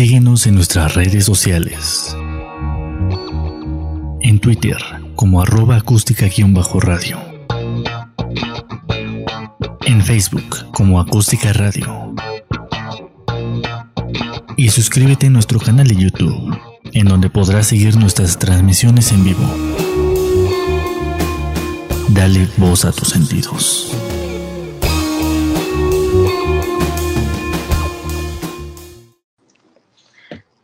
Síguenos 0.00 0.46
en 0.46 0.54
nuestras 0.54 0.94
redes 0.94 1.26
sociales. 1.26 2.16
En 4.22 4.40
Twitter 4.40 4.78
como 5.14 5.42
arroba 5.42 5.76
acústica-radio. 5.76 7.18
En 9.84 10.02
Facebook 10.02 10.72
como 10.72 11.00
acústica 11.00 11.52
radio. 11.52 12.14
Y 14.56 14.70
suscríbete 14.70 15.26
a 15.26 15.30
nuestro 15.30 15.60
canal 15.60 15.86
de 15.86 15.96
YouTube, 15.96 16.58
en 16.94 17.06
donde 17.06 17.28
podrás 17.28 17.66
seguir 17.66 17.94
nuestras 17.98 18.38
transmisiones 18.38 19.12
en 19.12 19.22
vivo. 19.22 19.54
Dale 22.08 22.48
voz 22.56 22.86
a 22.86 22.92
tus 22.92 23.10
sentidos. 23.10 23.94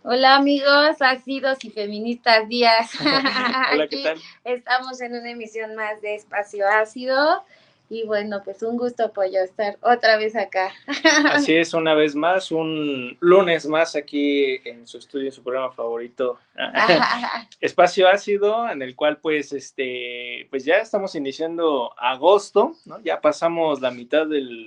Hola 0.08 0.36
amigos, 0.36 0.98
ácidos 1.00 1.64
y 1.64 1.70
feministas 1.70 2.48
días. 2.48 2.92
Hola, 3.72 3.88
¿qué 3.88 4.04
tal? 4.04 4.22
Estamos 4.44 5.00
en 5.00 5.16
una 5.16 5.32
emisión 5.32 5.74
más 5.74 6.00
de 6.00 6.14
Espacio 6.14 6.64
Ácido. 6.68 7.44
Y 7.88 8.04
bueno, 8.04 8.42
pues 8.44 8.62
un 8.64 8.76
gusto, 8.76 9.12
Pollo, 9.12 9.40
estar 9.44 9.78
otra 9.80 10.16
vez 10.16 10.34
acá. 10.34 10.72
Así 11.32 11.54
es, 11.54 11.72
una 11.72 11.94
vez 11.94 12.16
más, 12.16 12.50
un 12.50 13.16
lunes 13.20 13.66
más 13.66 13.94
aquí 13.94 14.60
en 14.64 14.86
su 14.88 14.98
estudio, 14.98 15.26
en 15.26 15.32
su 15.32 15.42
programa 15.44 15.72
favorito, 15.72 16.38
Espacio 17.60 18.08
Ácido, 18.08 18.68
en 18.68 18.82
el 18.82 18.96
cual 18.96 19.18
pues 19.18 19.52
este, 19.52 20.46
pues 20.50 20.64
ya 20.64 20.78
estamos 20.78 21.14
iniciando 21.14 21.92
agosto, 21.98 22.74
¿no? 22.86 23.00
Ya 23.00 23.20
pasamos 23.20 23.80
la 23.80 23.90
mitad 23.90 24.26
del, 24.26 24.66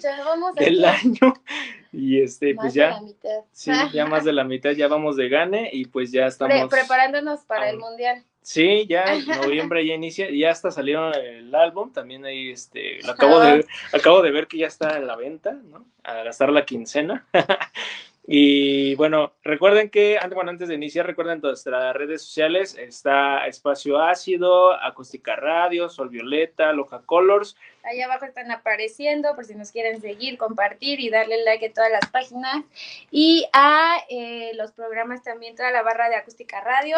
del 0.56 0.86
año 0.86 1.34
y 1.92 2.22
este, 2.22 2.54
más 2.54 2.64
pues 2.64 2.74
de 2.74 2.80
ya, 2.80 2.90
la 2.92 3.02
mitad. 3.02 3.40
sí, 3.52 3.72
ya 3.94 4.06
más 4.06 4.24
de 4.24 4.34
la 4.34 4.44
mitad, 4.44 4.72
ya 4.72 4.88
vamos 4.88 5.16
de 5.18 5.28
gane 5.30 5.70
y 5.74 5.86
pues 5.86 6.12
ya 6.12 6.28
estamos. 6.28 6.70
Pre- 6.70 6.80
preparándonos 6.80 7.42
para 7.42 7.70
el 7.70 7.78
mundial. 7.80 8.24
Sí, 8.42 8.86
ya 8.88 9.04
en 9.16 9.26
noviembre 9.42 9.86
ya 9.86 9.94
inicia, 9.94 10.30
ya 10.30 10.52
hasta 10.52 10.72
salieron 10.72 11.14
el 11.16 11.54
álbum, 11.54 11.92
también 11.92 12.26
ahí 12.26 12.52
este, 12.52 13.02
lo 13.04 13.12
acabo 13.12 13.40
de, 13.40 13.66
acabo 13.94 14.22
de 14.22 14.32
ver 14.32 14.48
que 14.48 14.58
ya 14.58 14.68
está 14.68 14.98
en 14.98 15.08
la 15.08 15.16
venta, 15.16 15.54
¿no? 15.54 15.86
A 16.04 16.24
gastar 16.24 16.50
la 16.50 16.66
quincena. 16.66 17.28
y 18.28 18.96
bueno, 18.96 19.34
recuerden 19.44 19.90
que, 19.90 20.18
antes, 20.18 20.36
bueno, 20.36 20.52
antes 20.52 20.68
de 20.68 20.76
iniciar, 20.76 21.06
recuerden 21.06 21.42
nuestras 21.42 21.96
redes 21.96 22.24
sociales, 22.24 22.76
está 22.78 23.46
Espacio 23.48 24.00
Ácido, 24.02 24.74
Acústica 24.74 25.36
Radio, 25.36 25.90
Sol 25.90 26.10
Violeta, 26.10 26.72
Loja 26.74 27.02
Colors, 27.06 27.56
Ahí 27.84 28.02
abajo 28.02 28.26
están 28.26 28.52
apareciendo 28.52 29.36
por 29.36 29.46
si 29.46 29.56
nos 29.56 29.72
quieren 29.72 30.02
seguir, 30.02 30.38
compartir 30.38 31.00
y 31.00 31.10
darle 31.10 31.44
like 31.44 31.66
a 31.66 31.74
todas 31.74 31.92
las 31.92 32.08
páginas. 32.10 32.64
Y 33.10 33.48
a 33.54 33.98
eh, 34.10 34.52
los 34.56 34.72
programas 34.74 35.24
también, 35.24 35.56
toda 35.56 35.72
la 35.72 35.82
barra 35.82 36.10
de 36.10 36.16
Acústica 36.16 36.62
Radio, 36.62 36.98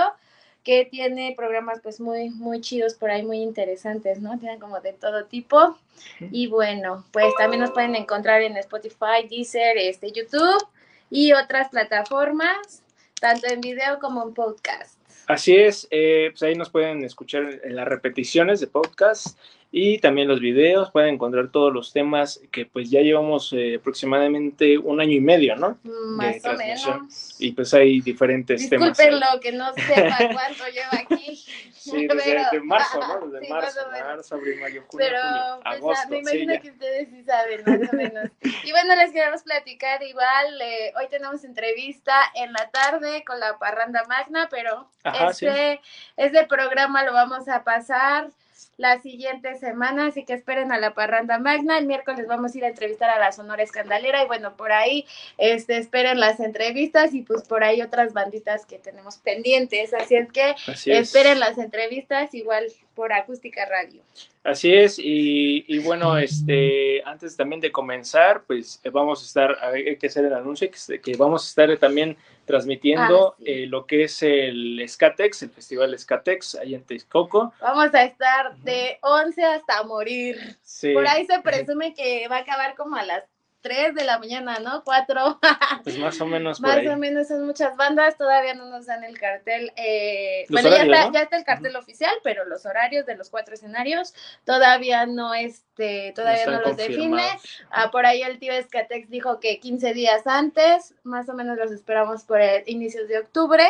que 0.63 0.85
tiene 0.85 1.33
programas 1.35 1.79
pues 1.81 1.99
muy, 1.99 2.29
muy 2.29 2.61
chidos 2.61 2.93
por 2.93 3.09
ahí, 3.09 3.23
muy 3.23 3.37
interesantes, 3.37 4.19
¿no? 4.21 4.37
Tienen 4.37 4.59
como 4.59 4.79
de 4.79 4.93
todo 4.93 5.25
tipo. 5.25 5.77
Y 6.19 6.47
bueno, 6.47 7.05
pues 7.11 7.33
también 7.37 7.61
nos 7.61 7.71
pueden 7.71 7.95
encontrar 7.95 8.41
en 8.41 8.57
Spotify, 8.57 9.27
Deezer, 9.29 9.77
este, 9.77 10.11
YouTube 10.11 10.65
y 11.09 11.33
otras 11.33 11.69
plataformas, 11.69 12.83
tanto 13.19 13.47
en 13.47 13.61
video 13.61 13.99
como 13.99 14.23
en 14.23 14.33
podcast. 14.33 14.99
Así 15.27 15.55
es, 15.55 15.87
eh, 15.91 16.29
pues 16.31 16.43
ahí 16.43 16.55
nos 16.55 16.69
pueden 16.69 17.03
escuchar 17.03 17.61
en 17.63 17.75
las 17.75 17.87
repeticiones 17.87 18.59
de 18.59 18.67
podcast 18.67 19.37
y 19.73 19.99
también 19.99 20.27
los 20.27 20.39
videos, 20.41 20.91
pueden 20.91 21.13
encontrar 21.15 21.47
todos 21.49 21.71
los 21.73 21.93
temas 21.93 22.41
que 22.51 22.65
pues 22.65 22.89
ya 22.89 22.99
llevamos 23.01 23.53
eh, 23.53 23.75
aproximadamente 23.79 24.77
un 24.77 24.99
año 24.99 25.13
y 25.13 25.21
medio, 25.21 25.55
¿no? 25.55 25.77
Más 25.83 26.37
o 26.37 26.41
transmisión. 26.41 26.95
menos. 27.03 27.35
Y 27.39 27.51
pues 27.53 27.73
hay 27.73 28.01
diferentes 28.01 28.69
temas. 28.69 28.99
ahí. 28.99 29.05
Disculpen 29.07 29.19
lo 29.33 29.39
que 29.39 29.51
no 29.53 29.73
sepa 29.73 30.17
cuánto 30.33 30.63
lleva 30.67 30.89
aquí. 31.03 31.39
Sí, 31.81 32.05
desde, 32.05 32.45
Pero- 32.51 32.63
marzo, 32.65 32.99
¿no? 32.99 33.25
Desde 33.31 33.45
Sí, 33.47 33.51
marzo, 33.51 33.79
marzo, 33.89 34.35
abril, 34.35 34.59
mayo, 34.61 34.83
junio, 34.87 35.07
Pero 35.09 35.17
julio, 35.19 35.61
pues, 35.63 35.75
agosto. 35.77 36.09
me 36.09 36.15
sí, 36.25 36.37
imagino 36.37 36.61
que 36.61 36.69
ustedes 36.69 37.09
sí 37.09 37.23
saben, 37.23 37.63
más 37.65 37.91
o 37.91 37.95
menos. 37.95 38.29
Y 38.63 38.71
bueno, 38.71 38.95
les 38.97 39.11
queremos 39.11 39.41
platicar 39.41 40.03
igual. 40.03 40.61
eh, 40.61 40.93
hoy 40.99 41.07
tenemos 41.09 41.43
entrevista 41.43 42.13
en 42.35 42.53
la 42.53 42.69
tarde 42.69 43.23
con 43.25 43.39
la 43.39 43.57
Parranda 43.57 44.03
Magna, 44.07 44.47
pero 44.51 44.89
Ajá, 45.03 45.33
sí. 45.33 45.47
este, 45.47 45.81
este 46.17 46.45
programa 46.45 47.03
lo 47.03 47.13
vamos 47.13 47.47
a 47.49 47.63
pasar 47.63 48.29
la 48.77 48.99
siguiente 49.01 49.55
semana, 49.59 50.07
así 50.07 50.25
que 50.25 50.33
esperen 50.33 50.71
a 50.71 50.79
la 50.79 50.93
Parranda 50.93 51.37
Magna. 51.39 51.77
El 51.77 51.85
miércoles 51.85 52.25
vamos 52.27 52.55
a 52.55 52.57
ir 52.57 52.65
a 52.65 52.69
entrevistar 52.69 53.09
a 53.09 53.19
la 53.19 53.31
Sonora 53.31 53.61
Escandalera 53.61 54.23
y 54.23 54.27
bueno, 54.27 54.55
por 54.55 54.71
ahí 54.71 55.05
este, 55.37 55.77
esperen 55.77 56.19
las 56.19 56.39
entrevistas 56.39 57.13
y 57.13 57.21
pues 57.21 57.43
por 57.43 57.63
ahí 57.63 57.81
otras 57.81 58.13
banditas 58.13 58.65
que 58.65 58.79
tenemos 58.79 59.17
pendientes. 59.17 59.93
Así 59.93 60.15
es 60.15 60.31
que 60.31 60.55
Así 60.67 60.91
es. 60.91 61.07
esperen 61.07 61.39
las 61.39 61.57
entrevistas 61.57 62.33
igual 62.33 62.67
por 62.95 63.13
Acústica 63.13 63.65
Radio. 63.65 64.01
Así 64.43 64.73
es, 64.73 64.97
y, 64.97 65.63
y 65.67 65.79
bueno, 65.79 66.17
este, 66.17 67.03
antes 67.05 67.37
también 67.37 67.61
de 67.61 67.71
comenzar, 67.71 68.41
pues 68.47 68.79
eh, 68.83 68.89
vamos 68.89 69.21
a 69.21 69.25
estar, 69.25 69.57
hay 69.63 69.95
que 69.97 70.07
hacer 70.07 70.25
el 70.25 70.33
anuncio, 70.33 70.67
que, 70.71 70.99
que 70.99 71.15
vamos 71.15 71.45
a 71.45 71.47
estar 71.49 71.77
también 71.77 72.17
transmitiendo 72.51 73.31
Ah, 73.31 73.35
sí. 73.39 73.43
eh, 73.47 73.67
lo 73.67 73.85
que 73.85 74.03
es 74.03 74.21
el 74.23 74.83
Skatex, 74.87 75.43
el 75.43 75.49
Festival 75.51 75.97
Skatex, 75.97 76.55
ahí 76.55 76.75
en 76.75 76.83
Texcoco. 76.83 77.53
Vamos 77.61 77.93
a 77.93 78.03
estar 78.03 78.55
de 78.57 78.99
11 79.01 79.43
hasta 79.43 79.83
morir. 79.83 80.37
Sí, 80.61 80.93
Por 80.93 81.07
ahí 81.07 81.25
se 81.25 81.39
presume 81.41 81.93
que 81.93 82.27
va 82.27 82.37
a 82.37 82.39
acabar 82.39 82.75
como 82.75 82.95
a 82.97 83.03
las 83.03 83.23
3 83.61 83.93
de 83.93 84.03
la 84.05 84.17
mañana, 84.17 84.57
¿no? 84.59 84.83
4. 84.83 85.39
pues 85.83 85.97
más 85.99 86.19
o 86.19 86.25
menos 86.25 86.59
por 86.59 86.69
Más 86.69 86.77
ahí. 86.79 86.87
o 86.87 86.97
menos 86.97 87.27
son 87.27 87.45
muchas 87.45 87.77
bandas, 87.77 88.17
todavía 88.17 88.55
no 88.55 88.65
nos 88.65 88.87
dan 88.87 89.03
el 89.03 89.19
cartel. 89.19 89.71
eh, 89.75 90.45
bueno, 90.49 90.69
ya 90.69 90.81
está, 90.83 91.05
¿no? 91.07 91.13
ya 91.13 91.21
está 91.21 91.37
el 91.37 91.43
cartel 91.43 91.75
oficial, 91.75 92.13
pero 92.23 92.43
los 92.45 92.65
horarios 92.65 93.05
de 93.05 93.15
los 93.15 93.29
cuatro 93.29 93.53
escenarios 93.53 94.15
todavía 94.45 95.05
no 95.05 95.35
este, 95.81 96.13
todavía 96.13 96.39
están 96.39 96.61
no, 96.61 96.67
los 96.67 96.77
define. 96.77 97.23
Ah, 97.71 97.89
por 97.91 98.05
ahí 98.05 98.21
el 98.21 98.39
tío 98.39 98.53
Escatex 98.53 99.09
dijo 99.09 99.39
que 99.39 99.59
15 99.59 99.93
días 99.93 100.27
antes, 100.27 100.93
más 101.03 101.27
o 101.29 101.33
menos 101.33 101.57
los 101.57 101.71
esperamos 101.71 102.23
por 102.23 102.39
el 102.39 102.63
inicios 102.67 103.07
de 103.07 103.19
octubre. 103.19 103.63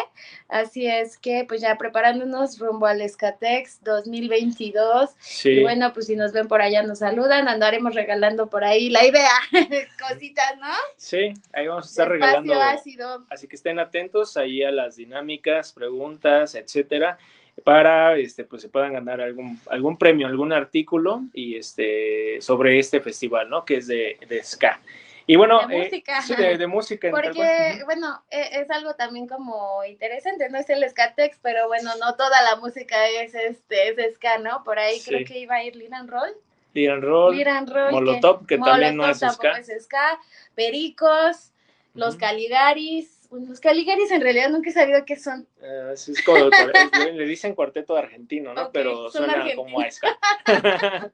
Así 0.49 0.87
es 0.87 1.17
que 1.17 1.45
pues 1.47 1.61
ya 1.61 1.77
preparándonos 1.77 2.59
rumbo 2.59 2.85
al 2.85 3.01
Escatex 3.01 3.83
2022. 3.83 5.11
Sí, 5.19 5.49
Y 5.49 5.61
bueno, 5.61 5.93
pues 5.93 6.07
si 6.07 6.15
nos 6.15 6.33
ven 6.33 6.47
por 6.47 6.61
allá 6.61 6.83
nos 6.83 6.99
saludan, 6.99 7.47
andaremos 7.47 7.95
regalando 7.95 8.49
por 8.49 8.63
ahí 8.63 8.89
la 8.89 9.05
idea, 9.05 9.31
cositas, 10.09 10.57
¿no? 10.59 10.67
sí, 10.97 11.33
ahí 11.53 11.67
vamos 11.67 11.85
a 11.85 11.89
estar 11.89 12.13
Espacio 12.13 12.41
regalando. 12.41 12.61
ácido. 12.61 13.25
Así 13.29 13.47
que 13.47 13.55
estén 13.55 13.79
atentos 13.79 14.37
ahí 14.37 14.63
a 14.63 14.71
las 14.71 14.95
dinámicas, 14.97 15.71
preguntas, 15.71 16.55
etcétera, 16.55 17.17
para 17.63 18.17
este 18.17 18.43
pues 18.43 18.61
se 18.61 18.69
puedan 18.69 18.93
ganar 18.93 19.21
algún 19.21 19.59
algún 19.69 19.97
premio, 19.97 20.27
algún 20.27 20.51
artículo 20.53 21.23
y 21.33 21.55
este 21.57 22.41
sobre 22.41 22.79
este 22.79 23.01
festival, 23.01 23.49
¿no? 23.49 23.65
Que 23.65 23.77
es 23.77 23.87
de, 23.87 24.17
de 24.27 24.43
ska. 24.43 24.79
Y 25.27 25.35
bueno, 25.35 25.65
De 25.67 25.75
eh, 25.77 25.83
música. 25.85 26.21
sí, 26.21 26.35
de, 26.35 26.57
de 26.57 26.67
música. 26.67 27.09
Porque, 27.11 27.81
bueno, 27.85 28.21
e- 28.29 28.59
es 28.59 28.69
algo 28.71 28.95
también 28.95 29.27
como 29.27 29.83
interesante, 29.85 30.49
no 30.49 30.57
es 30.57 30.69
el 30.69 30.83
Skatex, 30.89 31.39
pero 31.41 31.67
bueno, 31.67 31.91
no 31.99 32.15
toda 32.15 32.41
la 32.41 32.55
música 32.57 33.07
es 33.07 33.33
este 33.35 33.89
es 33.89 34.15
ska, 34.15 34.39
¿no? 34.39 34.63
Por 34.63 34.79
ahí 34.79 34.99
creo 35.05 35.25
que 35.25 35.39
iba 35.39 35.55
a 35.55 35.63
ir 35.63 35.75
Liran 35.75 36.07
Roll. 36.07 36.31
Liran 36.73 37.01
Roll, 37.01 37.35
Liran 37.37 37.67
Roll. 37.67 37.91
Molotov, 37.91 38.45
que 38.45 38.57
también 38.57 38.97
no 38.97 39.07
es 39.07 39.19
ska. 39.19 39.51
es 39.59 39.83
ska. 39.83 40.19
Pericos, 40.55 41.51
los. 41.93 42.15
Caligaris. 42.15 43.20
Los 43.31 43.59
Caligaris 43.61 44.11
en 44.11 44.21
realidad 44.21 44.49
nunca 44.49 44.69
he 44.69 44.73
sabido 44.73 45.05
qué 45.05 45.15
son. 45.15 45.47
Eh, 45.61 45.93
sí, 45.95 46.11
es 46.11 46.21
como, 46.23 46.49
le- 47.13 47.25
dicen 47.25 47.55
cuarteto 47.55 47.95
argentino, 47.95 48.53
¿no? 48.53 48.71
Pero 48.71 49.09
suena 49.09 49.45
como 49.55 49.79
a 49.79 49.89
ska. 49.89 50.19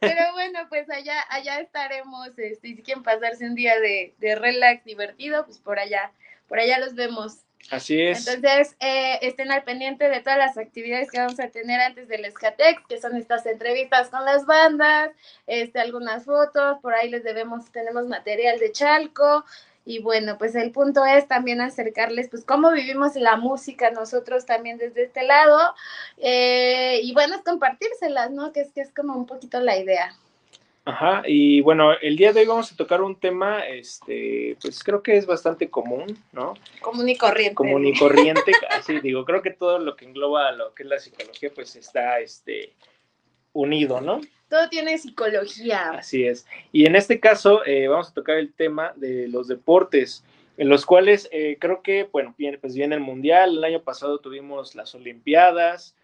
Pero 0.00 0.32
bueno, 0.34 0.60
pues 0.68 0.88
allá, 0.90 1.24
allá 1.30 1.60
estaremos, 1.60 2.28
este, 2.36 2.68
y 2.68 2.76
si 2.76 2.82
quieren 2.82 3.02
pasarse 3.02 3.44
un 3.46 3.54
día 3.54 3.78
de, 3.80 4.14
de 4.18 4.34
relax 4.34 4.84
divertido, 4.84 5.44
pues 5.44 5.58
por 5.58 5.78
allá, 5.78 6.12
por 6.48 6.58
allá 6.58 6.78
los 6.78 6.94
vemos. 6.94 7.38
Así 7.70 8.02
es. 8.02 8.26
Entonces, 8.26 8.76
eh, 8.80 9.18
estén 9.22 9.52
al 9.52 9.62
pendiente 9.62 10.08
de 10.08 10.20
todas 10.20 10.36
las 10.36 10.58
actividades 10.58 11.10
que 11.10 11.20
vamos 11.20 11.38
a 11.38 11.48
tener 11.48 11.80
antes 11.80 12.08
del 12.08 12.24
Escatex, 12.24 12.82
que 12.88 13.00
son 13.00 13.16
estas 13.16 13.46
entrevistas 13.46 14.10
con 14.10 14.24
las 14.24 14.46
bandas, 14.46 15.10
este, 15.46 15.78
algunas 15.80 16.24
fotos, 16.24 16.78
por 16.82 16.92
ahí 16.94 17.08
les 17.08 17.22
debemos, 17.22 17.70
tenemos 17.70 18.08
material 18.08 18.58
de 18.58 18.72
Chalco, 18.72 19.44
y 19.84 20.00
bueno, 20.00 20.38
pues 20.38 20.54
el 20.54 20.70
punto 20.70 21.04
es 21.04 21.26
también 21.26 21.60
acercarles, 21.60 22.28
pues, 22.28 22.44
cómo 22.44 22.70
vivimos 22.70 23.16
la 23.16 23.36
música 23.36 23.90
nosotros 23.90 24.46
también 24.46 24.78
desde 24.78 25.04
este 25.04 25.24
lado, 25.24 25.58
eh, 26.18 27.00
y 27.02 27.12
bueno, 27.14 27.34
es 27.34 27.42
compartírselas, 27.42 28.30
¿no? 28.30 28.52
Que 28.52 28.60
es 28.60 28.72
que 28.72 28.80
es 28.80 28.92
como 28.92 29.14
un 29.14 29.26
poquito 29.26 29.60
la 29.60 29.76
idea. 29.78 30.14
Ajá, 30.84 31.22
y 31.26 31.60
bueno, 31.60 31.92
el 32.00 32.16
día 32.16 32.32
de 32.32 32.40
hoy 32.40 32.46
vamos 32.46 32.72
a 32.72 32.76
tocar 32.76 33.02
un 33.02 33.14
tema, 33.14 33.64
este, 33.68 34.56
pues 34.60 34.82
creo 34.82 35.00
que 35.00 35.16
es 35.16 35.26
bastante 35.26 35.70
común, 35.70 36.18
¿no? 36.32 36.54
Común 36.80 37.08
y 37.08 37.16
corriente. 37.16 37.54
Común 37.54 37.86
y 37.86 37.96
corriente, 37.96 38.52
así 38.70 38.98
digo, 39.00 39.24
creo 39.24 39.42
que 39.42 39.52
todo 39.52 39.78
lo 39.78 39.94
que 39.94 40.06
engloba 40.06 40.50
lo 40.50 40.74
que 40.74 40.82
es 40.82 40.88
la 40.88 40.98
psicología, 40.98 41.50
pues 41.54 41.76
está, 41.76 42.18
este, 42.18 42.74
unido, 43.52 44.00
¿no? 44.00 44.20
Todo 44.52 44.68
tiene 44.68 44.98
psicología. 44.98 45.92
Así 45.92 46.26
es. 46.26 46.46
Y 46.72 46.84
en 46.84 46.94
este 46.94 47.18
caso, 47.18 47.64
eh, 47.64 47.88
vamos 47.88 48.10
a 48.10 48.12
tocar 48.12 48.36
el 48.36 48.52
tema 48.52 48.92
de 48.96 49.26
los 49.26 49.48
deportes. 49.48 50.26
en 50.58 50.68
los 50.68 50.84
cuales 50.84 51.26
eh, 51.32 51.56
creo 51.58 51.82
que, 51.82 52.06
bueno, 52.12 52.34
viene, 52.36 52.58
pues 52.58 52.74
viene 52.74 52.94
el 52.94 53.00
Mundial, 53.00 53.56
el 53.56 53.64
año 53.64 53.82
pasado 53.82 54.18
tuvimos 54.18 54.74
las 54.74 54.94
Olimpiadas, 54.94 55.96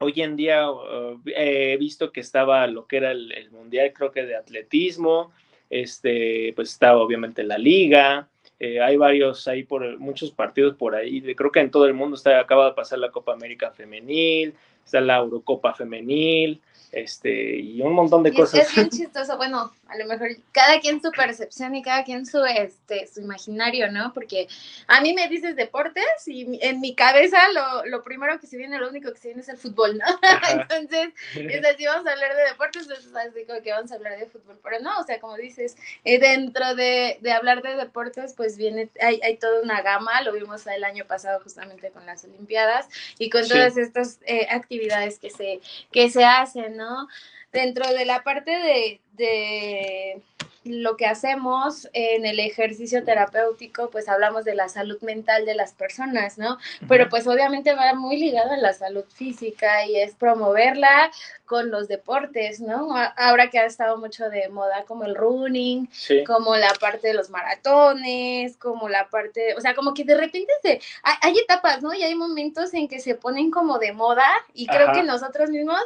hoy 0.00 0.14
en 0.16 0.34
día 0.34 0.68
uh, 0.68 1.22
he 1.26 1.76
visto 1.76 2.10
que 2.10 2.18
estaba 2.18 2.66
lo 2.66 2.88
que 2.88 2.96
era 2.96 3.12
el, 3.12 3.30
el, 3.30 3.52
Mundial, 3.52 3.92
creo 3.92 4.10
que 4.10 4.24
de 4.24 4.34
atletismo, 4.34 5.32
este, 5.70 6.52
pues 6.56 6.70
estaba 6.70 7.00
obviamente 7.00 7.44
la 7.44 7.58
liga, 7.58 8.28
eh, 8.58 8.80
hay 8.80 8.96
varios 8.96 9.46
ahí 9.46 9.62
por 9.62 9.98
muchos 10.00 10.32
partidos 10.32 10.74
por 10.74 10.96
ahí, 10.96 11.22
creo 11.36 11.52
que 11.52 11.60
en 11.60 11.70
todo 11.70 11.86
el 11.86 11.94
mundo 11.94 12.16
está, 12.16 12.40
acaba 12.40 12.66
de 12.66 12.74
pasar 12.74 12.98
la 12.98 13.12
Copa 13.12 13.32
América 13.32 13.70
Femenil, 13.70 14.54
está 14.84 15.00
la 15.00 15.18
Eurocopa 15.18 15.74
Femenil, 15.74 16.60
este, 16.92 17.56
y 17.56 17.80
un 17.82 17.92
montón 17.92 18.22
de 18.22 18.32
cosas. 18.32 18.68
Es, 18.68 18.74
bien 18.74 18.90
chistoso, 18.90 19.36
bueno, 19.36 19.72
a 19.86 19.96
lo 19.96 20.06
mejor 20.06 20.28
cada 20.50 20.80
quien 20.80 21.00
su 21.00 21.10
percepción 21.12 21.74
y 21.76 21.82
cada 21.82 22.02
quien 22.04 22.26
su, 22.26 22.44
este, 22.44 23.06
su 23.06 23.20
imaginario, 23.20 23.90
¿no? 23.92 24.12
Porque 24.12 24.48
a 24.88 25.00
mí 25.00 25.12
me 25.12 25.28
dices 25.28 25.54
deportes 25.54 26.04
y 26.26 26.58
en 26.62 26.80
mi 26.80 26.94
cabeza 26.94 27.38
lo, 27.52 27.86
lo 27.86 28.02
primero 28.02 28.40
que 28.40 28.46
se 28.46 28.56
viene, 28.56 28.78
lo 28.78 28.88
único 28.88 29.12
que 29.12 29.18
se 29.18 29.28
viene 29.28 29.42
es 29.42 29.48
el 29.48 29.56
fútbol, 29.56 29.98
¿no? 29.98 30.04
Entonces, 30.50 31.10
es 31.34 31.64
así, 31.64 31.86
vamos 31.86 32.06
a 32.06 32.12
hablar 32.12 32.34
de 32.34 32.42
deportes, 32.42 32.88
es 32.90 33.14
así 33.14 33.44
como 33.46 33.62
que 33.62 33.70
vamos 33.70 33.92
a 33.92 33.94
hablar 33.94 34.18
de 34.18 34.26
fútbol, 34.26 34.58
pero 34.62 34.80
no, 34.80 34.98
o 34.98 35.04
sea, 35.04 35.20
como 35.20 35.36
dices, 35.36 35.76
eh, 36.04 36.18
dentro 36.18 36.74
de, 36.74 37.18
de, 37.20 37.32
hablar 37.32 37.62
de 37.62 37.76
deportes, 37.76 38.34
pues 38.36 38.56
viene, 38.56 38.90
hay, 39.00 39.20
hay 39.22 39.36
toda 39.36 39.62
una 39.62 39.80
gama, 39.82 40.22
lo 40.22 40.32
vimos 40.32 40.66
el 40.66 40.82
año 40.82 41.04
pasado 41.04 41.40
justamente 41.40 41.90
con 41.90 42.04
las 42.04 42.24
Olimpiadas 42.24 42.88
y 43.18 43.30
con 43.30 43.46
todas 43.46 43.74
sí. 43.74 43.80
estas 43.80 44.18
eh, 44.26 44.46
actividades 44.50 44.69
que 45.18 45.30
se, 45.30 45.60
que 45.92 46.10
se 46.10 46.24
hacen, 46.24 46.76
¿no? 46.76 47.08
Dentro 47.52 47.92
de 47.92 48.04
la 48.04 48.22
parte 48.22 48.50
de, 48.50 49.00
de 49.12 50.22
lo 50.64 50.96
que 50.96 51.06
hacemos 51.06 51.88
en 51.94 52.26
el 52.26 52.38
ejercicio 52.38 53.02
terapéutico, 53.02 53.88
pues 53.90 54.08
hablamos 54.08 54.44
de 54.44 54.54
la 54.54 54.68
salud 54.68 55.00
mental 55.00 55.46
de 55.46 55.54
las 55.54 55.72
personas, 55.72 56.36
¿no? 56.36 56.58
Pero 56.86 57.08
pues 57.08 57.26
obviamente 57.26 57.74
va 57.74 57.94
muy 57.94 58.18
ligado 58.18 58.52
a 58.52 58.56
la 58.58 58.74
salud 58.74 59.04
física 59.14 59.86
y 59.86 59.96
es 59.96 60.14
promoverla 60.14 61.10
con 61.46 61.70
los 61.70 61.88
deportes, 61.88 62.60
¿no? 62.60 62.94
Ahora 63.16 63.48
que 63.48 63.58
ha 63.58 63.64
estado 63.64 63.96
mucho 63.96 64.28
de 64.28 64.48
moda 64.50 64.84
como 64.84 65.04
el 65.04 65.14
running, 65.14 65.88
sí. 65.92 66.24
como 66.24 66.54
la 66.56 66.72
parte 66.78 67.08
de 67.08 67.14
los 67.14 67.30
maratones, 67.30 68.56
como 68.58 68.88
la 68.90 69.08
parte, 69.08 69.54
o 69.56 69.60
sea, 69.62 69.74
como 69.74 69.94
que 69.94 70.04
de 70.04 70.16
repente 70.16 70.52
se, 70.62 70.80
hay, 71.02 71.14
hay 71.22 71.38
etapas, 71.38 71.82
¿no? 71.82 71.94
Y 71.94 72.02
hay 72.02 72.14
momentos 72.14 72.74
en 72.74 72.86
que 72.86 73.00
se 73.00 73.14
ponen 73.14 73.50
como 73.50 73.78
de 73.78 73.92
moda 73.92 74.28
y 74.52 74.66
creo 74.66 74.88
Ajá. 74.88 74.92
que 74.92 75.02
nosotros 75.02 75.48
mismos 75.48 75.80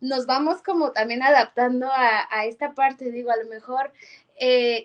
nos 0.00 0.26
vamos 0.26 0.62
como 0.62 0.92
también 0.92 1.22
adaptando 1.22 1.90
a, 1.90 2.26
a 2.30 2.46
esta 2.46 2.72
parte, 2.74 3.10
digo, 3.10 3.30
a 3.30 3.36
lo 3.36 3.48
mejor 3.48 3.92
eh, 4.36 4.84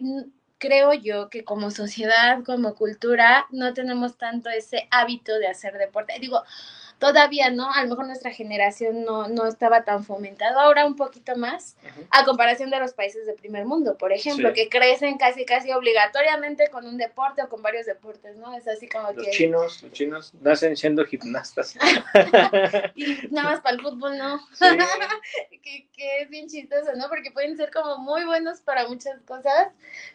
creo 0.57 0.93
yo 0.93 1.29
que 1.29 1.43
como 1.43 1.71
sociedad, 1.71 2.43
como 2.45 2.75
cultura, 2.75 3.47
no 3.51 3.73
tenemos 3.73 4.17
tanto 4.17 4.49
ese 4.49 4.87
hábito 4.91 5.37
de 5.37 5.47
hacer 5.47 5.77
deporte. 5.77 6.13
Digo, 6.21 6.41
todavía 7.03 7.49
no, 7.49 7.69
a 7.69 7.83
lo 7.83 7.89
mejor 7.89 8.07
nuestra 8.07 8.31
generación 8.31 9.03
no, 9.03 9.27
no 9.27 9.45
estaba 9.45 9.83
tan 9.83 10.05
fomentado, 10.05 10.57
ahora 10.57 10.85
un 10.85 10.95
poquito 10.95 11.35
más, 11.35 11.75
uh 11.83 11.87
-huh. 11.87 12.07
a 12.11 12.23
comparación 12.23 12.69
de 12.69 12.79
los 12.79 12.93
países 12.93 13.25
de 13.25 13.33
primer 13.33 13.65
mundo, 13.65 13.97
por 13.97 14.13
ejemplo, 14.13 14.47
sí. 14.47 14.53
que 14.55 14.69
crecen 14.69 15.17
casi 15.17 15.43
casi 15.43 15.73
obligatoriamente 15.73 16.69
con 16.69 16.87
un 16.87 16.95
deporte 16.95 17.41
o 17.43 17.49
con 17.49 17.61
varios 17.61 17.87
deportes, 17.87 18.37
¿no? 18.37 18.55
Es 18.55 18.69
así 18.69 18.87
como 18.87 19.11
los 19.11 19.25
que... 19.25 19.31
chinos, 19.31 19.83
los 19.83 19.91
chinos 19.91 20.33
nacen 20.39 20.77
siendo 20.77 21.03
gimnastas. 21.03 21.75
y 22.95 23.27
nada 23.31 23.51
más 23.51 23.59
para 23.59 23.75
el 23.75 23.81
fútbol, 23.81 24.17
¿no? 24.17 24.39
Sí. 24.53 24.65
que, 25.61 25.87
que 25.93 26.21
es 26.21 26.29
bien 26.29 26.47
chistoso, 26.47 26.95
¿no? 26.95 27.09
Porque 27.09 27.31
pueden 27.31 27.57
ser 27.57 27.69
como 27.69 27.97
muy 27.97 28.23
buenos 28.23 28.61
para 28.61 28.87
muchas 28.87 29.19
cosas, 29.23 29.67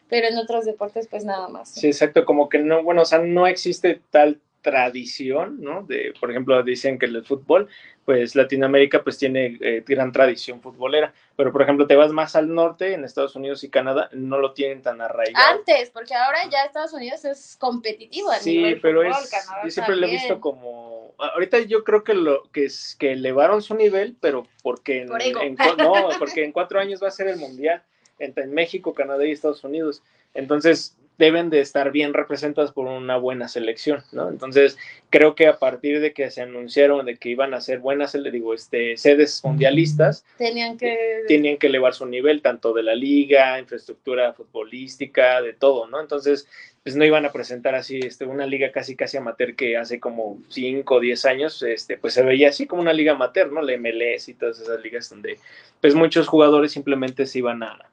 pero 0.08 0.26
en 0.28 0.38
otros 0.38 0.64
deportes 0.64 1.06
pues 1.06 1.24
nada 1.26 1.48
más. 1.48 1.68
Sí, 1.68 1.88
exacto, 1.88 2.24
como 2.24 2.48
que 2.48 2.60
no, 2.60 2.82
bueno, 2.82 3.02
o 3.02 3.04
sea, 3.04 3.18
no 3.18 3.46
existe 3.46 4.00
tal 4.10 4.40
tradición, 4.62 5.60
¿no? 5.60 5.82
De, 5.82 6.12
por 6.18 6.30
ejemplo, 6.30 6.62
dicen 6.62 6.98
que 6.98 7.06
el 7.06 7.24
fútbol, 7.24 7.68
pues 8.04 8.34
Latinoamérica 8.34 9.04
pues 9.04 9.18
tiene 9.18 9.58
eh, 9.60 9.84
gran 9.86 10.12
tradición 10.12 10.60
futbolera, 10.60 11.12
pero 11.36 11.52
por 11.52 11.62
ejemplo 11.62 11.86
te 11.86 11.94
vas 11.94 12.10
más 12.12 12.34
al 12.36 12.52
norte, 12.52 12.94
en 12.94 13.04
Estados 13.04 13.36
Unidos 13.36 13.62
y 13.64 13.70
Canadá, 13.70 14.08
no 14.12 14.38
lo 14.38 14.52
tienen 14.52 14.82
tan 14.82 15.00
arraigado. 15.00 15.58
Antes, 15.58 15.90
porque 15.90 16.14
ahora 16.14 16.38
ya 16.50 16.64
Estados 16.64 16.92
Unidos 16.92 17.24
es 17.24 17.56
competitivo. 17.58 18.30
A 18.30 18.36
sí, 18.36 18.56
nivel 18.58 18.80
pero 18.80 19.02
fútbol, 19.02 19.22
es, 19.22 19.30
Canadá 19.30 19.60
yo 19.64 19.70
siempre 19.70 19.94
también. 19.94 20.00
lo 20.00 20.06
he 20.06 20.20
visto 20.20 20.40
como, 20.40 21.14
ahorita 21.18 21.60
yo 21.60 21.84
creo 21.84 22.02
que 22.02 22.14
lo 22.14 22.50
que 22.50 22.64
es 22.64 22.96
que 22.98 23.12
elevaron 23.12 23.62
su 23.62 23.74
nivel, 23.74 24.16
pero 24.20 24.46
porque 24.62 25.02
en, 25.02 25.08
Por 25.08 25.22
en, 25.22 25.56
no, 25.78 26.08
porque 26.18 26.44
en 26.44 26.52
cuatro 26.52 26.80
años 26.80 27.02
va 27.02 27.08
a 27.08 27.12
ser 27.12 27.28
el 27.28 27.36
mundial 27.36 27.82
entre 28.18 28.46
México, 28.46 28.94
Canadá 28.94 29.24
y 29.24 29.32
Estados 29.32 29.62
Unidos. 29.64 30.02
Entonces, 30.34 30.96
deben 31.18 31.50
de 31.50 31.60
estar 31.60 31.90
bien 31.90 32.14
representadas 32.14 32.70
por 32.70 32.86
una 32.86 33.16
buena 33.16 33.48
selección, 33.48 34.04
¿no? 34.12 34.28
Entonces, 34.28 34.78
creo 35.10 35.34
que 35.34 35.48
a 35.48 35.58
partir 35.58 36.00
de 36.00 36.12
que 36.12 36.30
se 36.30 36.42
anunciaron 36.42 37.04
de 37.06 37.16
que 37.16 37.28
iban 37.30 37.54
a 37.54 37.60
ser 37.60 37.80
buenas, 37.80 38.14
le 38.14 38.30
digo, 38.30 38.54
este, 38.54 38.96
sedes 38.96 39.42
mundialistas, 39.44 40.24
tenían 40.38 40.78
que 40.78 41.24
tenían 41.26 41.56
que 41.56 41.66
elevar 41.66 41.92
su 41.94 42.06
nivel, 42.06 42.40
tanto 42.40 42.72
de 42.72 42.84
la 42.84 42.94
liga, 42.94 43.58
infraestructura 43.58 44.32
futbolística, 44.32 45.42
de 45.42 45.54
todo, 45.54 45.88
¿no? 45.88 46.00
Entonces, 46.00 46.46
pues 46.84 46.94
no 46.94 47.04
iban 47.04 47.26
a 47.26 47.32
presentar 47.32 47.74
así 47.74 47.98
este, 47.98 48.24
una 48.24 48.46
liga 48.46 48.70
casi 48.70 48.94
casi 48.94 49.16
amateur 49.16 49.56
que 49.56 49.76
hace 49.76 49.98
como 49.98 50.38
5 50.48 50.94
o 50.94 51.00
10 51.00 51.24
años, 51.26 51.62
este, 51.62 51.98
pues 51.98 52.14
se 52.14 52.22
veía 52.22 52.50
así 52.50 52.66
como 52.66 52.80
una 52.80 52.92
liga 52.92 53.12
amateur, 53.12 53.52
¿no? 53.52 53.60
La 53.60 53.76
MLS 53.76 54.28
y 54.28 54.34
todas 54.34 54.60
esas 54.60 54.80
ligas 54.82 55.10
donde 55.10 55.38
pues 55.80 55.94
muchos 55.94 56.28
jugadores 56.28 56.72
simplemente 56.72 57.26
se 57.26 57.40
iban 57.40 57.64
a, 57.64 57.90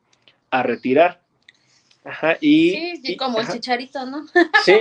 a 0.52 0.64
retirar. 0.64 1.25
Ajá, 2.06 2.38
y, 2.40 2.98
sí, 2.98 3.14
y 3.14 3.18
como 3.18 3.40
ajá. 3.40 3.52
el 3.52 3.54
chicharito, 3.58 4.06
¿no? 4.06 4.26
Sí, 4.64 4.76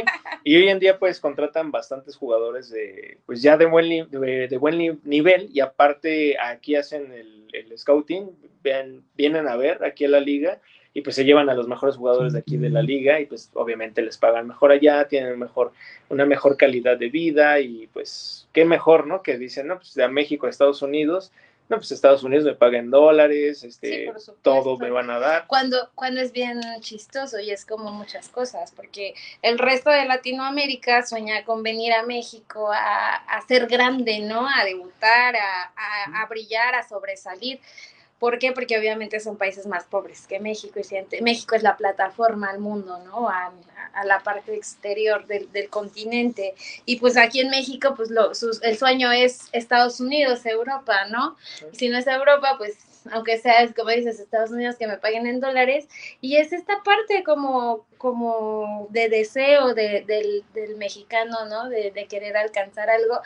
y 0.44 0.56
hoy 0.56 0.68
en 0.68 0.78
día 0.78 0.98
pues 0.98 1.20
contratan 1.20 1.70
bastantes 1.70 2.16
jugadores 2.16 2.68
de, 2.68 3.16
pues 3.24 3.40
ya 3.40 3.56
de 3.56 3.64
buen, 3.64 3.88
de, 4.10 4.46
de 4.46 4.58
buen 4.58 5.00
nivel 5.04 5.48
y 5.52 5.60
aparte 5.60 6.38
aquí 6.38 6.76
hacen 6.76 7.10
el, 7.12 7.48
el 7.54 7.78
scouting, 7.78 8.30
ven, 8.62 9.02
vienen 9.16 9.48
a 9.48 9.56
ver 9.56 9.82
aquí 9.84 10.04
a 10.04 10.08
la 10.08 10.20
liga 10.20 10.60
y 10.92 11.00
pues 11.00 11.16
se 11.16 11.24
llevan 11.24 11.48
a 11.48 11.54
los 11.54 11.66
mejores 11.66 11.96
jugadores 11.96 12.34
de 12.34 12.38
aquí 12.38 12.56
de 12.56 12.70
la 12.70 12.82
liga 12.82 13.18
y 13.18 13.26
pues 13.26 13.50
obviamente 13.54 14.00
les 14.00 14.16
pagan 14.16 14.46
mejor 14.46 14.70
allá, 14.70 15.08
tienen 15.08 15.38
mejor, 15.38 15.72
una 16.08 16.24
mejor 16.24 16.56
calidad 16.56 16.96
de 16.96 17.08
vida 17.08 17.58
y 17.58 17.88
pues 17.88 18.46
qué 18.52 18.64
mejor, 18.64 19.06
¿no? 19.06 19.22
Que 19.22 19.36
dicen, 19.36 19.66
no, 19.66 19.78
pues 19.78 19.94
de 19.94 20.06
México 20.08 20.46
a 20.46 20.50
Estados 20.50 20.82
Unidos, 20.82 21.32
no, 21.68 21.76
pues 21.78 21.92
Estados 21.92 22.22
Unidos 22.22 22.44
me 22.44 22.54
pagan 22.54 22.90
dólares, 22.90 23.64
este, 23.64 24.12
sí, 24.18 24.32
todo 24.42 24.76
me 24.76 24.90
van 24.90 25.08
a 25.08 25.18
dar. 25.18 25.46
Cuando, 25.46 25.90
cuando 25.94 26.20
es 26.20 26.30
bien 26.32 26.60
chistoso 26.80 27.40
y 27.40 27.50
es 27.50 27.64
como 27.64 27.90
muchas 27.90 28.28
cosas, 28.28 28.70
porque 28.72 29.14
el 29.40 29.58
resto 29.58 29.88
de 29.88 30.04
Latinoamérica 30.04 31.06
sueña 31.06 31.42
con 31.44 31.62
venir 31.62 31.94
a 31.94 32.02
México 32.02 32.70
a, 32.70 33.14
a 33.14 33.46
ser 33.46 33.66
grande, 33.66 34.20
¿no? 34.20 34.46
A 34.46 34.64
debutar, 34.64 35.36
a, 35.36 35.72
a, 35.74 36.22
a 36.22 36.26
brillar, 36.26 36.74
a 36.74 36.86
sobresalir. 36.86 37.60
¿Por 38.24 38.38
qué? 38.38 38.52
Porque 38.52 38.78
obviamente 38.78 39.20
son 39.20 39.36
países 39.36 39.66
más 39.66 39.84
pobres 39.84 40.26
que 40.26 40.40
México 40.40 40.80
y 40.80 40.82
siente, 40.82 41.20
México 41.20 41.56
es 41.56 41.62
la 41.62 41.76
plataforma 41.76 42.48
al 42.48 42.58
mundo, 42.58 42.98
¿no? 43.04 43.28
A, 43.28 43.52
a 43.92 44.04
la 44.06 44.20
parte 44.20 44.54
exterior 44.54 45.26
del, 45.26 45.52
del, 45.52 45.68
continente. 45.68 46.54
Y 46.86 46.96
pues 46.96 47.18
aquí 47.18 47.40
en 47.40 47.50
México, 47.50 47.92
pues 47.94 48.10
lo, 48.10 48.34
sus, 48.34 48.62
el 48.62 48.78
sueño 48.78 49.12
es 49.12 49.50
Estados 49.52 50.00
Unidos, 50.00 50.46
Europa, 50.46 51.04
¿no? 51.10 51.36
Y 51.70 51.76
si 51.76 51.90
no 51.90 51.98
es 51.98 52.06
Europa, 52.06 52.54
pues 52.56 52.78
aunque 53.12 53.36
sea, 53.36 53.70
como 53.74 53.90
dices, 53.90 54.18
Estados 54.18 54.50
Unidos, 54.52 54.76
que 54.76 54.86
me 54.86 54.96
paguen 54.96 55.26
en 55.26 55.40
dólares. 55.40 55.86
Y 56.22 56.38
es 56.38 56.54
esta 56.54 56.82
parte 56.82 57.24
como, 57.24 57.84
como 57.98 58.86
de 58.88 59.10
deseo 59.10 59.74
de, 59.74 60.02
del, 60.06 60.44
del 60.54 60.76
mexicano, 60.78 61.44
¿no? 61.44 61.68
De, 61.68 61.90
de 61.90 62.06
querer 62.06 62.38
alcanzar 62.38 62.88
algo. 62.88 63.20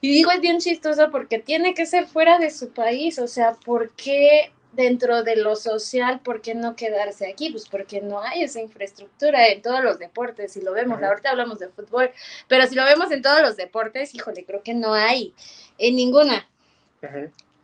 Y 0.00 0.12
digo, 0.12 0.30
es 0.30 0.40
bien 0.40 0.58
chistoso 0.58 1.10
porque 1.10 1.38
tiene 1.38 1.74
que 1.74 1.86
ser 1.86 2.06
fuera 2.06 2.38
de 2.38 2.50
su 2.50 2.70
país, 2.70 3.18
o 3.18 3.26
sea, 3.26 3.52
¿por 3.52 3.90
qué 3.90 4.52
dentro 4.72 5.22
de 5.22 5.36
lo 5.36 5.56
social, 5.56 6.20
por 6.20 6.42
qué 6.42 6.54
no 6.54 6.76
quedarse 6.76 7.30
aquí? 7.30 7.50
Pues 7.50 7.68
porque 7.68 8.02
no 8.02 8.20
hay 8.20 8.42
esa 8.42 8.60
infraestructura 8.60 9.48
en 9.48 9.62
todos 9.62 9.82
los 9.82 9.98
deportes, 9.98 10.52
si 10.52 10.60
lo 10.60 10.72
vemos, 10.72 11.02
ahorita 11.02 11.30
hablamos 11.30 11.58
de 11.58 11.68
fútbol, 11.68 12.10
pero 12.46 12.66
si 12.66 12.74
lo 12.74 12.84
vemos 12.84 13.10
en 13.10 13.22
todos 13.22 13.40
los 13.40 13.56
deportes, 13.56 14.14
híjole, 14.14 14.44
creo 14.44 14.62
que 14.62 14.74
no 14.74 14.92
hay 14.92 15.34
en 15.78 15.96
ninguna. 15.96 16.46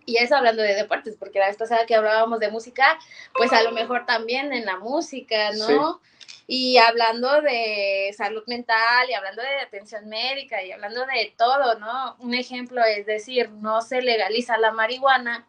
Y 0.05 0.17
eso 0.17 0.35
hablando 0.35 0.63
de 0.63 0.75
deportes, 0.75 1.17
porque 1.19 1.39
la 1.39 1.49
vez 1.49 1.57
pasada 1.57 1.87
que 1.87 1.95
hablábamos 1.95 2.41
de 2.41 2.51
música, 2.51 2.99
pues 3.35 3.53
a 3.53 3.63
lo 3.63 3.73
mejor 3.73 4.05
también 4.07 4.53
en 4.53 4.65
la 4.65 4.79
música, 4.79 5.53
¿no? 5.53 5.67
Sí 5.67 6.09
y 6.47 6.77
hablando 6.79 7.41
de 7.41 8.15
salud 8.17 8.43
mental 8.47 9.09
y 9.09 9.15
hablando 9.15 9.43
de 9.43 9.61
atención 9.61 10.09
médica 10.09 10.63
y 10.63 10.73
hablando 10.73 11.07
de 11.07 11.33
todo, 11.37 11.79
¿no? 11.79 12.17
Un 12.19 12.35
ejemplo 12.35 12.85
es 12.85 13.07
decir, 13.07 13.51
no 13.51 13.81
se 13.81 14.03
legaliza 14.03 14.59
la 14.59 14.73
marihuana 14.73 15.47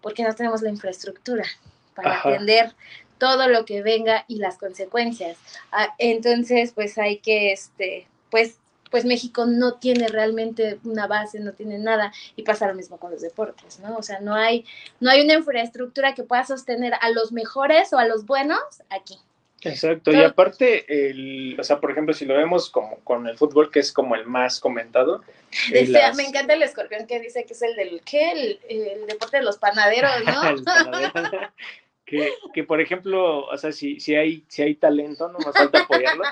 porque 0.00 0.22
no 0.22 0.34
tenemos 0.34 0.62
la 0.62 0.70
infraestructura 0.70 1.44
para 1.94 2.12
Ajá. 2.12 2.28
atender 2.30 2.74
todo 3.18 3.48
lo 3.48 3.64
que 3.64 3.82
venga 3.82 4.24
y 4.28 4.36
las 4.36 4.58
consecuencias. 4.58 5.36
Ah, 5.72 5.94
entonces, 5.98 6.72
pues 6.72 6.98
hay 6.98 7.18
que, 7.18 7.52
este, 7.52 8.06
pues, 8.30 8.58
pues 8.90 9.04
México 9.04 9.46
no 9.46 9.74
tiene 9.74 10.08
realmente 10.08 10.78
una 10.84 11.06
base, 11.06 11.40
no 11.40 11.52
tiene 11.52 11.78
nada 11.78 12.12
y 12.36 12.42
pasa 12.42 12.68
lo 12.68 12.74
mismo 12.74 12.98
con 12.98 13.10
los 13.10 13.20
deportes, 13.20 13.80
¿no? 13.80 13.96
O 13.96 14.02
sea, 14.02 14.20
no 14.20 14.34
hay, 14.34 14.64
no 15.00 15.10
hay 15.10 15.22
una 15.22 15.34
infraestructura 15.34 16.14
que 16.14 16.22
pueda 16.22 16.44
sostener 16.46 16.94
a 17.00 17.10
los 17.10 17.32
mejores 17.32 17.92
o 17.92 17.98
a 17.98 18.06
los 18.06 18.26
buenos 18.26 18.60
aquí. 18.90 19.18
Exacto, 19.68 20.12
y 20.12 20.22
aparte, 20.22 21.08
el, 21.10 21.56
o 21.58 21.64
sea, 21.64 21.80
por 21.80 21.90
ejemplo, 21.90 22.14
si 22.14 22.24
lo 22.24 22.34
vemos 22.34 22.70
como 22.70 23.00
con 23.00 23.26
el 23.26 23.36
fútbol, 23.36 23.70
que 23.70 23.80
es 23.80 23.92
como 23.92 24.14
el 24.14 24.26
más 24.26 24.60
comentado. 24.60 25.22
Eh, 25.72 25.88
me 26.16 26.24
encanta 26.24 26.54
el 26.54 26.62
escorpión 26.62 27.06
que 27.06 27.20
dice 27.20 27.44
que 27.44 27.52
es 27.52 27.62
el 27.62 27.76
del, 27.76 28.00
¿qué? 28.04 28.58
El, 28.68 29.06
deporte 29.06 29.38
de 29.38 29.42
los 29.42 29.58
panaderos, 29.58 30.10
¿no? 30.26 31.22
que, 32.04 32.32
que, 32.54 32.64
por 32.64 32.80
ejemplo, 32.80 33.46
o 33.46 33.56
sea, 33.56 33.72
si, 33.72 34.00
si, 34.00 34.14
hay, 34.14 34.44
si 34.48 34.62
hay 34.62 34.74
talento, 34.74 35.28
no 35.28 35.38
más 35.38 35.54
falta 35.54 35.80
apoyarlo, 35.80 36.24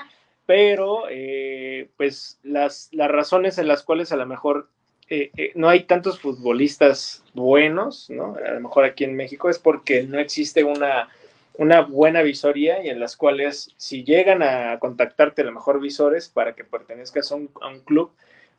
pero 0.45 1.05
eh, 1.09 1.89
pues 1.97 2.39
las, 2.43 2.89
las 2.91 3.09
razones 3.09 3.57
en 3.57 3.67
las 3.67 3.83
cuales 3.83 4.11
a 4.11 4.15
lo 4.15 4.25
mejor 4.25 4.69
eh, 5.09 5.31
eh, 5.37 5.51
no 5.55 5.69
hay 5.69 5.83
tantos 5.83 6.19
futbolistas 6.19 7.23
buenos, 7.33 8.09
¿no? 8.09 8.35
A 8.43 8.53
lo 8.53 8.59
mejor 8.59 8.85
aquí 8.85 9.03
en 9.03 9.15
México 9.15 9.49
es 9.49 9.59
porque 9.59 10.03
no 10.03 10.19
existe 10.19 10.63
una, 10.63 11.09
una 11.57 11.81
buena 11.81 12.21
visoría 12.21 12.83
y 12.83 12.89
en 12.89 12.99
las 12.99 13.15
cuales 13.15 13.73
si 13.77 14.03
llegan 14.03 14.43
a 14.43 14.77
contactarte 14.79 15.41
a 15.41 15.45
lo 15.45 15.51
mejor 15.51 15.79
visores 15.79 16.29
para 16.29 16.53
que 16.53 16.63
pertenezcas 16.63 17.31
a 17.31 17.35
un, 17.35 17.49
a 17.61 17.67
un 17.67 17.79
club, 17.81 18.11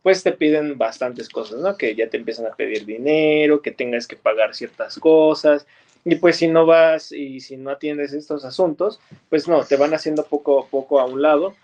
pues 0.03 0.23
te 0.23 0.33
piden 0.33 0.79
bastantes 0.79 1.29
cosas, 1.29 1.61
¿no? 1.61 1.77
Que 1.77 1.95
ya 1.95 2.09
te 2.09 2.17
empiezan 2.17 2.47
a 2.47 2.55
pedir 2.55 2.87
dinero, 2.87 3.61
que 3.63 3.73
tengas 3.73 4.07
que 4.07 4.17
pagar 4.17 4.55
ciertas 4.55 4.99
cosas. 4.99 5.67
Y 6.05 6.15
pues 6.17 6.37
si 6.37 6.47
no 6.47 6.65
vas 6.67 7.11
y 7.11 7.41
si 7.41 7.57
no 7.57 7.71
atiendes 7.71 8.13
estos 8.13 8.45
asuntos, 8.45 9.01
pues 9.29 9.49
no, 9.49 9.65
te 9.65 9.77
van 9.77 9.95
haciendo 9.95 10.25
poco 10.25 10.61
a 10.61 10.69
poco 10.69 11.01
a 11.01 11.07
un 11.07 11.23
lado 11.23 11.55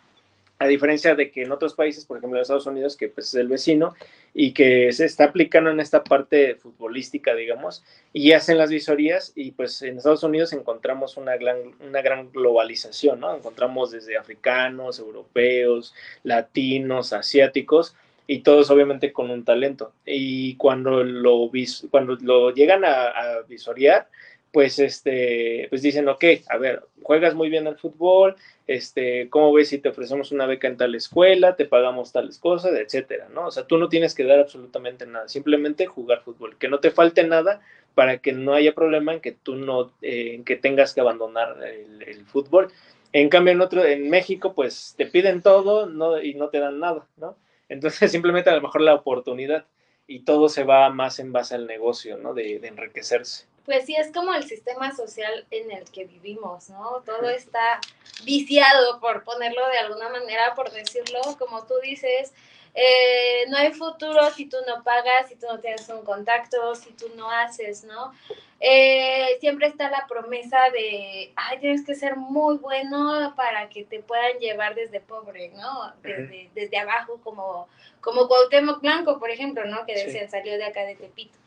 a 0.62 0.68
diferencia 0.68 1.14
de 1.14 1.30
que 1.30 1.42
en 1.42 1.52
otros 1.52 1.74
países, 1.74 2.04
por 2.04 2.18
ejemplo 2.18 2.38
en 2.38 2.42
Estados 2.42 2.66
Unidos, 2.66 2.96
que 2.96 3.08
pues, 3.08 3.28
es 3.28 3.34
el 3.34 3.48
vecino 3.48 3.94
y 4.32 4.52
que 4.52 4.92
se 4.92 5.04
está 5.04 5.24
aplicando 5.24 5.70
en 5.70 5.80
esta 5.80 6.04
parte 6.04 6.54
futbolística, 6.54 7.34
digamos, 7.34 7.84
y 8.12 8.32
hacen 8.32 8.58
las 8.58 8.70
visorías 8.70 9.32
y 9.34 9.50
pues 9.50 9.82
en 9.82 9.98
Estados 9.98 10.22
Unidos 10.22 10.52
encontramos 10.52 11.16
una 11.16 11.36
gran, 11.36 11.58
una 11.80 12.00
gran 12.00 12.30
globalización, 12.30 13.20
¿no? 13.20 13.34
Encontramos 13.34 13.90
desde 13.90 14.16
africanos, 14.16 14.98
europeos, 14.98 15.94
latinos, 16.22 17.12
asiáticos 17.12 17.96
y 18.26 18.40
todos 18.40 18.70
obviamente 18.70 19.12
con 19.12 19.30
un 19.30 19.44
talento. 19.44 19.92
Y 20.06 20.54
cuando 20.56 21.02
lo, 21.02 21.50
cuando 21.90 22.16
lo 22.20 22.54
llegan 22.54 22.84
a, 22.84 23.08
a 23.08 23.42
visorear, 23.42 24.08
pues 24.52 24.78
este, 24.78 25.66
pues 25.70 25.80
dicen, 25.82 26.08
ok, 26.08 26.24
a 26.48 26.58
ver, 26.58 26.84
juegas 27.02 27.34
muy 27.34 27.48
bien 27.48 27.66
al 27.66 27.78
fútbol, 27.78 28.36
este, 28.66 29.30
¿cómo 29.30 29.52
ves 29.52 29.70
si 29.70 29.78
te 29.78 29.88
ofrecemos 29.88 30.30
una 30.30 30.46
beca 30.46 30.68
en 30.68 30.76
tal 30.76 30.94
escuela, 30.94 31.56
te 31.56 31.64
pagamos 31.64 32.12
tales 32.12 32.38
cosas, 32.38 32.72
etcétera, 32.74 33.28
¿no? 33.32 33.46
O 33.46 33.50
sea, 33.50 33.66
tú 33.66 33.78
no 33.78 33.88
tienes 33.88 34.14
que 34.14 34.24
dar 34.24 34.38
absolutamente 34.38 35.06
nada, 35.06 35.26
simplemente 35.26 35.86
jugar 35.86 36.22
fútbol, 36.22 36.58
que 36.58 36.68
no 36.68 36.80
te 36.80 36.90
falte 36.90 37.24
nada 37.24 37.62
para 37.94 38.18
que 38.18 38.32
no 38.32 38.52
haya 38.52 38.74
problema 38.74 39.14
en 39.14 39.20
que 39.20 39.32
tú 39.32 39.56
no, 39.56 39.92
eh, 40.02 40.34
en 40.34 40.44
que 40.44 40.56
tengas 40.56 40.94
que 40.94 41.00
abandonar 41.00 41.56
el, 41.62 42.24
fútbol. 42.26 42.70
En 43.12 43.28
cambio, 43.28 43.52
en 43.52 43.60
otro, 43.60 43.84
en 43.84 44.08
México, 44.10 44.54
pues 44.54 44.94
te 44.96 45.06
piden 45.06 45.42
todo 45.42 45.86
no, 45.86 46.22
y 46.22 46.34
no 46.34 46.48
te 46.48 46.60
dan 46.60 46.78
nada, 46.78 47.06
¿no? 47.16 47.36
Entonces, 47.68 48.10
simplemente 48.12 48.50
a 48.50 48.54
lo 48.54 48.62
mejor 48.62 48.82
la 48.82 48.94
oportunidad 48.94 49.66
y 50.06 50.20
todo 50.20 50.48
se 50.48 50.64
va 50.64 50.90
más 50.90 51.18
en 51.18 51.32
base 51.32 51.54
al 51.54 51.66
negocio, 51.66 52.18
¿no? 52.18 52.34
de 52.34 52.56
enriquecerse. 52.66 53.46
Pues 53.64 53.86
sí, 53.86 53.94
es 53.94 54.12
como 54.12 54.34
el 54.34 54.44
sistema 54.44 54.94
social 54.94 55.46
en 55.50 55.70
el 55.70 55.90
que 55.90 56.04
vivimos, 56.04 56.68
¿no? 56.68 57.02
Todo 57.06 57.28
está 57.30 57.80
viciado, 58.24 58.98
por 59.00 59.22
ponerlo 59.22 59.68
de 59.68 59.78
alguna 59.78 60.08
manera, 60.08 60.54
por 60.54 60.70
decirlo, 60.72 61.20
como 61.38 61.64
tú 61.66 61.74
dices, 61.82 62.32
eh, 62.74 63.44
no 63.48 63.58
hay 63.58 63.72
futuro 63.72 64.30
si 64.30 64.46
tú 64.46 64.56
no 64.66 64.82
pagas, 64.82 65.28
si 65.28 65.36
tú 65.36 65.46
no 65.46 65.60
tienes 65.60 65.86
un 65.90 66.04
contacto, 66.04 66.74
si 66.74 66.90
tú 66.92 67.10
no 67.16 67.30
haces, 67.30 67.84
¿no? 67.84 68.12
Eh, 68.60 69.36
siempre 69.40 69.66
está 69.66 69.90
la 69.90 70.06
promesa 70.06 70.70
de, 70.70 71.32
ay, 71.36 71.58
tienes 71.58 71.84
que 71.84 71.94
ser 71.94 72.16
muy 72.16 72.56
bueno 72.56 73.34
para 73.36 73.68
que 73.68 73.84
te 73.84 74.00
puedan 74.00 74.38
llevar 74.38 74.74
desde 74.74 75.00
pobre, 75.00 75.50
¿no? 75.50 75.92
Desde, 76.02 76.50
desde 76.54 76.78
abajo, 76.78 77.20
como, 77.22 77.68
como 78.00 78.26
Cuauhtémoc 78.26 78.80
Blanco, 78.80 79.18
por 79.18 79.30
ejemplo, 79.30 79.64
¿no? 79.66 79.84
Que 79.84 79.94
decían, 79.94 80.30
salió 80.30 80.56
de 80.56 80.64
acá 80.64 80.84
de 80.84 80.96
Tepito. 80.96 81.41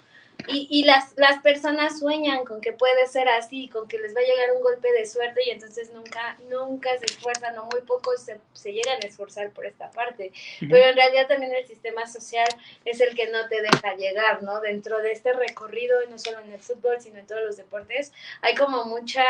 Y, 0.48 0.68
y 0.70 0.84
las, 0.84 1.14
las 1.18 1.42
personas 1.42 2.00
sueñan 2.00 2.46
con 2.46 2.62
que 2.62 2.72
puede 2.74 3.08
ser 3.08 3.28
así, 3.30 3.68
con 3.68 3.88
que 3.88 3.98
les 3.98 4.16
va 4.16 4.20
a 4.20 4.24
llegar 4.24 4.52
un 4.56 4.62
golpe 4.62 4.92
de 4.92 5.06
suerte 5.06 5.42
y 5.46 5.50
entonces 5.50 5.92
nunca, 5.92 6.38
nunca 6.50 6.98
se 6.98 7.06
esfuerzan 7.06 7.58
o 7.58 7.66
muy 7.66 7.82
pocos 7.82 8.22
se, 8.22 8.40
se 8.54 8.74
llegan 8.74 8.98
a 9.04 9.08
esforzar 9.08 9.52
por 9.52 9.66
esta 9.66 9.92
parte. 9.92 10.32
Pero 10.60 10.78
en 10.78 10.96
realidad 10.96 11.28
también 11.28 11.54
el 11.54 11.66
sistema 11.66 12.06
social 12.08 12.48
es 12.86 13.02
el 13.02 13.16
que 13.16 13.28
no 13.28 13.48
te 13.48 13.62
deja 13.62 13.96
llegar, 13.96 14.44
¿no? 14.44 14.62
Dentro 14.62 15.00
de 15.00 15.12
este 15.12 15.34
recorrido, 15.34 15.98
no 16.10 16.20
solo 16.20 16.40
en 16.40 16.54
el 16.54 16.60
fútbol, 16.60 17.02
sino 17.02 17.20
en 17.20 17.28
todos 17.28 17.42
los 17.42 17.58
deportes, 17.58 18.12
hay 18.42 18.56
como 18.56 18.86
mucha 18.86 19.24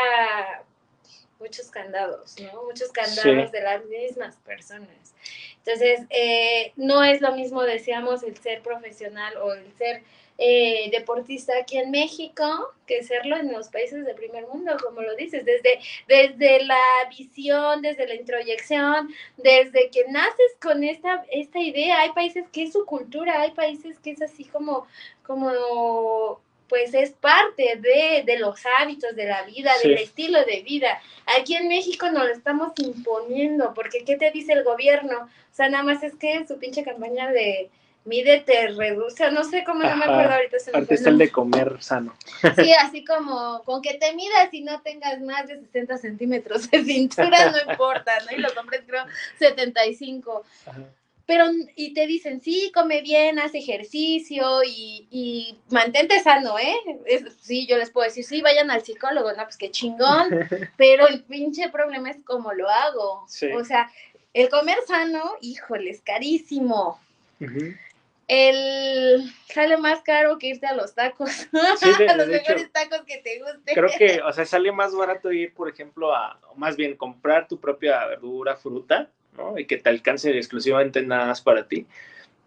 muchos 1.38 1.70
candados, 1.70 2.36
¿no? 2.40 2.64
Muchos 2.64 2.90
candados 2.92 3.52
de 3.52 3.60
las 3.60 3.84
mismas 3.86 4.36
personas. 4.36 5.14
Entonces, 5.58 6.06
eh, 6.10 6.72
no 6.76 7.02
es 7.02 7.20
lo 7.20 7.34
mismo, 7.34 7.62
decíamos, 7.62 8.22
el 8.22 8.36
ser 8.36 8.62
profesional 8.62 9.36
o 9.38 9.52
el 9.52 9.72
ser 9.76 10.02
eh, 10.38 10.90
deportista 10.90 11.54
aquí 11.58 11.78
en 11.78 11.90
México 11.90 12.44
que 12.86 13.02
serlo 13.02 13.36
en 13.36 13.52
los 13.52 13.68
países 13.68 14.04
del 14.04 14.14
primer 14.14 14.46
mundo, 14.46 14.76
como 14.82 15.00
lo 15.00 15.16
dices, 15.16 15.44
desde, 15.44 15.80
desde 16.06 16.64
la 16.64 16.80
visión, 17.16 17.82
desde 17.82 18.06
la 18.06 18.14
introyección, 18.14 19.08
desde 19.36 19.90
que 19.90 20.04
naces 20.08 20.56
con 20.60 20.84
esta, 20.84 21.24
esta 21.30 21.58
idea, 21.58 22.00
hay 22.00 22.12
países 22.12 22.44
que 22.52 22.64
es 22.64 22.72
su 22.72 22.84
cultura, 22.84 23.40
hay 23.40 23.52
países 23.52 23.98
que 23.98 24.10
es 24.10 24.22
así 24.22 24.44
como, 24.44 24.86
como 25.24 26.40
pues 26.68 26.94
es 26.94 27.12
parte 27.12 27.76
de, 27.76 28.22
de 28.24 28.38
los 28.38 28.60
hábitos 28.80 29.14
de 29.14 29.24
la 29.24 29.42
vida, 29.44 29.72
del 29.82 29.94
estilo 29.94 30.44
de 30.44 30.62
vida. 30.62 31.00
Aquí 31.38 31.54
en 31.54 31.68
México 31.68 32.10
nos 32.10 32.24
lo 32.24 32.32
estamos 32.32 32.72
imponiendo, 32.78 33.72
porque 33.74 34.04
¿qué 34.04 34.16
te 34.16 34.30
dice 34.30 34.52
el 34.52 34.64
gobierno? 34.64 35.24
O 35.24 35.54
sea, 35.54 35.68
nada 35.68 35.84
más 35.84 36.02
es 36.02 36.14
que 36.16 36.46
su 36.46 36.58
pinche 36.58 36.84
campaña 36.84 37.30
de 37.30 37.70
mídete, 38.06 38.68
reduce, 38.68 39.30
no 39.30 39.44
sé 39.44 39.64
cómo, 39.64 39.82
no 39.82 39.96
me 39.96 40.04
acuerdo 40.04 40.34
ahorita. 40.34 40.58
Se 40.58 40.72
me 40.72 40.86
es 40.88 41.06
el 41.06 41.18
de 41.18 41.30
comer 41.30 41.76
sano. 41.80 42.14
Sí, 42.56 42.72
así 42.80 43.04
como 43.04 43.62
con 43.64 43.82
que 43.82 43.94
te 43.94 44.14
midas 44.14 44.52
y 44.52 44.62
no 44.62 44.80
tengas 44.82 45.20
más 45.20 45.46
de 45.48 45.60
60 45.60 45.98
centímetros 45.98 46.70
de 46.70 46.84
cintura, 46.84 47.50
no 47.50 47.70
importa, 47.70 48.12
¿no? 48.24 48.36
Y 48.36 48.40
los 48.40 48.56
hombres 48.56 48.82
creo 48.86 49.04
75. 49.38 50.44
Ajá. 50.66 50.80
Pero, 51.26 51.46
y 51.74 51.92
te 51.92 52.06
dicen, 52.06 52.40
sí, 52.40 52.70
come 52.72 53.02
bien, 53.02 53.40
haz 53.40 53.52
ejercicio 53.54 54.62
y, 54.64 55.08
y 55.10 55.58
mantente 55.70 56.20
sano, 56.20 56.56
¿eh? 56.56 56.76
sí, 57.40 57.66
yo 57.66 57.76
les 57.78 57.90
puedo 57.90 58.06
decir, 58.06 58.24
sí, 58.24 58.42
vayan 58.42 58.70
al 58.70 58.84
psicólogo, 58.84 59.32
no, 59.32 59.42
pues 59.42 59.56
qué 59.56 59.72
chingón, 59.72 60.28
pero 60.76 61.08
el 61.08 61.24
pinche 61.24 61.68
problema 61.68 62.10
es 62.10 62.18
cómo 62.24 62.52
lo 62.52 62.70
hago. 62.70 63.26
O 63.58 63.64
sea, 63.64 63.90
el 64.34 64.48
comer 64.50 64.78
sano, 64.86 65.32
híjole, 65.40 65.90
es 65.90 66.00
carísimo 66.00 67.00
el 68.28 69.32
sale 69.46 69.76
más 69.76 70.02
caro 70.02 70.38
que 70.38 70.48
irte 70.48 70.66
a 70.66 70.74
los 70.74 70.94
tacos, 70.94 71.48
a 72.08 72.16
los 72.16 72.28
mejores 72.28 72.72
tacos 72.72 73.02
que 73.06 73.18
te 73.18 73.38
gusten. 73.38 73.74
Creo 73.74 73.90
que, 73.96 74.20
o 74.22 74.32
sea, 74.32 74.44
sale 74.44 74.72
más 74.72 74.94
barato 74.94 75.32
ir, 75.32 75.54
por 75.54 75.68
ejemplo, 75.68 76.14
a, 76.14 76.38
más 76.56 76.76
bien 76.76 76.96
comprar 76.96 77.46
tu 77.46 77.60
propia 77.60 78.04
verdura, 78.06 78.56
fruta, 78.56 79.10
¿no? 79.36 79.58
Y 79.58 79.66
que 79.66 79.76
te 79.76 79.88
alcance 79.88 80.36
exclusivamente 80.36 81.02
nada 81.02 81.26
más 81.26 81.40
para 81.40 81.68
ti. 81.68 81.86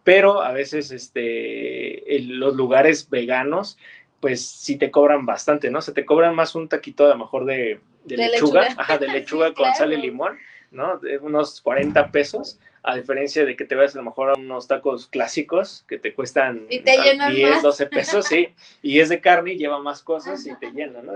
Pero 0.03 0.41
a 0.41 0.51
veces, 0.51 0.91
este, 0.91 2.03
los 2.21 2.55
lugares 2.55 3.09
veganos, 3.09 3.77
pues 4.19 4.45
sí 4.45 4.77
te 4.77 4.91
cobran 4.91 5.25
bastante, 5.25 5.71
¿no? 5.71 5.81
Se 5.81 5.93
te 5.93 6.05
cobran 6.05 6.35
más 6.35 6.55
un 6.55 6.67
taquito 6.67 7.05
a 7.05 7.09
lo 7.09 7.17
mejor 7.17 7.45
de, 7.45 7.79
lechuga, 8.05 8.67
ajá, 8.77 8.97
de 8.97 9.07
lechuga 9.07 9.53
con 9.53 9.73
sal 9.75 9.93
y 9.93 9.97
limón, 9.97 10.37
¿no? 10.71 10.97
De 10.97 11.19
unos 11.19 11.61
40 11.61 12.11
pesos 12.11 12.59
a 12.83 12.95
diferencia 12.95 13.45
de 13.45 13.55
que 13.55 13.65
te 13.65 13.75
vayas 13.75 13.95
a 13.95 13.99
lo 13.99 14.05
mejor 14.05 14.29
a 14.29 14.39
unos 14.39 14.67
tacos 14.67 15.07
clásicos 15.07 15.83
que 15.87 15.97
te 15.97 16.13
cuestan 16.13 16.67
10, 16.67 17.61
12 17.61 17.85
pesos, 17.87 18.25
sí, 18.25 18.49
y 18.81 18.99
es 18.99 19.09
de 19.09 19.19
carne 19.21 19.53
y 19.53 19.57
lleva 19.57 19.79
más 19.79 20.01
cosas 20.01 20.45
y 20.45 20.55
te 20.55 20.71
llena, 20.71 21.01
¿no? 21.01 21.13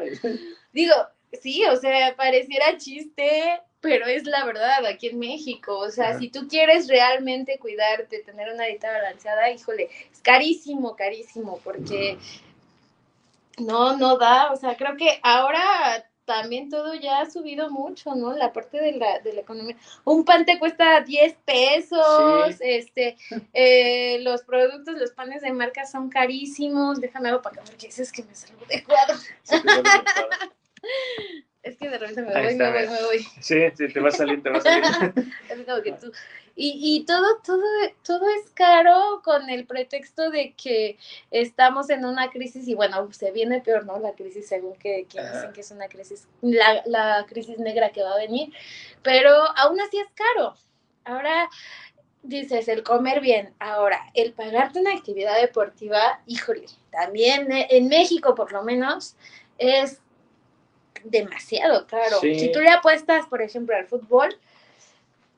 Digo, 0.72 0.94
sí, 1.42 1.64
o 1.66 1.76
sea, 1.78 2.16
pareciera 2.16 2.78
chiste, 2.78 3.62
pero 3.80 4.06
es 4.06 4.26
la 4.26 4.46
verdad 4.46 4.86
aquí 4.86 5.08
en 5.08 5.20
México, 5.20 5.78
o 5.78 5.90
sea, 5.90 6.18
si 6.20 6.30
tú 6.30 6.48
quieres 6.48 6.88
realmente 6.88 7.58
cuidarte, 7.60 8.20
tener 8.20 8.52
una 8.54 8.66
dieta 8.66 8.92
balanceada, 8.92 9.52
híjole, 9.52 9.90
es 10.12 10.22
carísimo, 10.22 10.96
carísimo, 10.96 11.60
porque 11.64 12.18
no, 13.58 13.98
no 13.98 14.18
da, 14.18 14.52
o 14.52 14.58
sea, 14.58 14.76
creo 14.76 14.98
que 14.98 15.20
ahora 15.22 16.06
también 16.26 16.70
todo 16.70 16.94
ya 16.94 17.22
ha 17.22 17.30
subido 17.30 17.70
mucho, 17.70 18.16
¿no? 18.16 18.34
La 18.34 18.54
parte 18.54 18.80
de 18.80 18.94
la, 18.94 19.20
de 19.20 19.34
la 19.34 19.42
economía. 19.42 19.78
Un 20.06 20.26
pan 20.26 20.46
te 20.46 20.60
cuesta 20.60 21.02
10 21.02 21.36
pesos, 21.46 22.56
este, 22.60 23.18
eh, 23.54 24.20
los 24.22 24.44
productos, 24.44 24.96
los 24.98 25.12
panes 25.12 25.42
de 25.42 25.52
marca 25.52 25.86
son 25.86 26.10
carísimos. 26.10 27.00
Déjame 27.02 27.30
algo 27.30 27.42
para 27.42 27.62
que 27.62 27.72
me 27.72 27.78
dices 27.78 28.12
que 28.12 28.24
me 28.24 28.36
salgo 28.36 28.66
de 28.66 28.84
cuadro. 28.84 29.16
Es 31.64 31.78
que 31.78 31.90
de 31.90 31.98
repente 31.98 32.22
me 32.22 32.34
voy, 32.34 32.56
me 32.56 32.72
voy, 32.72 32.88
me 32.90 33.04
voy. 33.04 33.20
Sí, 33.40 33.56
sí, 33.78 33.88
te 33.88 34.00
va 34.02 34.10
a 34.10 34.12
salir, 34.12 34.44
te 34.44 34.50
va 34.50 34.58
a 34.58 34.62
salir. 34.62 34.84
es 35.50 35.66
como 35.66 35.82
que 35.82 35.94
tú. 35.94 36.12
Y, 36.56 36.98
y 36.98 37.06
todo, 37.06 37.40
todo, 37.44 37.64
todo 38.06 38.28
es 38.30 38.50
caro 38.52 39.22
con 39.24 39.50
el 39.50 39.66
pretexto 39.66 40.30
de 40.30 40.54
que 40.54 40.98
estamos 41.32 41.90
en 41.90 42.06
una 42.06 42.30
crisis 42.30 42.68
y 42.68 42.76
bueno, 42.76 43.12
se 43.14 43.32
viene 43.32 43.62
peor, 43.62 43.86
¿no? 43.86 43.98
La 43.98 44.12
crisis 44.12 44.48
según 44.48 44.76
que, 44.76 45.08
que 45.08 45.22
dicen 45.22 45.54
que 45.54 45.62
es 45.62 45.72
una 45.72 45.88
crisis, 45.88 46.28
la, 46.42 46.84
la 46.86 47.26
crisis 47.28 47.58
negra 47.58 47.92
que 47.92 48.04
va 48.04 48.14
a 48.14 48.18
venir, 48.18 48.54
pero 49.02 49.32
aún 49.56 49.80
así 49.80 49.98
es 49.98 50.08
caro. 50.14 50.56
Ahora, 51.06 51.50
dices, 52.24 52.68
el 52.68 52.84
comer 52.84 53.22
bien. 53.22 53.54
Ahora, 53.60 54.00
el 54.14 54.34
pagarte 54.34 54.80
una 54.80 54.94
actividad 54.94 55.40
deportiva, 55.40 56.22
híjole, 56.28 56.66
también 56.92 57.52
eh, 57.52 57.68
en 57.72 57.88
México 57.88 58.36
por 58.36 58.52
lo 58.52 58.64
menos 58.64 59.16
es 59.58 60.03
demasiado 61.04 61.88
caro. 61.88 62.20
Si 62.22 62.52
tú 62.52 62.60
le 62.60 62.70
apuestas, 62.70 63.26
por 63.28 63.42
ejemplo, 63.42 63.76
al 63.76 63.88
fútbol, 63.88 64.38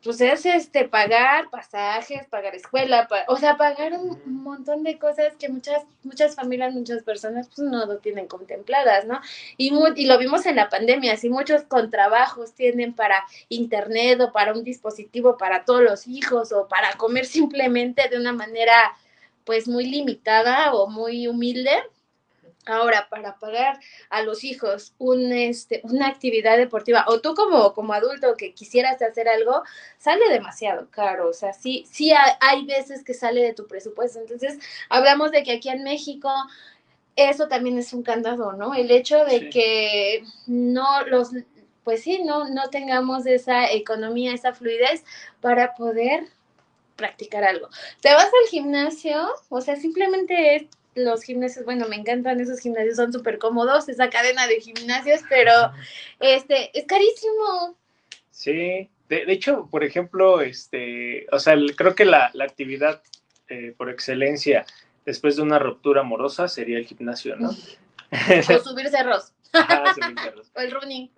pues 0.06 0.22
es 0.22 0.46
este 0.46 0.88
pagar 0.88 1.50
pasajes, 1.50 2.28
pagar 2.28 2.54
escuela, 2.54 3.08
o 3.28 3.38
sea, 3.38 3.58
pagar 3.58 3.94
un, 3.94 4.44
montón 4.44 4.84
de 4.84 5.00
cosas 5.00 5.34
que 5.40 5.50
muchas 5.50 5.82
muchas 6.04 6.36
familias, 6.36 6.72
muchas 6.74 7.02
personas 7.02 7.48
pues 7.48 7.68
no 7.68 7.88
lo 7.88 7.98
tienen 7.98 8.28
contempladas, 8.28 9.06
¿no? 9.06 9.20
Y, 9.58 9.74
y 9.96 10.06
lo 10.06 10.20
vimos 10.20 10.46
en 10.46 10.58
la 10.58 10.70
pandemia, 10.70 11.18
si 11.18 11.30
muchos 11.30 11.64
con 11.64 11.90
trabajos 11.90 12.54
tienen 12.54 12.94
para 12.94 13.24
internet 13.50 14.22
o 14.22 14.32
para 14.32 14.54
un 14.54 14.64
dispositivo 14.64 15.38
para 15.38 15.66
todos 15.66 15.82
los 15.82 16.08
hijos 16.08 16.52
o 16.52 16.68
para 16.68 16.94
comer 16.98 17.26
simplemente 17.26 18.08
de 18.08 18.20
una 18.20 18.32
manera 18.32 18.94
pues 19.44 19.68
muy 19.68 19.88
limitada 19.88 20.76
o 20.76 20.88
muy 20.88 21.28
humilde, 21.28 21.72
Ahora, 22.66 23.08
para 23.10 23.38
pagar 23.38 23.80
a 24.10 24.24
los 24.24 24.44
hijos 24.44 24.94
un, 24.98 25.32
este, 25.32 25.82
una 25.84 26.08
actividad 26.08 26.58
deportiva, 26.58 27.06
o 27.08 27.22
tú 27.22 27.36
como, 27.36 27.74
como 27.74 27.94
adulto 27.94 28.36
que 28.36 28.54
quisieras 28.54 29.02
hacer 29.02 29.30
algo, 29.30 29.64
sale 29.98 30.28
demasiado 30.30 30.90
caro. 30.90 31.30
O 31.30 31.34
sea, 31.34 31.54
sí, 31.54 31.86
sí 31.92 32.12
hay, 32.40 32.66
veces 32.66 33.04
que 33.04 33.14
sale 33.14 33.42
de 33.42 33.54
tu 33.54 33.68
presupuesto. 33.68 34.20
Entonces, 34.20 34.58
hablamos 34.90 35.32
de 35.32 35.44
que 35.44 35.54
aquí 35.54 35.70
en 35.70 35.84
México 35.84 36.30
eso 37.16 37.48
también 37.48 37.78
es 37.78 37.94
un 37.94 38.04
candado, 38.04 38.54
¿no? 38.54 38.74
El 38.74 38.92
hecho 38.92 39.24
de 39.24 39.50
que 39.50 40.24
no 40.48 41.06
los, 41.06 41.30
pues 41.84 42.04
sí, 42.04 42.24
no, 42.24 42.50
no 42.50 42.70
tengamos 42.70 43.26
esa 43.26 43.72
economía, 43.72 44.34
esa 44.34 44.54
fluidez 44.54 45.06
para 45.40 45.76
poder 45.76 46.28
practicar 46.96 47.44
algo. 47.44 47.70
Te 48.02 48.14
vas 48.14 48.26
al 48.26 48.50
gimnasio, 48.50 49.28
o 49.50 49.62
sea, 49.62 49.76
simplemente 49.76 50.56
es 50.56 50.64
los 50.96 51.24
gimnasios, 51.24 51.66
bueno, 51.66 51.88
me 51.88 51.98
encantan 51.98 52.40
esos 52.40 52.60
gimnasios, 52.60 52.96
son 52.96 53.14
súper 53.14 53.38
cómodos, 53.38 53.88
esa 53.90 54.10
cadena 54.10 54.48
de 54.48 54.62
gimnasios, 54.62 55.22
pero 55.30 55.52
este, 56.20 56.78
es 56.78 56.86
carísimo. 56.86 57.78
Sí, 58.32 58.90
de, 59.10 59.24
hecho, 59.28 59.68
por 59.70 59.84
ejemplo, 59.84 60.42
este, 60.42 61.28
o 61.32 61.40
sea, 61.40 61.56
creo 61.76 61.96
que 61.96 62.06
la, 62.06 62.32
actividad 62.42 63.02
eh, 63.50 63.74
por 63.78 63.90
excelencia 63.90 64.66
después 65.06 65.36
de 65.36 65.44
una 65.44 65.60
ruptura 65.60 66.02
amorosa 66.02 66.48
sería 66.48 66.78
el 66.78 66.86
gimnasio, 66.86 67.36
¿no? 67.36 67.50
o 67.50 68.60
subir 68.60 68.90
cerros. 68.90 69.34
o 70.56 70.60
el 70.60 70.72
running. 70.72 71.12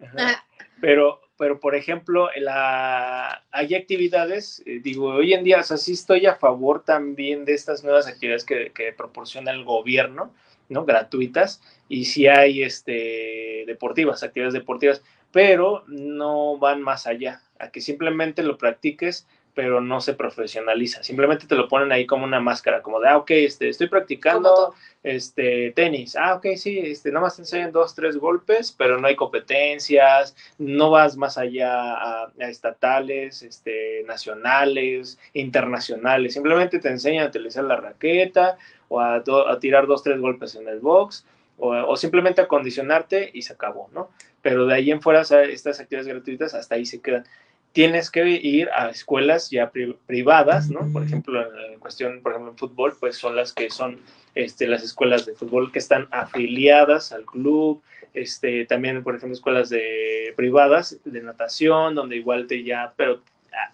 Pero, 0.81 1.21
pero 1.37 1.59
por 1.59 1.75
ejemplo, 1.75 2.29
la, 2.37 3.43
hay 3.51 3.75
actividades, 3.75 4.63
eh, 4.65 4.79
digo, 4.81 5.09
hoy 5.09 5.33
en 5.33 5.43
día, 5.43 5.59
o 5.59 5.63
sea, 5.63 5.77
sí 5.77 5.93
estoy 5.93 6.25
a 6.25 6.35
favor 6.35 6.83
también 6.83 7.45
de 7.45 7.53
estas 7.53 7.83
nuevas 7.83 8.07
actividades 8.07 8.43
que, 8.43 8.93
proporciona 8.97 9.51
el 9.51 9.63
gobierno, 9.63 10.33
¿no? 10.69 10.85
Gratuitas, 10.85 11.61
y 11.87 12.05
sí 12.05 12.27
hay 12.27 12.63
este, 12.63 13.63
deportivas, 13.67 14.23
actividades 14.23 14.53
deportivas, 14.53 15.03
pero 15.31 15.83
no 15.87 16.57
van 16.57 16.81
más 16.81 17.05
allá, 17.05 17.41
a 17.59 17.69
que 17.69 17.81
simplemente 17.81 18.43
lo 18.43 18.57
practiques 18.57 19.27
pero 19.57 19.81
no 19.81 20.01
se 20.01 20.13
profesionaliza. 20.13 21.01
Simplemente 21.01 21.47
te 21.47 21.55
lo 21.55 21.67
ponen 21.67 21.91
ahí 21.91 22.05
como 22.05 22.25
una 22.25 22.39
máscara, 22.39 22.83
como 22.83 22.99
de, 22.99 23.09
ah, 23.09 23.17
ok, 23.17 23.31
este, 23.31 23.69
estoy 23.69 23.87
practicando 23.87 24.75
este, 25.01 25.71
tenis. 25.71 26.15
Ah, 26.15 26.35
ok, 26.35 26.45
sí, 26.55 26.77
este, 26.77 27.09
nada 27.09 27.21
más 27.25 27.37
te 27.37 27.41
enseñan 27.41 27.71
dos, 27.71 27.95
tres 27.95 28.17
golpes, 28.17 28.71
pero 28.71 28.99
no 28.99 29.07
hay 29.07 29.15
competencias, 29.15 30.35
no 30.59 30.91
vas 30.91 31.17
más 31.17 31.39
allá 31.39 31.71
a, 31.71 32.31
estatales, 32.37 33.41
este, 33.41 34.03
nacionales, 34.05 35.17
internacionales. 35.33 36.35
Simplemente 36.35 36.77
te 36.77 36.89
enseñan 36.89 37.25
a 37.25 37.29
utilizar 37.29 37.63
la 37.63 37.77
raqueta 37.77 38.59
o 38.89 38.99
a, 38.99 39.15
a 39.15 39.59
tirar 39.59 39.87
dos, 39.87 40.03
tres 40.03 40.21
golpes 40.21 40.53
en 40.53 40.67
el 40.67 40.81
box 40.81 41.25
o, 41.57 41.71
o, 41.71 41.95
simplemente 41.95 42.41
a 42.41 42.47
condicionarte 42.47 43.31
y 43.33 43.41
se 43.41 43.53
acabó, 43.53 43.89
¿no? 43.91 44.11
Pero 44.43 44.67
de 44.67 44.75
ahí 44.75 44.91
en 44.91 45.01
fuera, 45.01 45.21
estas 45.21 45.79
actividades 45.79 46.07
gratuitas 46.07 46.53
hasta 46.53 46.75
ahí 46.75 46.85
se 46.85 47.01
quedan 47.01 47.25
tienes 47.73 48.09
que 48.09 48.27
ir 48.27 48.69
a 48.75 48.89
escuelas 48.89 49.49
ya 49.49 49.71
privadas, 50.05 50.69
¿no? 50.69 50.91
Por 50.91 51.03
ejemplo, 51.03 51.41
en 51.71 51.79
cuestión, 51.79 52.21
por 52.21 52.31
ejemplo, 52.31 52.51
en 52.51 52.57
fútbol, 52.57 52.95
pues 52.99 53.17
son 53.17 53.35
las 53.35 53.53
que 53.53 53.69
son 53.69 53.99
este, 54.35 54.67
las 54.67 54.83
escuelas 54.83 55.25
de 55.25 55.35
fútbol 55.35 55.71
que 55.71 55.79
están 55.79 56.07
afiliadas 56.11 57.11
al 57.11 57.25
club, 57.25 57.81
este, 58.13 58.65
también, 58.65 59.03
por 59.03 59.15
ejemplo, 59.15 59.33
escuelas 59.33 59.69
de 59.69 60.33
privadas 60.35 60.97
de 61.05 61.21
natación, 61.21 61.95
donde 61.95 62.17
igual 62.17 62.47
te 62.47 62.63
ya, 62.63 62.93
pero 62.95 63.21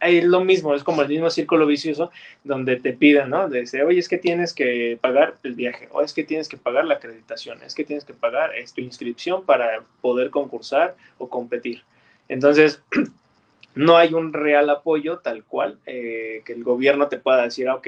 es 0.01 0.23
lo 0.23 0.43
mismo, 0.43 0.73
es 0.73 0.83
como 0.83 1.01
el 1.01 1.07
mismo 1.07 1.29
círculo 1.29 1.65
vicioso 1.65 2.11
donde 2.43 2.77
te 2.77 2.93
piden, 2.93 3.29
¿no? 3.29 3.49
De 3.49 3.59
decir, 3.59 3.83
oye, 3.83 3.99
es 3.99 4.09
que 4.09 4.17
tienes 4.17 4.53
que 4.53 4.97
pagar 5.01 5.35
el 5.43 5.55
viaje, 5.55 5.87
o 5.91 6.01
es 6.01 6.13
que 6.13 6.23
tienes 6.23 6.47
que 6.47 6.57
pagar 6.57 6.85
la 6.85 6.95
acreditación, 6.95 7.61
es 7.63 7.75
que 7.75 7.83
tienes 7.83 8.05
que 8.05 8.13
pagar 8.13 8.51
tu 8.75 8.81
inscripción 8.81 9.45
para 9.45 9.83
poder 10.01 10.29
concursar 10.29 10.95
o 11.17 11.29
competir. 11.29 11.83
Entonces, 12.27 12.81
no 13.75 13.97
hay 13.97 14.13
un 14.13 14.33
real 14.33 14.69
apoyo 14.69 15.19
tal 15.19 15.43
cual 15.43 15.79
eh, 15.85 16.41
que 16.45 16.53
el 16.53 16.63
gobierno 16.63 17.07
te 17.07 17.17
pueda 17.17 17.43
decir, 17.43 17.69
ok, 17.69 17.87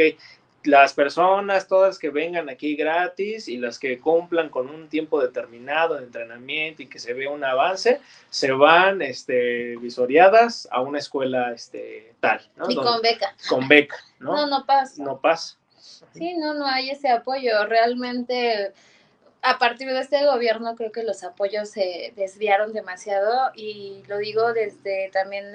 las 0.64 0.94
personas 0.94 1.68
todas 1.68 2.00
que 2.00 2.10
vengan 2.10 2.50
aquí 2.50 2.76
gratis 2.76 3.48
y 3.48 3.58
las 3.58 3.80
que 3.80 4.00
cumplan 4.00 4.50
con 4.50 4.70
un 4.70 4.90
tiempo 4.90 5.22
determinado 5.22 5.96
de 5.96 6.04
entrenamiento 6.04 6.82
y 6.82 6.88
que 6.88 7.00
se 7.00 7.14
vea 7.14 7.30
un 7.30 7.44
avance, 7.44 8.02
se 8.30 8.52
van 8.52 9.02
este, 9.02 9.78
visoreadas 9.78 10.68
a 10.72 10.82
una 10.82 11.00
escuela 11.00 11.52
este, 11.54 12.14
tal. 12.20 12.42
¿no? 12.56 12.70
Y 12.70 12.76
con 12.76 13.02
beca. 13.02 13.36
Con 13.48 13.68
beca, 13.68 13.98
¿no? 14.20 14.36
No, 14.36 14.48
no 14.48 14.66
pasa. 14.66 15.04
No 15.04 15.20
pasa. 15.20 15.58
Sí, 16.14 16.34
no, 16.36 16.54
no 16.54 16.66
hay 16.66 16.90
ese 16.90 17.10
apoyo. 17.10 17.66
Realmente 17.68 18.74
a 19.46 19.60
partir 19.60 19.88
de 19.88 20.00
este 20.00 20.26
gobierno 20.26 20.76
creo 20.76 20.92
que 20.92 21.04
los 21.04 21.24
apoyos 21.24 21.70
se 21.70 22.14
desviaron 22.16 22.74
demasiado 22.74 23.52
y 23.54 24.02
lo 24.08 24.18
digo 24.18 24.54
desde 24.54 25.12
también 25.14 25.54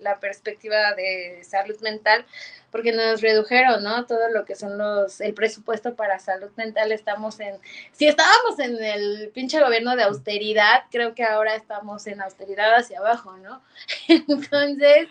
la 0.00 0.20
perspectiva 0.20 0.94
de 0.94 1.42
salud 1.42 1.76
mental 1.80 2.24
porque 2.72 2.90
nos 2.90 3.20
redujeron, 3.20 3.84
¿no? 3.84 4.06
Todo 4.06 4.30
lo 4.30 4.46
que 4.46 4.56
son 4.56 4.78
los, 4.78 5.20
el 5.20 5.34
presupuesto 5.34 5.94
para 5.94 6.18
salud 6.18 6.50
mental, 6.56 6.90
estamos 6.90 7.38
en, 7.38 7.58
si 7.92 8.08
estábamos 8.08 8.58
en 8.58 8.82
el 8.82 9.30
pinche 9.34 9.60
gobierno 9.60 9.94
de 9.94 10.04
austeridad, 10.04 10.84
creo 10.90 11.14
que 11.14 11.22
ahora 11.22 11.54
estamos 11.54 12.06
en 12.06 12.22
austeridad 12.22 12.74
hacia 12.74 12.98
abajo, 12.98 13.36
¿no? 13.36 13.62
Entonces, 14.08 15.08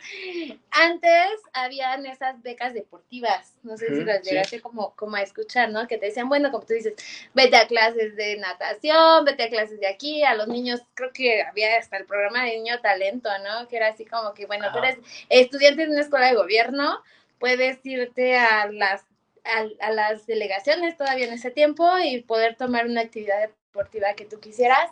antes 0.71 1.29
habían 1.53 2.07
esas 2.07 2.41
becas 2.41 2.73
deportivas, 2.73 3.53
no 3.61 3.77
sé 3.77 3.95
si 3.95 4.03
las 4.03 4.23
llegaste 4.23 4.59
como, 4.59 4.95
como 4.95 5.15
a 5.17 5.21
escuchar, 5.21 5.69
¿no? 5.69 5.87
Que 5.87 5.99
te 5.99 6.07
decían, 6.07 6.29
bueno, 6.29 6.51
como 6.51 6.65
tú 6.65 6.73
dices, 6.73 6.95
vete 7.35 7.57
a 7.57 7.67
clases 7.67 8.15
de 8.15 8.37
natación, 8.37 9.23
vete 9.23 9.43
a 9.43 9.49
clases 9.49 9.79
de 9.79 9.87
aquí, 9.87 10.23
a 10.23 10.33
los 10.33 10.47
niños, 10.47 10.81
creo 10.95 11.13
que 11.13 11.43
había 11.43 11.77
hasta 11.77 11.97
el 11.97 12.05
programa 12.05 12.43
de 12.43 12.57
niño 12.57 12.81
talento, 12.81 13.29
¿no? 13.43 13.67
Que 13.67 13.77
era 13.77 13.89
así 13.89 14.03
como 14.03 14.33
que, 14.33 14.47
bueno, 14.47 14.71
tú 14.71 14.79
eres 14.79 14.97
estudiante 15.29 15.85
de 15.85 15.91
una 15.91 16.01
escuela 16.01 16.25
de 16.25 16.35
gobierno, 16.35 17.03
puedes 17.41 17.83
irte 17.83 18.37
a 18.37 18.71
las, 18.71 19.03
a, 19.43 19.91
las 19.91 20.25
delegaciones 20.27 20.95
todavía 20.95 21.25
en 21.25 21.33
ese 21.33 21.51
tiempo 21.51 21.85
y 21.97 22.21
poder 22.21 22.55
tomar 22.55 22.85
una 22.85 23.01
actividad 23.01 23.41
deportiva 23.41 24.13
que 24.13 24.25
tú 24.25 24.39
quisieras. 24.39 24.89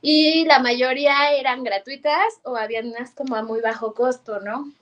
Y 0.00 0.46
la 0.46 0.58
mayoría 0.58 1.32
eran 1.34 1.62
gratuitas 1.62 2.40
o 2.42 2.56
habían 2.56 2.88
unas 2.88 3.10
como 3.10 3.36
a 3.36 3.42
muy 3.42 3.60
bajo 3.60 3.94
costo, 3.94 4.40
¿no? 4.40 4.72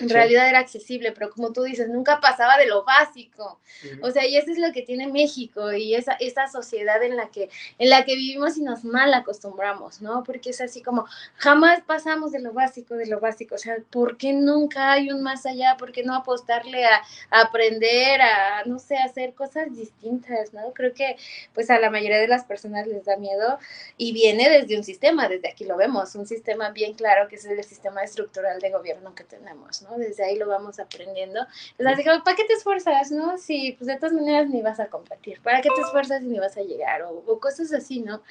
En 0.00 0.08
realidad 0.08 0.48
era 0.48 0.58
accesible, 0.58 1.12
pero 1.12 1.30
como 1.30 1.52
tú 1.52 1.62
dices, 1.62 1.88
nunca 1.88 2.20
pasaba 2.20 2.56
de 2.58 2.66
lo 2.66 2.84
básico. 2.84 3.60
O 4.02 4.10
sea, 4.10 4.26
y 4.26 4.36
eso 4.36 4.50
es 4.50 4.58
lo 4.58 4.72
que 4.72 4.82
tiene 4.82 5.06
México 5.06 5.72
y 5.72 5.94
esa, 5.94 6.12
esa 6.14 6.48
sociedad 6.48 7.02
en 7.02 7.16
la, 7.16 7.28
que, 7.28 7.48
en 7.78 7.90
la 7.90 8.04
que 8.04 8.16
vivimos 8.16 8.56
y 8.56 8.62
nos 8.62 8.84
mal 8.84 9.12
acostumbramos, 9.14 10.00
¿no? 10.00 10.22
Porque 10.24 10.50
es 10.50 10.60
así 10.60 10.82
como, 10.82 11.06
jamás 11.36 11.82
pasamos 11.82 12.32
de 12.32 12.40
lo 12.40 12.52
básico, 12.52 12.94
de 12.94 13.06
lo 13.06 13.20
básico. 13.20 13.54
O 13.54 13.58
sea, 13.58 13.76
¿por 13.90 14.16
qué 14.16 14.32
nunca 14.32 14.92
hay 14.92 15.10
un 15.10 15.22
más 15.22 15.46
allá? 15.46 15.76
¿Por 15.76 15.92
qué 15.92 16.02
no 16.02 16.14
apostarle 16.14 16.84
a, 16.84 17.02
aprender, 17.30 18.20
a, 18.20 18.64
no 18.64 18.78
sé, 18.78 18.96
hacer 18.96 19.34
cosas 19.34 19.74
distintas, 19.74 20.52
¿no? 20.52 20.72
Creo 20.72 20.92
que 20.94 21.16
pues 21.52 21.70
a 21.70 21.78
la 21.78 21.90
mayoría 21.90 22.18
de 22.18 22.28
las 22.28 22.44
personas 22.44 22.86
les 22.86 23.04
da 23.04 23.16
miedo 23.16 23.58
y 23.96 24.12
viene 24.12 24.48
desde 24.48 24.76
un 24.76 24.84
sistema, 24.84 25.28
desde 25.28 25.48
aquí 25.48 25.64
lo 25.64 25.76
vemos, 25.76 26.14
un 26.14 26.26
sistema 26.26 26.70
bien 26.70 26.94
claro 26.94 27.28
que 27.28 27.36
es 27.36 27.44
el 27.44 27.62
sistema 27.64 28.02
estructural 28.02 28.60
de 28.60 28.70
gobierno 28.70 29.14
que 29.14 29.24
tenemos. 29.24 29.83
Desde 29.96 30.24
ahí 30.24 30.36
lo 30.36 30.48
vamos 30.48 30.78
aprendiendo. 30.78 31.46
Entonces, 31.78 32.04
digo, 32.04 32.24
¿para 32.24 32.36
qué 32.36 32.44
te 32.44 32.54
esfuerzas, 32.54 33.10
no? 33.10 33.38
Si, 33.38 33.72
pues 33.72 33.86
de 33.86 33.96
todas 33.96 34.12
maneras 34.12 34.48
ni 34.48 34.62
vas 34.62 34.80
a 34.80 34.86
competir. 34.86 35.40
¿Para 35.40 35.60
qué 35.60 35.68
te 35.74 35.80
esfuerzas 35.80 36.22
y 36.22 36.26
ni 36.26 36.38
vas 36.38 36.56
a 36.56 36.62
llegar? 36.62 37.02
O, 37.02 37.38
cosas 37.38 37.72
así, 37.72 38.00
¿no? 38.00 38.22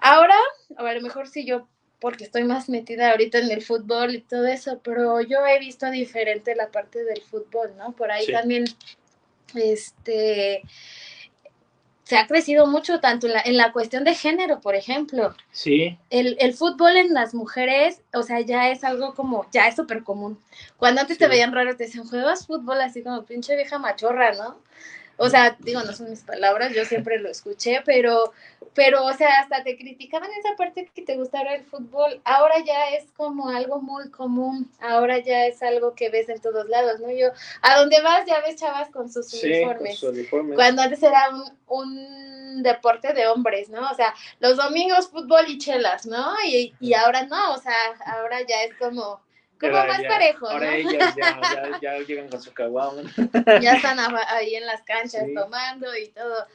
Ahora, 0.00 0.36
a 0.76 0.92
lo 0.94 1.00
mejor 1.00 1.28
si 1.28 1.44
yo 1.44 1.66
porque 2.00 2.24
estoy 2.24 2.44
más 2.44 2.70
metida 2.70 3.10
ahorita 3.10 3.38
en 3.38 3.50
el 3.50 3.60
fútbol 3.60 4.14
y 4.14 4.22
todo 4.22 4.46
eso, 4.46 4.80
pero 4.82 5.20
yo 5.20 5.46
he 5.46 5.58
visto 5.58 5.90
diferente 5.90 6.54
la 6.54 6.70
parte 6.70 7.04
del 7.04 7.20
fútbol, 7.20 7.76
¿no? 7.76 7.92
Por 7.92 8.10
ahí 8.10 8.26
también, 8.26 8.64
este, 9.54 10.62
se 12.10 12.18
ha 12.18 12.26
crecido 12.26 12.66
mucho 12.66 12.98
tanto 12.98 13.28
en 13.28 13.34
la, 13.34 13.40
en 13.42 13.56
la 13.56 13.70
cuestión 13.70 14.02
de 14.02 14.16
género, 14.16 14.60
por 14.60 14.74
ejemplo. 14.74 15.32
Sí. 15.52 15.96
El, 16.10 16.36
el, 16.40 16.54
fútbol 16.54 16.96
en 16.96 17.14
las 17.14 17.34
mujeres, 17.34 18.02
o 18.12 18.24
sea, 18.24 18.40
ya 18.40 18.68
es 18.68 18.82
algo 18.82 19.14
como, 19.14 19.46
ya 19.52 19.68
es 19.68 19.76
súper 19.76 20.02
común. 20.02 20.36
Cuando 20.76 21.02
antes 21.02 21.18
te 21.18 21.28
veían 21.28 21.52
raro, 21.52 21.76
te 21.76 21.84
decían, 21.84 22.08
juegas 22.08 22.48
fútbol 22.48 22.80
así 22.80 23.04
como 23.04 23.22
pinche 23.22 23.54
vieja 23.54 23.78
machorra, 23.78 24.32
¿no? 24.32 24.56
O 25.22 25.28
sea, 25.28 25.54
digo, 25.58 25.82
no 25.82 25.92
son 25.92 26.08
mis 26.08 26.22
palabras, 26.22 26.72
yo 26.74 26.82
siempre 26.86 27.18
lo 27.18 27.28
escuché, 27.28 27.82
pero, 27.84 28.32
pero, 28.72 29.04
o 29.04 29.12
sea, 29.12 29.40
hasta 29.40 29.62
te 29.62 29.76
criticaban 29.76 30.30
esa 30.30 30.56
parte 30.56 30.90
que 30.94 31.02
te 31.02 31.16
gustaba 31.16 31.52
el 31.52 31.62
fútbol. 31.62 32.22
Ahora 32.24 32.54
ya 32.64 32.88
es 32.96 33.04
como 33.18 33.50
algo 33.50 33.82
muy 33.82 34.08
común, 34.08 34.70
ahora 34.80 35.18
ya 35.18 35.44
es 35.44 35.62
algo 35.62 35.94
que 35.94 36.08
ves 36.08 36.30
en 36.30 36.40
todos 36.40 36.66
lados, 36.70 37.00
¿no? 37.00 37.10
Yo, 37.10 37.26
a 37.60 37.78
donde 37.78 38.00
vas 38.00 38.24
ya 38.24 38.40
ves 38.40 38.56
chavas 38.56 38.88
con 38.88 39.12
sus 39.12 39.30
uniformes. 39.34 40.02
Cuando 40.54 40.80
antes 40.80 41.02
era 41.02 41.28
un, 41.28 41.44
un, 41.68 42.62
deporte 42.62 43.12
de 43.12 43.26
hombres, 43.26 43.68
¿no? 43.68 43.90
O 43.90 43.94
sea, 43.94 44.14
los 44.38 44.56
domingos 44.56 45.08
fútbol 45.08 45.44
y 45.48 45.58
chelas, 45.58 46.06
¿no? 46.06 46.32
Y, 46.46 46.74
y 46.80 46.94
ahora 46.94 47.26
no, 47.26 47.52
o 47.52 47.58
sea, 47.58 47.74
ahora 48.06 48.40
ya 48.40 48.62
es 48.62 48.74
como 48.76 49.20
como 49.60 49.72
más 49.72 50.02
parejo, 50.02 50.48
Ahora 50.48 50.70
¿no? 50.70 50.72
ellas 50.72 51.14
ya, 51.16 51.40
ya, 51.42 51.78
ya, 51.80 51.98
llegan 51.98 52.28
con 52.28 52.40
su 52.40 52.52
caguama. 52.52 53.02
Ya 53.62 53.74
están 53.74 53.98
ahí 54.28 54.54
en 54.54 54.66
las 54.66 54.82
canchas 54.82 55.24
tomando 55.34 55.94
y 55.96 56.08
todo. 56.08 56.46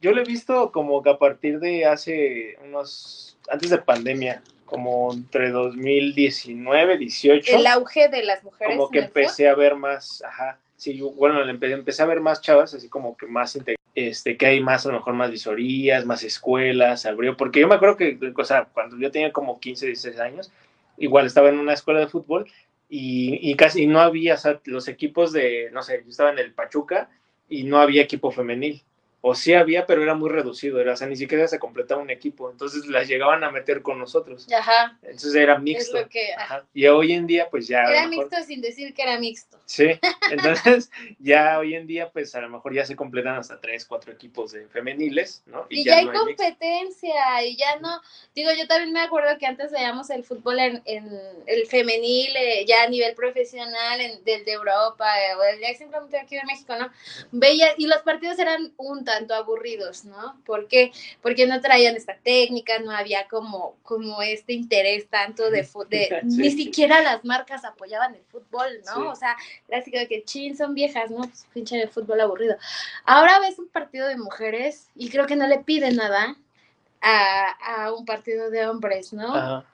Yo 0.00 0.12
lo 0.12 0.22
he 0.22 0.24
visto 0.24 0.72
como 0.72 1.02
que 1.02 1.10
a 1.10 1.18
partir 1.18 1.60
de 1.60 1.84
hace 1.84 2.56
unos, 2.64 3.36
antes 3.50 3.70
de 3.70 3.78
pandemia, 3.78 4.42
como 4.64 5.12
entre 5.12 5.50
2019, 5.50 6.96
18. 6.96 7.56
El 7.56 7.66
auge 7.66 8.08
de 8.08 8.22
las 8.22 8.42
mujeres. 8.42 8.76
Como 8.76 8.90
que 8.90 9.00
empecé 9.00 9.48
a 9.48 9.54
ver 9.54 9.74
más, 9.74 10.22
ajá, 10.26 10.58
sí, 10.76 11.00
bueno, 11.16 11.42
empecé 11.48 12.02
a 12.02 12.06
ver 12.06 12.20
más 12.20 12.40
chavas, 12.40 12.72
así 12.72 12.88
como 12.88 13.16
que 13.16 13.26
más 13.26 13.58
este, 13.94 14.36
que 14.36 14.46
hay 14.46 14.60
más, 14.60 14.86
a 14.86 14.88
lo 14.88 14.94
mejor 14.94 15.14
más 15.14 15.30
visorías, 15.30 16.06
más 16.06 16.22
escuelas, 16.22 17.04
abrió, 17.04 17.36
porque 17.36 17.60
yo 17.60 17.68
me 17.68 17.74
acuerdo 17.74 17.96
que, 17.96 18.18
o 18.34 18.44
sea, 18.44 18.66
cuando 18.72 18.96
yo 18.96 19.10
tenía 19.10 19.32
como 19.32 19.60
15, 19.60 19.86
16 19.86 20.20
años, 20.20 20.52
igual 21.00 21.26
estaba 21.26 21.48
en 21.48 21.58
una 21.58 21.72
escuela 21.72 21.98
de 21.98 22.06
fútbol 22.06 22.46
y, 22.88 23.54
casi 23.54 23.86
no 23.86 24.00
había, 24.00 24.34
o 24.34 24.36
sea, 24.36 24.60
los 24.64 24.88
equipos 24.88 25.32
de, 25.32 25.70
no 25.72 25.82
sé, 25.82 26.02
yo 26.04 26.10
estaba 26.10 26.30
en 26.30 26.38
el 26.38 26.52
Pachuca 26.52 27.08
y 27.48 27.64
no 27.64 27.78
había 27.78 28.02
equipo 28.02 28.30
femenil 28.30 28.82
o 29.22 29.34
sí 29.34 29.52
había, 29.52 29.86
pero 29.86 30.02
era 30.02 30.14
muy 30.14 30.30
reducido, 30.30 30.80
era, 30.80 30.94
o 30.94 30.96
sea, 30.96 31.06
ni 31.06 31.16
siquiera 31.16 31.46
se 31.46 31.58
completaba 31.58 32.00
un 32.00 32.10
equipo, 32.10 32.50
entonces 32.50 32.86
las 32.86 33.06
llegaban 33.06 33.44
a 33.44 33.50
meter 33.50 33.82
con 33.82 33.98
nosotros. 33.98 34.46
Ajá. 34.52 34.98
Entonces 35.02 35.34
era 35.34 35.58
mixto. 35.58 35.98
Ajá. 36.38 36.64
Y 36.72 36.86
hoy 36.86 37.12
en 37.12 37.26
día, 37.26 37.48
pues 37.50 37.68
ya. 37.68 37.82
Era 37.82 38.06
mixto 38.06 38.36
sin 38.46 38.60
decir 38.60 38.94
que 38.94 39.02
era 39.02 39.18
mixto. 39.18 39.58
Sí, 39.66 39.88
entonces 40.30 40.90
ya 41.18 41.58
hoy 41.58 41.74
en 41.74 41.86
día, 41.86 42.10
pues 42.10 42.34
a 42.34 42.40
lo 42.40 42.48
mejor 42.48 42.74
ya 42.74 42.86
se 42.86 42.96
completan 42.96 43.36
hasta 43.36 43.60
tres, 43.60 43.84
cuatro 43.84 44.12
equipos 44.12 44.52
de 44.52 44.66
femeniles, 44.68 45.42
¿no? 45.46 45.66
Y, 45.68 45.84
ya, 45.84 45.98
hay 45.98 46.06
competencia, 46.06 47.44
y 47.44 47.56
ya 47.56 47.78
no, 47.78 48.00
digo, 48.34 48.50
yo 48.58 48.66
también 48.66 48.92
me 48.92 49.00
acuerdo 49.00 49.36
que 49.38 49.46
antes 49.46 49.70
veíamos 49.70 50.08
el 50.10 50.24
fútbol 50.24 50.58
en, 50.58 50.82
el 50.84 51.66
femenil, 51.66 52.34
eh, 52.36 52.64
ya 52.66 52.84
a 52.84 52.88
nivel 52.88 53.14
profesional, 53.14 54.00
en, 54.00 54.24
del 54.24 54.44
de 54.44 54.52
Europa, 54.52 55.06
eh, 55.20 55.34
o 55.34 55.60
ya 55.60 55.74
simplemente 55.76 56.18
aquí 56.18 56.36
de 56.36 56.44
México, 56.44 56.74
¿no? 56.76 56.90
Veía, 57.32 57.68
y 57.76 57.86
los 57.86 58.02
partidos 58.02 58.38
eran 58.38 58.72
un 58.76 59.04
tanto 59.10 59.34
aburridos, 59.34 60.04
¿no? 60.04 60.40
¿Por 60.46 60.68
qué? 60.68 60.92
Porque 61.20 61.46
no 61.46 61.60
traían 61.60 61.96
esta 61.96 62.16
técnica, 62.16 62.78
no 62.78 62.92
había 62.92 63.26
como, 63.26 63.74
como 63.82 64.22
este 64.22 64.52
interés 64.52 65.08
tanto 65.08 65.50
de, 65.50 65.68
de 65.88 66.20
ni 66.24 66.50
siquiera 66.50 67.02
las 67.02 67.24
marcas 67.24 67.64
apoyaban 67.64 68.14
el 68.14 68.22
fútbol, 68.30 68.68
¿no? 68.86 69.10
O 69.10 69.16
sea, 69.16 69.36
clásico 69.66 69.98
de 69.98 70.06
que 70.06 70.22
chin, 70.22 70.56
son 70.56 70.74
viejas, 70.74 71.10
¿no? 71.10 71.22
Pues 71.22 71.46
pinche 71.52 71.76
de 71.76 71.88
fútbol 71.88 72.20
aburrido. 72.20 72.56
Ahora 73.04 73.40
ves 73.40 73.58
un 73.58 73.68
partido 73.68 74.06
de 74.06 74.16
mujeres 74.16 74.88
y 74.94 75.10
creo 75.10 75.26
que 75.26 75.36
no 75.36 75.48
le 75.48 75.58
pide 75.58 75.90
nada 75.90 76.36
a, 77.00 77.84
a 77.84 77.92
un 77.92 78.04
partido 78.04 78.50
de 78.50 78.68
hombres, 78.68 79.12
¿no? 79.12 79.34
Ajá. 79.34 79.66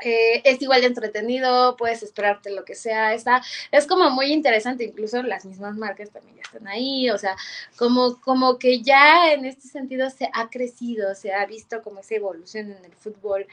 Eh, 0.00 0.42
es 0.44 0.62
igual 0.62 0.80
de 0.80 0.86
entretenido, 0.86 1.76
puedes 1.76 2.04
esperarte 2.04 2.50
lo 2.50 2.64
que 2.64 2.76
sea, 2.76 3.14
está, 3.14 3.42
es 3.72 3.84
como 3.86 4.10
muy 4.10 4.32
interesante, 4.32 4.84
incluso 4.84 5.22
las 5.24 5.44
mismas 5.44 5.76
marcas 5.76 6.10
también 6.10 6.36
ya 6.36 6.42
están 6.42 6.68
ahí, 6.68 7.10
o 7.10 7.18
sea, 7.18 7.36
como, 7.76 8.20
como 8.20 8.58
que 8.58 8.80
ya 8.80 9.32
en 9.32 9.44
este 9.44 9.66
sentido 9.66 10.08
se 10.10 10.30
ha 10.32 10.50
crecido, 10.50 11.16
se 11.16 11.32
ha 11.32 11.44
visto 11.46 11.82
como 11.82 11.98
esa 12.00 12.14
evolución 12.14 12.70
en 12.70 12.84
el 12.84 12.94
fútbol, 12.94 13.48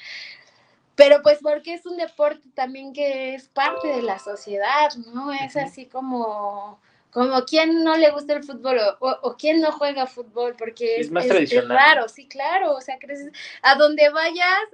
pero 0.96 1.24
pues 1.24 1.40
porque 1.42 1.74
es 1.74 1.86
un 1.88 1.98
deporte 1.98 2.48
también 2.54 2.94
que 2.94 3.34
es 3.34 3.48
parte 3.48 3.88
de 3.88 4.04
la 4.04 4.20
sociedad, 4.20 4.94
¿no? 5.14 5.34
Es 5.34 5.58
así 5.58 5.88
como 5.88 6.80
como 7.15 7.45
quién 7.45 7.82
no 7.86 7.95
le 7.95 8.12
gusta 8.12 8.34
el 8.34 8.43
fútbol 8.43 8.78
o, 8.99 9.08
o, 9.21 9.38
quién 9.38 9.62
no 9.62 9.71
juega 9.71 10.06
fútbol, 10.06 10.54
porque 10.58 10.97
es, 10.97 11.10
más 11.10 11.25
tradicional. 11.25 11.71
Es 11.71 11.84
raro, 11.84 12.10
sí, 12.10 12.28
claro, 12.28 12.73
o 12.73 12.82
sea, 12.82 12.99
creces, 12.99 13.32
a 13.62 13.75
donde 13.75 14.10
vayas 14.10 14.65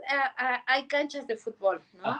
hay 0.65 0.88
canchas 0.88 1.27
de 1.27 1.38
fútbol, 1.38 1.84
¿no? 2.04 2.17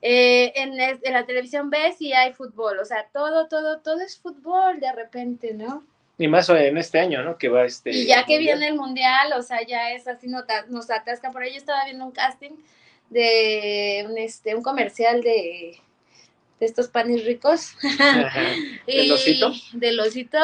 Eh, 0.00 0.54
en, 0.54 0.80
en, 0.80 1.12
la 1.12 1.26
televisión 1.26 1.68
ves 1.68 2.00
y 2.00 2.14
hay 2.14 2.32
fútbol, 2.32 2.78
o 2.78 2.84
sea, 2.86 3.08
todo, 3.12 3.46
todo, 3.46 3.80
todo 3.80 4.00
es 4.00 4.18
fútbol 4.18 4.80
de 4.80 4.90
repente, 4.90 5.52
¿no? 5.52 5.84
Y 6.16 6.28
más 6.28 6.48
en 6.48 6.78
este 6.78 6.98
año, 6.98 7.22
¿no? 7.22 7.36
Que 7.36 7.50
va 7.50 7.66
este... 7.66 7.90
Y 7.90 8.06
ya 8.06 8.24
que 8.24 8.38
viene 8.38 8.68
el 8.68 8.74
mundial, 8.74 9.34
o 9.34 9.42
sea, 9.42 9.60
ya 9.66 9.92
es 9.92 10.08
así, 10.08 10.28
nos, 10.28 10.44
nos 10.68 10.90
atasca, 10.90 11.30
por 11.30 11.42
ahí 11.42 11.50
yo 11.50 11.58
estaba 11.58 11.84
viendo 11.84 12.06
un 12.06 12.12
casting 12.12 12.52
de 13.10 14.06
un, 14.08 14.16
este, 14.16 14.54
un 14.54 14.62
comercial 14.62 15.22
de 15.22 15.78
de 16.60 16.66
estos 16.66 16.88
panes 16.88 17.24
ricos. 17.24 17.74
¿Del 18.86 19.12
osito? 19.12 19.52
Del 19.72 20.00
osito. 20.00 20.38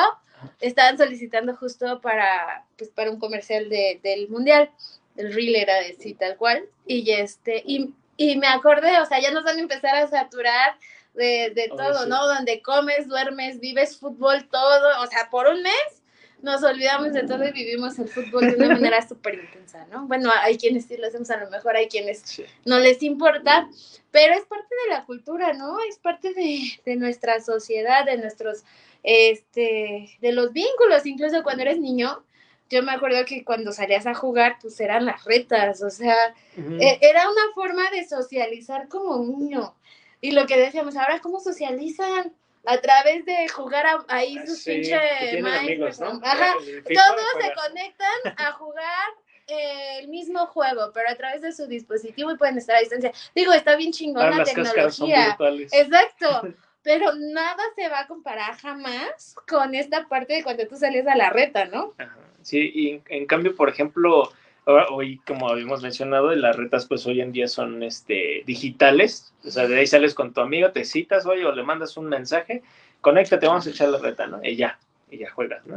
Estaban 0.60 0.98
solicitando 0.98 1.56
justo 1.56 2.00
para, 2.00 2.64
pues, 2.76 2.90
para 2.90 3.10
un 3.10 3.18
comercial 3.18 3.68
de, 3.68 4.00
del 4.02 4.28
mundial. 4.28 4.70
El 5.16 5.32
reel 5.32 5.56
era 5.56 5.76
de 5.80 5.94
sí, 5.94 6.14
tal 6.14 6.36
cual. 6.36 6.64
Y 6.86 7.10
este, 7.10 7.62
y, 7.66 7.94
y 8.16 8.36
me 8.36 8.46
acordé, 8.46 9.00
o 9.00 9.06
sea, 9.06 9.20
ya 9.20 9.30
nos 9.30 9.44
van 9.44 9.56
a 9.58 9.62
empezar 9.62 9.94
a 9.96 10.08
saturar 10.08 10.76
de, 11.14 11.52
de 11.54 11.68
todo, 11.68 12.06
¿no? 12.06 12.26
Donde 12.26 12.60
comes, 12.62 13.08
duermes, 13.08 13.60
vives 13.60 13.96
fútbol, 13.98 14.48
todo. 14.50 15.02
O 15.02 15.06
sea, 15.06 15.30
por 15.30 15.46
un 15.46 15.62
mes 15.62 16.02
nos 16.44 16.62
olvidamos 16.62 17.12
de 17.12 17.22
todo 17.22 17.42
y 17.48 17.52
vivimos 17.52 17.98
el 17.98 18.08
fútbol 18.08 18.50
de 18.50 18.56
una 18.56 18.74
manera 18.74 19.00
súper 19.08 19.34
intensa, 19.34 19.86
¿no? 19.86 20.06
Bueno, 20.06 20.30
hay 20.42 20.58
quienes 20.58 20.84
sí 20.84 20.96
lo 20.96 21.06
hacemos, 21.06 21.30
a 21.30 21.38
lo 21.38 21.50
mejor 21.50 21.74
hay 21.74 21.88
quienes 21.88 22.42
no 22.66 22.78
les 22.78 23.02
importa, 23.02 23.68
pero 24.10 24.34
es 24.34 24.44
parte 24.44 24.68
de 24.84 24.94
la 24.94 25.04
cultura, 25.06 25.54
¿no? 25.54 25.78
Es 25.88 25.98
parte 25.98 26.34
de, 26.34 26.60
de, 26.84 26.96
nuestra 26.96 27.40
sociedad, 27.40 28.04
de 28.04 28.18
nuestros, 28.18 28.64
este, 29.02 30.10
de 30.20 30.32
los 30.32 30.52
vínculos, 30.52 31.06
incluso 31.06 31.42
cuando 31.42 31.62
eres 31.62 31.80
niño. 31.80 32.22
Yo 32.70 32.82
me 32.82 32.92
acuerdo 32.92 33.24
que 33.24 33.44
cuando 33.44 33.72
salías 33.72 34.06
a 34.06 34.14
jugar, 34.14 34.58
pues 34.60 34.78
eran 34.80 35.06
las 35.06 35.24
retas, 35.24 35.82
o 35.82 35.90
sea, 35.90 36.34
e, 36.56 36.98
era 37.00 37.28
una 37.30 37.52
forma 37.54 37.90
de 37.90 38.06
socializar 38.06 38.88
como 38.88 39.18
niño. 39.24 39.74
Y 40.20 40.32
lo 40.32 40.46
que 40.46 40.58
decíamos, 40.58 40.96
ahora, 40.96 41.20
¿cómo 41.20 41.40
socializan? 41.40 42.32
A 42.66 42.78
través 42.78 43.24
de 43.24 43.48
jugar 43.48 43.86
ahí 44.08 44.38
sus 44.46 44.58
sí, 44.58 44.72
pinches 44.72 45.44
amigos, 45.44 46.00
¿no? 46.00 46.20
Ajá, 46.22 46.54
todos 46.54 47.42
se 47.42 47.52
conectan 47.54 48.34
a 48.36 48.52
jugar 48.52 49.08
el 49.46 50.08
mismo 50.08 50.46
juego, 50.46 50.90
pero 50.94 51.10
a 51.10 51.14
través 51.16 51.42
de 51.42 51.52
su 51.52 51.66
dispositivo 51.66 52.30
y 52.30 52.36
pueden 52.36 52.58
estar 52.58 52.76
a 52.76 52.80
distancia. 52.80 53.12
Digo, 53.34 53.52
está 53.52 53.76
bien 53.76 53.92
chingona 53.92 54.38
la 54.38 54.44
tecnología. 54.44 55.36
Exacto. 55.72 56.54
Pero 56.84 57.14
nada 57.14 57.62
se 57.76 57.88
va 57.88 58.00
a 58.00 58.06
comparar 58.06 58.58
jamás 58.58 59.34
con 59.48 59.74
esta 59.74 60.06
parte 60.06 60.34
de 60.34 60.42
cuando 60.44 60.68
tú 60.68 60.76
salías 60.76 61.06
a 61.06 61.16
la 61.16 61.30
reta, 61.30 61.64
¿no? 61.64 61.94
Ajá. 61.96 62.14
Sí, 62.44 62.70
y 62.74 63.02
en 63.08 63.24
cambio, 63.24 63.56
por 63.56 63.70
ejemplo, 63.70 64.30
hoy, 64.66 65.18
como 65.26 65.48
habíamos 65.48 65.82
mencionado, 65.82 66.34
las 66.34 66.56
retas 66.56 66.86
pues 66.86 67.06
hoy 67.06 67.20
en 67.20 67.32
día 67.32 67.48
son 67.48 67.82
este, 67.82 68.42
digitales, 68.46 69.32
o 69.44 69.50
sea, 69.50 69.66
de 69.66 69.78
ahí 69.78 69.86
sales 69.86 70.14
con 70.14 70.32
tu 70.32 70.40
amigo, 70.40 70.70
te 70.70 70.84
citas, 70.84 71.26
oye, 71.26 71.44
o 71.44 71.52
le 71.52 71.62
mandas 71.62 71.96
un 71.96 72.06
mensaje, 72.06 72.62
conéctate, 73.00 73.46
vamos 73.46 73.66
a 73.66 73.70
echar 73.70 73.88
la 73.88 73.98
reta, 73.98 74.26
¿no? 74.26 74.40
Y 74.42 74.56
ya, 74.56 74.78
y 75.10 75.18
ya 75.18 75.30
juegas, 75.30 75.66
¿no? 75.66 75.76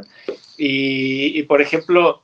Y, 0.56 1.38
y 1.38 1.42
por 1.42 1.60
ejemplo, 1.60 2.22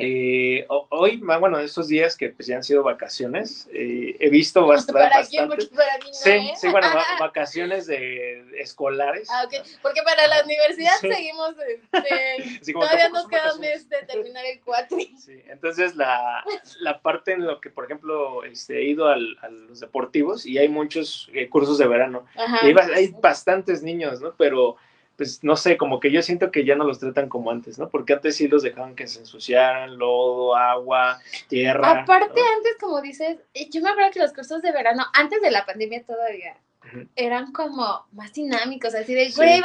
eh, 0.00 0.64
hoy, 0.68 1.16
bueno, 1.16 1.58
estos 1.58 1.88
días 1.88 2.16
que 2.16 2.28
pues, 2.28 2.46
ya 2.46 2.54
han 2.54 2.62
sido 2.62 2.84
vacaciones, 2.84 3.68
eh, 3.72 4.16
he 4.20 4.30
visto 4.30 4.64
bastante. 4.64 5.00
¿Para 5.00 5.26
quién? 5.26 5.48
Porque 5.48 5.66
para 5.66 5.98
mí 5.98 6.04
no, 6.06 6.12
sí, 6.12 6.30
¿eh? 6.30 6.52
sí, 6.56 6.68
bueno, 6.68 6.86
vacaciones 7.18 7.88
de, 7.88 8.44
escolares. 8.60 9.28
Ah, 9.28 9.42
ok. 9.44 9.54
Porque 9.82 10.00
para 10.04 10.28
la 10.28 10.44
universidad 10.44 10.92
seguimos, 11.00 11.56
este, 11.66 12.58
sí, 12.62 12.72
todavía 12.72 13.08
nos 13.08 13.26
queda 13.26 13.52
un 13.54 13.60
mes 13.60 13.88
de 13.88 13.96
terminar 14.02 14.44
el 14.46 14.60
cuatri. 14.60 15.16
Sí, 15.18 15.42
entonces 15.48 15.96
la, 15.96 16.44
la, 16.80 17.02
parte 17.02 17.32
en 17.32 17.44
lo 17.44 17.60
que, 17.60 17.70
por 17.70 17.84
ejemplo, 17.84 18.44
este, 18.44 18.78
he 18.78 18.84
ido 18.84 19.08
al, 19.08 19.36
a 19.42 19.48
los 19.48 19.80
deportivos 19.80 20.46
y 20.46 20.58
hay 20.58 20.68
muchos 20.68 21.28
eh, 21.34 21.48
cursos 21.50 21.76
de 21.76 21.88
verano. 21.88 22.24
Ajá. 22.36 22.66
Y 22.66 22.68
hay, 22.68 22.92
hay 22.94 23.14
bastantes 23.20 23.82
niños, 23.82 24.20
¿no? 24.20 24.32
Pero 24.38 24.76
pues 25.18 25.42
no 25.42 25.56
sé, 25.56 25.76
como 25.76 25.98
que 25.98 26.12
yo 26.12 26.22
siento 26.22 26.52
que 26.52 26.64
ya 26.64 26.76
no 26.76 26.84
los 26.84 27.00
tratan 27.00 27.28
como 27.28 27.50
antes, 27.50 27.76
¿no? 27.76 27.88
Porque 27.88 28.12
antes 28.12 28.36
sí 28.36 28.46
los 28.46 28.62
dejaban 28.62 28.94
que 28.94 29.08
se 29.08 29.18
ensuciaran, 29.18 29.98
lodo, 29.98 30.54
agua, 30.54 31.18
tierra. 31.48 32.02
Aparte, 32.02 32.40
antes, 32.56 32.76
como 32.80 33.02
dices, 33.02 33.40
eh, 33.52 33.68
yo 33.68 33.82
me 33.82 33.90
acuerdo 33.90 34.12
que 34.12 34.20
los 34.20 34.32
cursos 34.32 34.62
de 34.62 34.70
verano, 34.70 35.04
antes 35.12 35.42
de 35.42 35.50
la 35.50 35.66
pandemia 35.66 36.04
todavía, 36.04 36.56
eran 37.16 37.52
como 37.52 38.06
más 38.12 38.32
dinámicos, 38.32 38.94
así 38.94 39.14
de, 39.14 39.30
güey, 39.30 39.60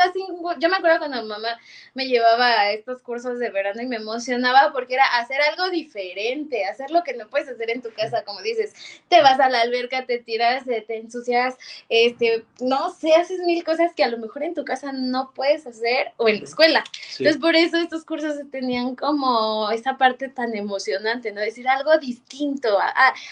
yo 0.59 0.69
me 0.69 0.77
acuerdo 0.77 0.99
cuando 0.99 1.23
mamá 1.23 1.59
me 1.93 2.07
llevaba 2.07 2.47
a 2.47 2.71
estos 2.71 3.01
cursos 3.01 3.39
de 3.39 3.49
verano 3.49 3.81
y 3.81 3.87
me 3.87 3.97
emocionaba 3.97 4.71
porque 4.73 4.95
era 4.95 5.05
hacer 5.17 5.39
algo 5.41 5.69
diferente, 5.69 6.65
hacer 6.65 6.91
lo 6.91 7.03
que 7.03 7.13
no 7.13 7.29
puedes 7.29 7.47
hacer 7.47 7.69
en 7.69 7.81
tu 7.81 7.93
casa, 7.93 8.23
como 8.23 8.41
dices, 8.41 8.73
te 9.09 9.21
vas 9.21 9.39
a 9.39 9.49
la 9.49 9.61
alberca, 9.61 10.05
te 10.05 10.19
tiras, 10.19 10.65
te 10.65 10.85
ensucias, 10.97 11.55
este, 11.89 12.45
no 12.59 12.91
sé, 12.91 13.13
haces 13.15 13.39
mil 13.39 13.63
cosas 13.63 13.93
que 13.95 14.03
a 14.03 14.09
lo 14.09 14.17
mejor 14.17 14.43
en 14.43 14.53
tu 14.53 14.65
casa 14.65 14.91
no 14.91 15.31
puedes 15.33 15.65
hacer 15.65 16.13
o 16.17 16.27
en 16.27 16.39
la 16.39 16.43
escuela. 16.43 16.83
Entonces, 17.17 17.37
por 17.37 17.55
eso 17.55 17.77
estos 17.77 18.05
cursos 18.05 18.35
tenían 18.51 18.95
como 18.95 19.71
esa 19.71 19.97
parte 19.97 20.29
tan 20.29 20.55
emocionante, 20.55 21.31
¿no? 21.31 21.41
Decir 21.41 21.67
algo 21.67 21.97
distinto, 21.97 22.77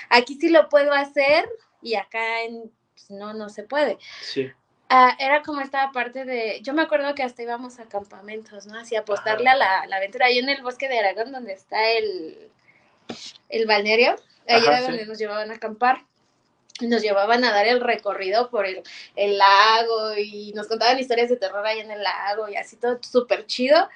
aquí 0.10 0.36
sí 0.36 0.50
lo 0.50 0.70
puedo 0.70 0.94
hacer 0.94 1.50
y 1.82 1.96
acá 1.96 2.44
en 2.44 2.72
no, 3.12 3.34
no 3.34 3.50
se 3.50 3.64
puede. 3.64 3.98
Sí. 4.22 4.52
Ah, 4.90 5.16
era 5.20 5.42
como 5.42 5.62
esta 5.62 5.92
parte 5.92 6.26
de, 6.26 6.60
yo 6.64 6.74
me 6.74 6.82
acuerdo 6.82 7.16
que 7.16 7.24
hasta 7.24 7.42
íbamos 7.44 7.80
a 7.80 7.86
campamentos, 7.86 8.66
¿no? 8.66 8.78
Así 8.78 8.96
apostarle 8.96 9.50
a 9.50 9.56
la, 9.56 9.96
aventura, 9.96 10.26
ahí 10.26 10.40
en 10.40 10.50
el 10.50 10.62
bosque 10.62 10.90
de 10.90 11.00
Aragón, 11.00 11.32
donde 11.32 11.54
está 11.54 11.92
el, 11.92 12.50
el 13.48 13.66
balneario, 13.66 14.18
ahí 14.48 14.62
era 14.66 14.82
donde 14.82 15.06
nos 15.06 15.18
llevaban 15.18 15.50
a 15.50 15.56
acampar 15.56 16.04
nos 16.88 17.02
llevaban 17.02 17.44
a 17.44 17.52
dar 17.52 17.68
el 17.68 17.82
recorrido 17.82 18.50
por 18.50 18.66
el, 18.66 18.82
el, 19.16 19.38
lago 19.38 20.18
y 20.18 20.52
nos 20.54 20.68
contaban 20.68 21.00
historias 21.00 21.30
de 21.30 21.38
terror 21.38 21.66
ahí 21.66 21.80
en 21.80 21.92
el 21.92 22.02
lago 22.04 22.50
y 22.50 22.56
así 22.56 22.76
todo 22.78 23.00
súper 23.02 23.46
chido. 23.46 23.90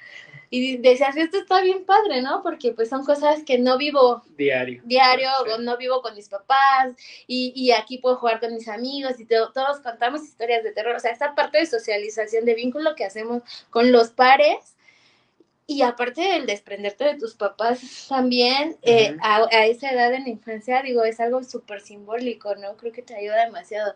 Y 0.50 0.78
decías, 0.78 1.18
esto 1.18 1.38
está 1.38 1.62
bien 1.62 1.86
padre, 1.86 2.22
¿no? 2.22 2.42
Porque 2.44 2.72
pues 2.72 2.90
son 2.90 3.04
cosas 3.04 3.44
que 3.44 3.58
no 3.58 3.78
vivo 3.78 4.24
diario. 4.38 4.82
Diario, 4.86 5.30
no 5.60 5.76
vivo 5.78 6.02
con 6.02 6.16
mis 6.16 6.30
papás 6.30 6.94
y, 7.28 7.52
y, 7.56 7.72
aquí 7.72 7.98
puedo 7.98 8.16
jugar 8.18 8.40
con 8.40 8.54
mis 8.54 8.68
amigos 8.68 9.20
y 9.20 9.26
todos 9.26 9.80
contamos 9.82 10.24
historias 10.24 10.64
de 10.64 10.72
terror. 10.72 10.96
O 10.96 11.00
sea, 11.00 11.12
esta 11.12 11.36
parte 11.36 11.58
de 11.58 11.66
socialización, 11.66 12.46
de 12.46 12.54
vínculo 12.54 12.96
que 12.96 13.06
hacemos 13.06 13.42
con 13.70 13.92
los 13.92 14.12
pares 14.12 14.75
y 15.68 15.82
aparte 15.82 16.22
del 16.22 16.46
desprenderte 16.46 17.06
de 17.06 17.16
tus 17.16 17.36
papás 17.36 18.08
también, 18.08 18.78
eh, 18.84 19.18
a, 19.22 19.38
a, 19.52 19.66
esa 19.66 19.92
edad 19.92 20.14
en 20.14 20.24
la 20.24 20.30
infancia, 20.30 20.82
digo, 20.82 21.04
es 21.04 21.20
algo 21.20 21.44
súper 21.44 21.82
simbólico, 21.82 22.56
¿no? 22.56 22.78
Creo 22.78 22.92
que 22.92 23.02
te 23.02 23.16
ayuda 23.16 23.46
demasiado 23.46 23.96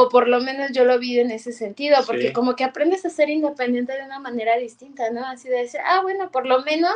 o 0.00 0.08
por 0.08 0.28
lo 0.28 0.40
menos 0.40 0.70
yo 0.70 0.84
lo 0.84 0.96
vi 1.00 1.18
en 1.18 1.32
ese 1.32 1.52
sentido, 1.52 1.96
porque 2.06 2.32
como 2.32 2.54
que 2.54 2.62
aprendes 2.62 3.04
a 3.04 3.10
ser 3.10 3.30
independiente 3.30 3.94
de 3.94 4.04
una 4.04 4.20
manera 4.20 4.56
distinta, 4.56 5.10
¿no? 5.10 5.26
Así 5.26 5.48
de 5.48 5.56
decir, 5.56 5.80
ah, 5.84 6.02
bueno, 6.02 6.30
por 6.30 6.46
lo 6.46 6.62
menos 6.62 6.94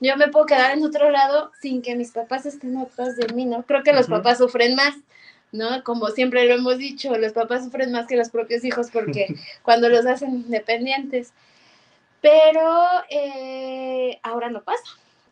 yo 0.00 0.16
me 0.16 0.28
puedo 0.28 0.46
quedar 0.46 0.74
en 0.76 0.82
otro 0.82 1.10
lado 1.10 1.52
sin 1.60 1.82
que 1.82 1.94
mis 1.94 2.12
papás 2.12 2.46
estén 2.46 2.78
atrás 2.78 3.16
de 3.16 3.34
mí, 3.34 3.44
¿no? 3.44 3.64
Creo 3.64 3.82
que 3.82 3.92
los 3.92 4.06
papás 4.06 4.38
sufren 4.38 4.76
más, 4.76 4.94
¿no? 5.52 5.84
Como 5.84 6.06
siempre 6.08 6.46
lo 6.46 6.54
hemos 6.54 6.78
dicho, 6.78 7.14
los 7.18 7.34
papás 7.34 7.64
sufren 7.64 7.92
más 7.92 8.06
que 8.06 8.16
los 8.16 8.30
propios 8.30 8.64
hijos 8.64 8.88
porque 8.90 9.26
cuando 9.62 9.90
los 9.90 10.06
hacen 10.06 10.30
independientes. 10.30 11.34
Pero 12.20 12.86
eh, 13.10 14.18
ahora 14.22 14.50
no 14.50 14.62
pasa. 14.62 14.84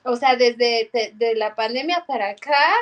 O 0.04 0.16
sea, 0.16 0.36
desde 0.36 0.90
de 1.14 1.34
la 1.34 1.54
pandemia 1.54 2.04
para 2.06 2.30
acá, 2.30 2.74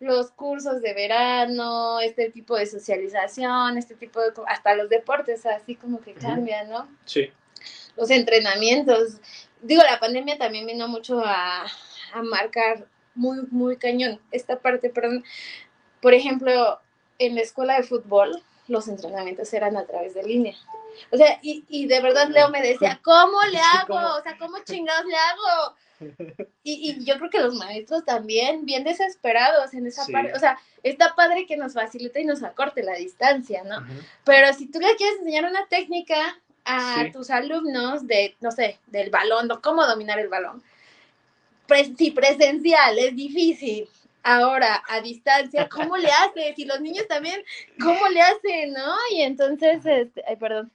los 0.00 0.30
cursos 0.30 0.80
de 0.80 0.94
verano, 0.94 2.00
este 2.00 2.30
tipo 2.30 2.56
de 2.56 2.64
socialización, 2.64 3.76
este 3.76 3.94
tipo 3.94 4.20
de, 4.20 4.32
hasta 4.46 4.74
los 4.74 4.88
deportes, 4.88 5.44
así 5.44 5.76
como 5.76 6.00
que 6.00 6.14
cambian, 6.14 6.70
¿no? 6.70 6.88
Sí. 7.04 7.30
Los 7.96 8.10
entrenamientos. 8.10 9.18
Digo, 9.60 9.82
la 9.82 10.00
pandemia 10.00 10.38
también 10.38 10.66
vino 10.66 10.88
mucho 10.88 11.22
a, 11.22 11.66
a 12.14 12.22
marcar 12.22 12.86
muy, 13.14 13.40
muy 13.50 13.76
cañón 13.76 14.18
esta 14.32 14.58
parte, 14.58 14.88
perdón. 14.88 15.22
Por 16.00 16.14
ejemplo, 16.14 16.80
en 17.18 17.34
la 17.34 17.42
escuela 17.42 17.76
de 17.76 17.82
fútbol, 17.82 18.42
los 18.68 18.88
entrenamientos 18.88 19.52
eran 19.52 19.76
a 19.76 19.84
través 19.84 20.14
de 20.14 20.22
línea. 20.22 20.56
O 21.10 21.16
sea, 21.16 21.38
y, 21.42 21.64
y 21.68 21.86
de 21.86 22.00
verdad 22.00 22.28
Leo 22.28 22.50
me 22.50 22.62
decía, 22.62 23.00
¿cómo 23.02 23.38
le 23.50 23.58
hago? 23.74 24.16
O 24.16 24.22
sea, 24.22 24.36
¿cómo 24.38 24.58
chingados 24.64 25.06
le 25.06 25.16
hago? 25.16 25.76
Y, 26.62 26.90
y, 26.90 27.04
yo 27.04 27.18
creo 27.18 27.28
que 27.28 27.40
los 27.40 27.54
maestros 27.54 28.04
también, 28.06 28.64
bien 28.64 28.84
desesperados 28.84 29.74
en 29.74 29.86
esa 29.86 30.06
parte, 30.06 30.32
o 30.34 30.38
sea, 30.38 30.58
está 30.82 31.14
padre 31.14 31.44
que 31.46 31.58
nos 31.58 31.74
facilite 31.74 32.22
y 32.22 32.24
nos 32.24 32.42
acorte 32.42 32.82
la 32.82 32.94
distancia, 32.94 33.64
¿no? 33.64 33.86
Pero 34.24 34.52
si 34.54 34.66
tú 34.66 34.80
le 34.80 34.96
quieres 34.96 35.18
enseñar 35.18 35.44
una 35.44 35.66
técnica 35.66 36.38
a 36.64 37.04
tus 37.12 37.28
alumnos 37.28 38.06
de, 38.06 38.34
no 38.40 38.50
sé, 38.50 38.78
del 38.86 39.10
balón, 39.10 39.48
cómo 39.62 39.84
dominar 39.86 40.18
el 40.18 40.28
balón, 40.28 40.62
si 41.98 42.10
presencial 42.12 42.98
es 42.98 43.14
difícil, 43.14 43.86
Ahora, 44.22 44.82
a 44.86 45.00
distancia, 45.00 45.68
¿cómo 45.68 45.96
le 45.96 46.08
haces? 46.10 46.58
Y 46.58 46.66
los 46.66 46.80
niños 46.80 47.06
también, 47.08 47.42
¿cómo 47.80 48.08
le 48.08 48.20
hacen, 48.20 48.72
no? 48.72 48.94
Y 49.12 49.22
entonces, 49.22 49.84
este, 49.84 50.22
ay, 50.26 50.36
perdón. 50.36 50.70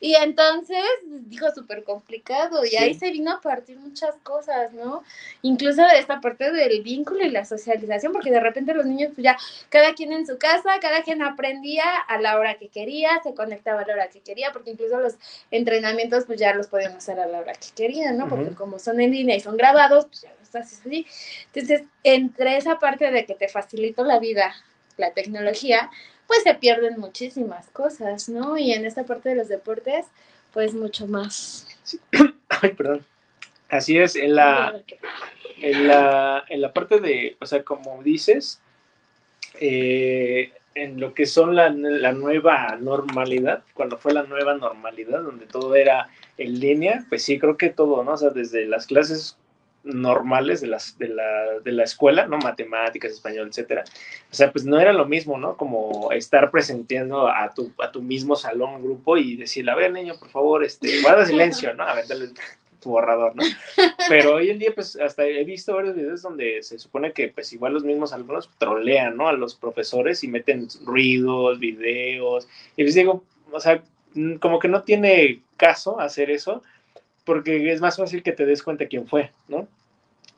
Y 0.00 0.14
entonces, 0.14 0.84
dijo, 1.04 1.50
súper 1.54 1.84
complicado. 1.84 2.64
Y 2.64 2.76
ahí 2.76 2.94
se 2.94 3.10
vino 3.10 3.32
a 3.32 3.40
partir 3.40 3.78
muchas 3.78 4.14
cosas, 4.22 4.72
¿no? 4.72 5.02
Incluso 5.42 5.84
esta 5.86 6.20
parte 6.20 6.52
del 6.52 6.82
vínculo 6.82 7.24
y 7.24 7.30
la 7.30 7.44
socialización, 7.44 8.12
porque 8.12 8.30
de 8.30 8.40
repente 8.40 8.74
los 8.74 8.86
niños, 8.86 9.12
pues 9.14 9.24
ya, 9.24 9.36
cada 9.68 9.94
quien 9.94 10.12
en 10.12 10.26
su 10.26 10.38
casa, 10.38 10.78
cada 10.80 11.02
quien 11.02 11.22
aprendía 11.22 11.84
a 12.08 12.18
la 12.20 12.38
hora 12.38 12.56
que 12.56 12.68
quería, 12.68 13.20
se 13.22 13.34
conectaba 13.34 13.82
a 13.82 13.86
la 13.86 13.94
hora 13.94 14.08
que 14.08 14.20
quería, 14.20 14.52
porque 14.52 14.70
incluso 14.72 14.98
los 15.00 15.14
entrenamientos, 15.50 16.24
pues 16.26 16.38
ya 16.38 16.54
los 16.54 16.68
podían 16.68 16.92
hacer 16.92 17.18
a 17.20 17.26
la 17.26 17.40
hora 17.40 17.52
que 17.52 17.68
querían, 17.74 18.16
¿no? 18.16 18.28
Porque 18.28 18.54
como 18.54 18.78
son 18.78 19.00
en 19.00 19.12
línea 19.12 19.36
y 19.36 19.40
son 19.40 19.56
grabados, 19.56 20.06
pues 20.06 20.22
ya 20.22 20.34
así. 20.58 21.06
Entonces, 21.52 21.84
entre 22.02 22.56
esa 22.56 22.78
parte 22.78 23.10
de 23.10 23.24
que 23.26 23.34
te 23.34 23.48
facilitó 23.48 24.04
la 24.04 24.18
vida, 24.18 24.54
la 24.96 25.12
tecnología, 25.12 25.90
pues 26.26 26.42
se 26.42 26.54
pierden 26.54 26.98
muchísimas 26.98 27.68
cosas, 27.70 28.28
¿no? 28.28 28.56
Y 28.56 28.72
en 28.72 28.84
esta 28.84 29.04
parte 29.04 29.30
de 29.30 29.34
los 29.36 29.48
deportes, 29.48 30.06
pues 30.52 30.74
mucho 30.74 31.06
más. 31.06 31.66
Ay, 32.48 32.72
perdón. 32.72 33.04
Así 33.68 33.98
es, 33.98 34.14
en 34.14 34.36
la, 34.36 34.80
en 35.60 35.88
la, 35.88 36.44
en 36.48 36.60
la 36.60 36.72
parte 36.72 37.00
de, 37.00 37.36
o 37.40 37.46
sea, 37.46 37.64
como 37.64 38.02
dices, 38.02 38.60
eh, 39.60 40.52
en 40.74 41.00
lo 41.00 41.14
que 41.14 41.26
son 41.26 41.56
la, 41.56 41.70
la, 41.70 42.12
nueva 42.12 42.76
normalidad, 42.80 43.62
cuando 43.74 43.96
fue 43.96 44.12
la 44.12 44.24
nueva 44.24 44.54
normalidad, 44.54 45.22
donde 45.22 45.46
todo 45.46 45.74
era 45.74 46.08
en 46.36 46.60
línea, 46.60 47.04
pues 47.08 47.22
sí, 47.22 47.38
creo 47.38 47.56
que 47.56 47.70
todo, 47.70 48.04
¿no? 48.04 48.12
O 48.12 48.16
sea, 48.16 48.30
desde 48.30 48.66
las 48.66 48.86
clases 48.86 49.36
normales 49.84 50.60
de, 50.60 50.66
las, 50.68 50.98
de, 50.98 51.08
la, 51.08 51.60
de 51.62 51.72
la 51.72 51.84
escuela, 51.84 52.26
¿no? 52.26 52.38
Matemáticas, 52.38 53.12
español, 53.12 53.48
etcétera. 53.48 53.84
O 54.30 54.34
sea, 54.34 54.50
pues 54.50 54.64
no 54.64 54.80
era 54.80 54.92
lo 54.92 55.04
mismo, 55.06 55.38
¿no? 55.38 55.56
Como 55.56 56.10
estar 56.12 56.50
presentando 56.50 57.28
a 57.28 57.52
tu, 57.54 57.72
a 57.78 57.92
tu 57.92 58.02
mismo 58.02 58.34
salón, 58.34 58.82
grupo 58.82 59.16
y 59.16 59.36
decirle, 59.36 59.70
a 59.70 59.76
ver, 59.76 59.92
niño, 59.92 60.14
por 60.18 60.30
favor, 60.30 60.64
este, 60.64 61.02
guarda 61.02 61.26
silencio, 61.26 61.74
¿no? 61.74 61.84
A 61.84 61.94
ver, 61.94 62.06
dale 62.08 62.28
tu 62.80 62.90
borrador, 62.90 63.36
¿no? 63.36 63.42
Pero 64.08 64.34
hoy 64.34 64.50
en 64.50 64.58
día, 64.58 64.72
pues 64.74 64.96
hasta 64.96 65.26
he 65.26 65.44
visto 65.44 65.74
varios 65.74 65.94
videos 65.94 66.22
donde 66.22 66.62
se 66.62 66.78
supone 66.78 67.12
que, 67.12 67.28
pues 67.28 67.52
igual 67.52 67.74
los 67.74 67.84
mismos 67.84 68.12
alumnos 68.12 68.50
trolean, 68.58 69.16
¿no? 69.16 69.28
A 69.28 69.32
los 69.32 69.54
profesores 69.54 70.24
y 70.24 70.28
meten 70.28 70.68
ruidos, 70.84 71.58
videos. 71.58 72.48
Y 72.76 72.84
les 72.84 72.94
digo, 72.94 73.24
o 73.50 73.60
sea, 73.60 73.82
como 74.40 74.58
que 74.58 74.68
no 74.68 74.82
tiene 74.82 75.40
caso 75.56 76.00
hacer 76.00 76.30
eso 76.30 76.62
porque 77.24 77.72
es 77.72 77.80
más 77.80 77.96
fácil 77.96 78.22
que 78.22 78.32
te 78.32 78.46
des 78.46 78.62
cuenta 78.62 78.86
quién 78.86 79.06
fue, 79.06 79.32
¿no? 79.48 79.66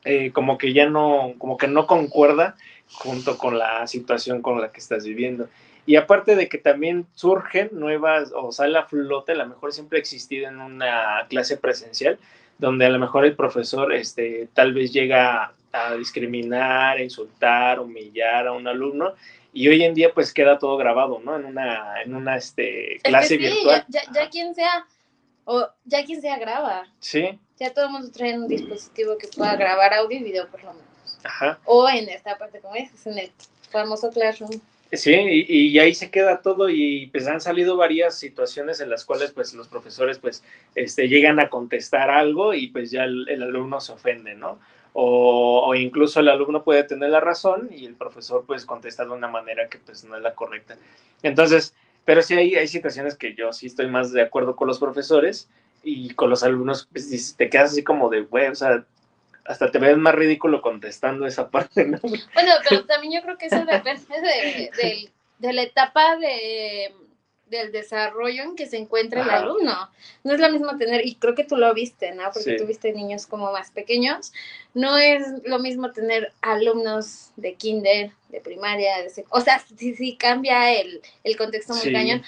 Eh, 0.05 0.31
como 0.31 0.57
que 0.57 0.73
ya 0.73 0.89
no, 0.89 1.33
como 1.37 1.57
que 1.57 1.67
no 1.67 1.85
concuerda 1.85 2.55
junto 2.91 3.37
con 3.37 3.57
la 3.57 3.85
situación 3.87 4.41
con 4.41 4.61
la 4.61 4.71
que 4.71 4.79
estás 4.79 5.05
viviendo. 5.05 5.49
Y 5.85 5.95
aparte 5.95 6.35
de 6.35 6.49
que 6.49 6.57
también 6.57 7.05
surgen 7.15 7.69
nuevas, 7.71 8.31
o 8.35 8.51
sale 8.51 8.77
a 8.77 8.85
flote, 8.85 9.31
a 9.31 9.35
lo 9.35 9.47
mejor 9.47 9.73
siempre 9.73 9.97
ha 9.97 10.01
existido 10.01 10.47
en 10.47 10.59
una 10.59 11.25
clase 11.29 11.57
presencial, 11.57 12.19
donde 12.57 12.85
a 12.85 12.89
lo 12.89 12.99
mejor 12.99 13.25
el 13.25 13.35
profesor 13.35 13.93
este, 13.93 14.49
tal 14.53 14.73
vez 14.73 14.91
llega 14.91 15.53
a 15.71 15.95
discriminar, 15.95 16.97
a 16.97 17.03
insultar, 17.03 17.79
humillar 17.79 18.47
a 18.47 18.51
un 18.51 18.67
alumno, 18.67 19.13
y 19.53 19.67
hoy 19.69 19.83
en 19.83 19.93
día 19.93 20.11
pues 20.13 20.33
queda 20.33 20.59
todo 20.59 20.77
grabado, 20.77 21.21
¿no? 21.23 21.35
En 21.35 21.45
una, 21.45 22.01
en 22.01 22.15
una 22.15 22.35
este, 22.35 22.99
clase 23.03 23.37
virtual. 23.37 23.85
Ya, 23.87 24.01
ya, 24.13 24.29
quien 24.29 24.53
sea 24.53 24.85
o 25.47 25.65
ya 25.85 26.03
quien 26.05 26.21
sea 26.21 26.37
graba. 26.37 26.85
Sí. 26.99 27.39
Ya 27.57 27.73
todo 27.73 27.85
el 27.85 27.91
mundo 27.91 28.11
trae 28.11 28.37
un 28.37 28.49
dispositivo 28.49 29.17
que 29.17 29.29
pueda 29.29 29.55
grabar 29.55 29.93
audio 29.93 30.19
y 30.19 30.23
video 30.23 30.47
por 30.49 30.61
lo 30.61 30.73
menos. 30.73 31.19
Ajá. 31.23 31.57
O 31.63 31.87
en 31.89 32.09
esta 32.09 32.37
parte, 32.37 32.59
como 32.59 32.75
es, 32.75 33.07
en 33.07 33.17
el 33.17 33.31
famoso 33.71 34.11
Classroom. 34.11 34.51
Sí, 34.91 35.13
y, 35.13 35.69
y, 35.69 35.79
ahí 35.79 35.93
se 35.93 36.11
queda 36.11 36.41
todo 36.41 36.69
y 36.69 37.07
pues 37.07 37.27
han 37.27 37.41
salido 37.41 37.75
varias 37.75 38.17
situaciones 38.17 38.79
en 38.79 38.89
las 38.89 39.03
cuales 39.03 39.31
pues 39.31 39.53
los 39.53 39.67
profesores 39.67 40.17
pues 40.19 40.43
este, 40.75 41.09
llegan 41.09 41.39
a 41.41 41.49
contestar 41.49 42.09
algo 42.09 42.53
y 42.53 42.67
pues 42.67 42.91
ya 42.91 43.03
el, 43.03 43.27
el 43.27 43.43
alumno 43.43 43.81
se 43.81 43.91
ofende, 43.93 44.35
¿no? 44.35 44.59
O, 44.93 45.65
o, 45.67 45.75
incluso 45.75 46.21
el 46.21 46.29
alumno 46.29 46.63
puede 46.63 46.83
tener 46.83 47.09
la 47.09 47.19
razón 47.19 47.69
y 47.71 47.85
el 47.85 47.95
profesor 47.95 48.45
pues 48.47 48.65
contesta 48.65 49.03
de 49.03 49.11
una 49.11 49.27
manera 49.27 49.67
que 49.67 49.77
pues 49.77 50.03
no 50.05 50.15
es 50.15 50.21
la 50.21 50.35
correcta. 50.35 50.77
Entonces, 51.21 51.73
Pero 52.07 52.21
sí 52.21 52.35
hay, 52.35 52.55
hay 52.55 52.69
situaciones 52.69 53.17
que 53.17 53.35
yo 53.35 53.51
sí 53.51 53.65
estoy 53.65 53.87
más 53.87 54.13
de 54.13 54.21
acuerdo 54.21 54.55
con 54.55 54.65
los 54.65 54.79
profesores 54.79 55.49
y 55.83 56.11
con 56.11 56.29
los 56.29 56.41
alumnos, 56.41 56.87
pues 56.89 57.35
te 57.35 57.49
quedas 57.49 57.71
así 57.71 57.83
como 57.83 58.07
de, 58.07 58.21
güey, 58.21 58.47
o 58.47 58.55
sea, 58.55 58.85
hasta 59.43 59.69
te 59.71 59.77
ves 59.77 59.97
más 59.97 60.15
ridículo 60.15 60.61
contestando 60.61 61.27
esa 61.27 61.49
parte, 61.51 61.85
¿no? 61.85 61.99
Bueno, 61.99 62.53
pero 62.69 62.85
también 62.85 63.11
yo 63.11 63.21
creo 63.23 63.37
que 63.37 63.47
eso 63.47 63.57
depende 63.57 64.21
de, 64.21 64.71
de, 64.81 65.11
de 65.37 65.53
la 65.53 65.63
etapa 65.63 66.15
de 66.15 66.93
del 67.49 67.71
desarrollo 67.71 68.43
en 68.43 68.55
que 68.55 68.65
se 68.67 68.77
encuentra 68.77 69.21
el 69.21 69.29
alumno. 69.29 69.89
No 70.23 70.33
es 70.33 70.39
lo 70.39 70.49
mismo 70.49 70.77
tener, 70.77 71.05
y 71.05 71.15
creo 71.15 71.35
que 71.35 71.43
tú 71.43 71.55
lo 71.55 71.73
viste, 71.73 72.13
¿no? 72.13 72.23
Porque 72.33 72.57
tuviste 72.57 72.91
niños 72.93 73.25
como 73.25 73.51
más 73.51 73.71
pequeños. 73.71 74.33
No 74.73 74.97
es 74.97 75.25
lo 75.45 75.59
mismo 75.59 75.91
tener 75.91 76.33
alumnos 76.41 77.31
de 77.35 77.55
kinder, 77.55 78.11
de 78.29 78.41
primaria, 78.41 78.97
de 79.03 79.25
o 79.29 79.41
sea, 79.41 79.59
sí, 79.77 79.95
sí 79.95 80.17
cambia 80.17 80.73
el, 80.73 81.01
el 81.23 81.37
contexto 81.37 81.73
muy 81.73 81.93
cañón. 81.93 82.23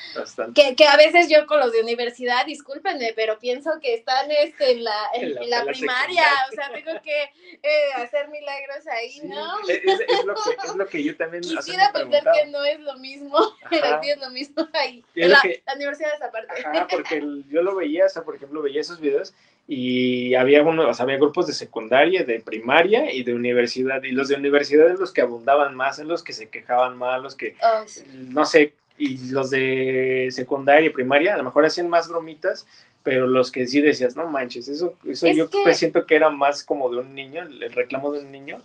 Que, 0.56 0.76
que, 0.76 0.88
a 0.88 0.96
veces 0.96 1.30
yo 1.30 1.46
con 1.46 1.60
los 1.60 1.72
de 1.72 1.82
universidad, 1.82 2.46
discúlpenme, 2.46 3.14
pero 3.16 3.38
pienso 3.40 3.72
que 3.82 3.96
están 3.96 4.32
este, 4.32 4.72
en, 4.72 4.84
la, 4.84 4.98
en, 5.14 5.50
la, 5.50 5.66
primaria, 5.66 6.24
o 6.50 6.56
sea, 6.56 6.72
tengo 6.72 7.02
que 7.02 7.24
eh, 7.24 7.94
hacer 7.96 8.30
milagros 8.30 8.88
ahí, 8.88 9.22
¿no? 9.26 9.60
Es, 9.68 9.82
es, 9.84 10.26
lo 10.26 10.36
que, 10.36 10.68
es, 10.68 10.76
lo 10.76 10.88
que, 10.88 11.04
yo 11.04 11.18
también 11.18 11.44
Quisiera 11.44 11.92
pensar 11.92 12.24
que 12.34 12.48
no 12.48 12.64
es 12.64 12.80
lo 12.80 12.98
mismo, 12.98 13.38
pero 13.70 14.02
sí 14.02 14.10
es 14.10 14.18
lo 14.18 14.30
mismo 14.30 14.68
ahí. 14.74 15.04
La, 15.16 15.42
la, 15.66 15.74
universidad 15.76 16.16
es 16.16 16.22
aparte. 16.22 16.54
Ajá, 16.66 16.88
porque 16.90 17.22
yo 17.50 17.62
lo 17.62 17.76
veía, 17.76 18.06
o 18.06 18.10
sea, 18.10 18.24
por 18.24 18.36
ejemplo, 18.36 18.62
veía 18.62 18.82
esos 18.82 19.00
videos 19.00 19.34
y 19.72 20.34
había, 20.34 20.64
uno, 20.64 20.90
o 20.90 20.94
sea, 20.96 21.04
había 21.04 21.18
grupos 21.18 21.46
de 21.46 21.54
secundaria, 21.54 22.24
de 22.24 22.40
primaria 22.40 23.14
y 23.14 23.22
de 23.22 23.36
universidad, 23.36 24.02
y 24.02 24.10
los 24.10 24.28
de 24.28 24.34
universidad 24.34 24.98
los 24.98 25.14
que 25.14 25.22
abundaban 25.22 25.76
más, 25.76 26.00
en 26.00 26.08
los 26.08 26.24
que 26.24 26.34
se 26.34 26.50
quejaban 26.50 26.98
más, 26.98 27.22
los 27.22 27.36
que, 27.36 27.56
oh, 27.62 27.86
no 28.30 28.48
sé, 28.48 28.74
y 28.98 29.30
los 29.30 29.52
de 29.52 30.30
secundaria 30.32 30.88
y 30.88 30.90
primaria 30.90 31.36
a 31.36 31.38
lo 31.38 31.44
mejor 31.44 31.68
hacían 31.68 31.88
más 31.88 32.10
bromitas, 32.10 32.66
pero 33.04 33.28
los 33.28 33.52
que 33.52 33.68
sí 33.68 33.80
decías, 33.80 34.16
no 34.16 34.28
manches, 34.28 34.68
eso, 34.70 34.96
eso 35.08 35.28
yo 35.28 35.48
siento 35.72 36.08
que 36.08 36.16
era 36.16 36.32
más 36.32 36.64
como 36.64 36.90
de 36.90 36.98
un 36.98 37.14
niño, 37.14 37.44
el 37.44 37.72
reclamo 37.72 38.12
de 38.12 38.22
un 38.22 38.32
niño, 38.32 38.64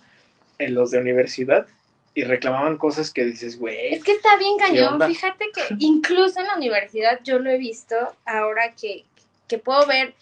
en 0.59 0.75
los 0.75 0.91
de 0.91 1.01
universidad, 1.01 1.67
y 2.15 2.25
reclamaban 2.25 2.79
cosas 2.79 3.11
que 3.11 3.27
dices, 3.27 3.59
güey. 3.59 3.93
Es 3.93 4.05
que 4.05 4.13
está 4.13 4.39
bien 4.39 4.57
cañón, 4.57 4.99
fíjate 5.07 5.51
que 5.55 5.61
incluso 5.81 6.41
en 6.41 6.47
la 6.47 6.57
universidad 6.57 7.21
yo 7.23 7.41
lo 7.41 7.51
he 7.51 7.59
visto 7.59 7.95
ahora 8.25 8.73
que, 8.73 9.05
que 9.49 9.59
puedo 9.59 9.87
ver 9.87 10.15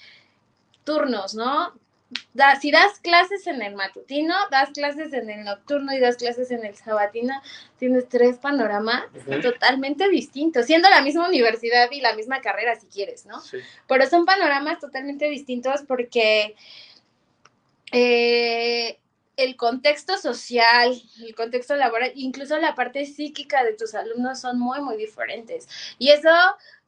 turnos, 0.84 1.34
¿no? 1.34 1.72
Da, 2.34 2.56
si 2.56 2.70
das 2.70 2.98
clases 3.00 3.46
en 3.46 3.62
el 3.62 3.74
matutino, 3.74 4.34
das 4.50 4.70
clases 4.70 5.14
en 5.14 5.30
el 5.30 5.44
nocturno 5.44 5.94
y 5.94 6.00
das 6.00 6.16
clases 6.16 6.50
en 6.50 6.64
el 6.64 6.76
sabatino, 6.76 7.34
tienes 7.78 8.06
tres 8.08 8.36
panoramas 8.36 9.04
totalmente 9.40 10.08
distintos, 10.10 10.66
siendo 10.66 10.90
la 10.90 11.00
misma 11.00 11.26
universidad 11.26 11.90
y 11.90 12.02
la 12.02 12.14
misma 12.14 12.42
carrera 12.42 12.78
si 12.78 12.86
quieres, 12.86 13.24
¿no? 13.24 13.40
Sí. 13.40 13.58
Pero 13.88 14.06
son 14.06 14.26
panoramas 14.26 14.78
totalmente 14.78 15.26
distintos 15.30 15.82
porque 15.88 16.54
eh, 17.92 18.98
el 19.36 19.56
contexto 19.56 20.18
social, 20.18 21.00
el 21.22 21.34
contexto 21.34 21.76
laboral, 21.76 22.12
incluso 22.14 22.58
la 22.58 22.74
parte 22.74 23.06
psíquica 23.06 23.64
de 23.64 23.74
tus 23.74 23.94
alumnos 23.94 24.40
son 24.40 24.58
muy, 24.58 24.80
muy 24.80 24.96
diferentes. 24.96 25.68
Y 25.98 26.10
eso, 26.10 26.30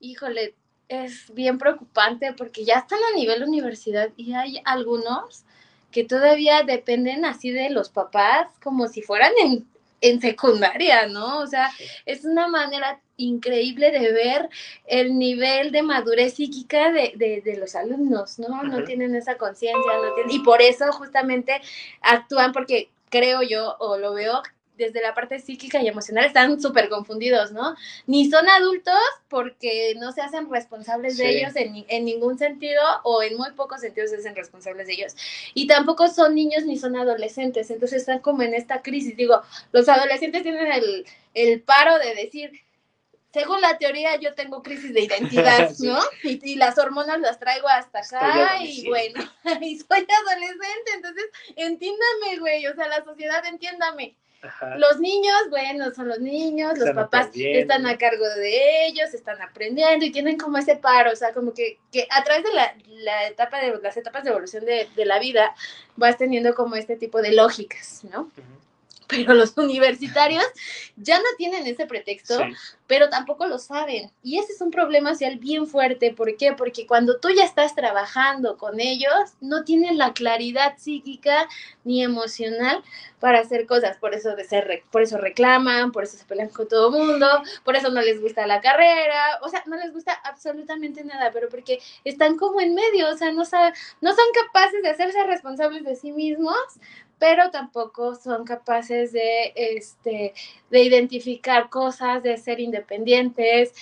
híjole, 0.00 0.54
es 0.88 1.32
bien 1.34 1.58
preocupante 1.58 2.32
porque 2.32 2.64
ya 2.64 2.74
están 2.74 2.98
a 3.12 3.16
nivel 3.16 3.42
universidad 3.42 4.10
y 4.16 4.34
hay 4.34 4.60
algunos 4.64 5.44
que 5.90 6.04
todavía 6.04 6.62
dependen 6.62 7.24
así 7.24 7.50
de 7.50 7.70
los 7.70 7.88
papás 7.88 8.48
como 8.62 8.88
si 8.88 9.00
fueran 9.00 9.32
en, 9.40 9.66
en 10.00 10.20
secundaria, 10.20 11.06
¿no? 11.06 11.38
O 11.38 11.46
sea, 11.46 11.70
es 12.04 12.24
una 12.24 12.48
manera 12.48 13.00
increíble 13.16 13.92
de 13.92 14.12
ver 14.12 14.48
el 14.86 15.16
nivel 15.16 15.70
de 15.70 15.82
madurez 15.82 16.34
psíquica 16.34 16.90
de, 16.90 17.12
de, 17.16 17.40
de 17.42 17.56
los 17.56 17.76
alumnos, 17.76 18.38
¿no? 18.38 18.64
No 18.64 18.82
tienen 18.82 19.14
esa 19.14 19.36
conciencia, 19.36 19.92
no 20.02 20.14
tienen, 20.14 20.32
y 20.32 20.40
por 20.40 20.60
eso 20.60 20.90
justamente 20.92 21.60
actúan 22.00 22.52
porque 22.52 22.90
creo 23.08 23.42
yo 23.42 23.76
o 23.78 23.96
lo 23.96 24.14
veo 24.14 24.42
desde 24.76 25.00
la 25.00 25.14
parte 25.14 25.38
psíquica 25.38 25.80
y 25.80 25.88
emocional 25.88 26.24
están 26.24 26.60
súper 26.60 26.88
confundidos, 26.88 27.52
¿no? 27.52 27.74
Ni 28.06 28.30
son 28.30 28.48
adultos 28.48 28.98
porque 29.28 29.94
no 29.98 30.12
se 30.12 30.22
hacen 30.22 30.50
responsables 30.50 31.16
de 31.16 31.38
ellos 31.38 31.56
en, 31.56 31.84
en, 31.88 32.04
ningún 32.04 32.38
sentido 32.38 32.82
o 33.04 33.22
en 33.22 33.36
muy 33.36 33.52
pocos 33.52 33.80
sentidos 33.80 34.10
se 34.10 34.16
hacen 34.16 34.34
responsables 34.34 34.86
de 34.86 34.94
ellos. 34.94 35.16
Y 35.54 35.66
tampoco 35.66 36.08
son 36.08 36.34
niños 36.34 36.64
ni 36.64 36.76
son 36.76 36.96
adolescentes, 36.96 37.70
entonces 37.70 38.00
están 38.00 38.18
como 38.18 38.42
en 38.42 38.54
esta 38.54 38.82
crisis. 38.82 39.16
Digo, 39.16 39.42
los 39.72 39.88
adolescentes 39.88 40.42
tienen 40.42 40.72
el, 40.72 41.06
el 41.34 41.60
paro 41.62 41.98
de 41.98 42.14
decir, 42.14 42.64
según 43.34 43.60
la 43.60 43.76
teoría 43.78 44.16
yo 44.16 44.34
tengo 44.34 44.62
crisis 44.62 44.94
de 44.94 45.02
identidad, 45.02 45.70
¿no? 45.80 45.98
Y, 46.22 46.52
y, 46.52 46.54
las 46.54 46.78
hormonas 46.78 47.18
las 47.20 47.40
traigo 47.40 47.68
hasta 47.68 47.98
acá 47.98 48.62
y 48.62 48.88
bueno, 48.88 49.20
y 49.60 49.78
soy 49.78 50.06
adolescente, 50.08 50.90
entonces 50.94 51.24
entiéndame, 51.56 52.38
güey, 52.38 52.66
o 52.68 52.74
sea, 52.74 52.86
la 52.88 53.04
sociedad 53.04 53.44
entiéndame. 53.46 54.16
Los 54.76 55.00
niños, 55.00 55.34
bueno, 55.50 55.92
son 55.94 56.08
los 56.08 56.20
niños, 56.20 56.78
los 56.78 56.90
papás 56.90 57.30
están 57.34 57.86
a 57.86 57.96
cargo 57.96 58.28
de 58.36 58.86
ellos, 58.86 59.14
están 59.14 59.40
aprendiendo 59.40 60.04
y 60.04 60.12
tienen 60.12 60.36
como 60.36 60.58
ese 60.58 60.76
paro, 60.76 61.12
o 61.12 61.16
sea, 61.16 61.32
como 61.32 61.54
que, 61.54 61.78
que 61.90 62.06
a 62.10 62.22
través 62.24 62.44
de 62.44 62.52
la, 62.52 62.74
la, 62.88 63.28
etapa 63.28 63.58
de 63.58 63.78
las 63.82 63.96
etapas 63.96 64.24
de 64.24 64.30
evolución 64.30 64.64
de, 64.64 64.88
de, 64.94 65.06
la 65.06 65.18
vida 65.18 65.54
vas 65.96 66.18
teniendo 66.18 66.54
como 66.54 66.76
este 66.76 66.96
tipo 66.96 67.22
de 67.22 67.32
lógicas, 67.32 68.04
¿no? 68.04 68.30
pero 69.08 69.34
los 69.34 69.56
universitarios 69.56 70.44
ya 70.96 71.18
no 71.18 71.24
tienen 71.36 71.66
ese 71.66 71.86
pretexto, 71.86 72.38
pero 72.86 73.08
tampoco 73.08 73.46
lo 73.46 73.58
saben. 73.58 74.10
Y 74.22 74.38
ese 74.38 74.52
es 74.52 74.60
un 74.60 74.70
problema 74.70 75.12
social 75.12 75.38
bien 75.38 75.66
fuerte. 75.66 76.12
¿Por 76.12 76.36
qué? 76.36 76.52
Porque 76.52 76.86
cuando 76.86 77.18
tú 77.18 77.28
ya 77.30 77.44
estás 77.44 77.74
trabajando 77.74 78.56
con 78.56 78.80
ellos, 78.80 79.14
no 79.40 79.64
tienen 79.64 79.98
la 79.98 80.12
claridad 80.12 80.74
psíquica 80.78 81.48
ni 81.84 82.02
emocional 82.02 82.82
para 83.24 83.40
hacer 83.40 83.66
cosas. 83.66 83.96
Por 83.96 84.14
eso, 84.14 84.36
de 84.36 84.44
ser, 84.44 84.82
por 84.90 85.02
eso 85.02 85.16
reclaman, 85.16 85.92
por 85.92 86.04
eso 86.04 86.16
se 86.16 86.24
pelean 86.26 86.50
con 86.50 86.68
todo 86.68 86.88
el 86.88 87.06
mundo, 87.06 87.26
por 87.64 87.74
eso 87.74 87.90
no 87.90 88.02
les 88.02 88.20
gusta 88.20 88.46
la 88.46 88.60
carrera, 88.60 89.38
o 89.42 89.48
sea, 89.48 89.62
no 89.66 89.76
les 89.76 89.92
gusta 89.92 90.12
absolutamente 90.24 91.04
nada, 91.04 91.30
pero 91.32 91.48
porque 91.48 91.78
están 92.04 92.36
como 92.36 92.60
en 92.60 92.74
medio, 92.74 93.08
o 93.08 93.16
sea, 93.16 93.32
no, 93.32 93.42
no 93.42 94.14
son 94.14 94.26
capaces 94.44 94.82
de 94.82 94.90
hacerse 94.90 95.24
responsables 95.24 95.84
de 95.84 95.96
sí 95.96 96.12
mismos 96.12 96.54
pero 97.18 97.50
tampoco 97.50 98.14
son 98.14 98.44
capaces 98.44 99.12
de, 99.12 99.52
este, 99.54 100.34
de 100.70 100.82
identificar 100.82 101.70
cosas, 101.70 102.22
de 102.22 102.36
ser 102.36 102.60
independientes. 102.60 103.72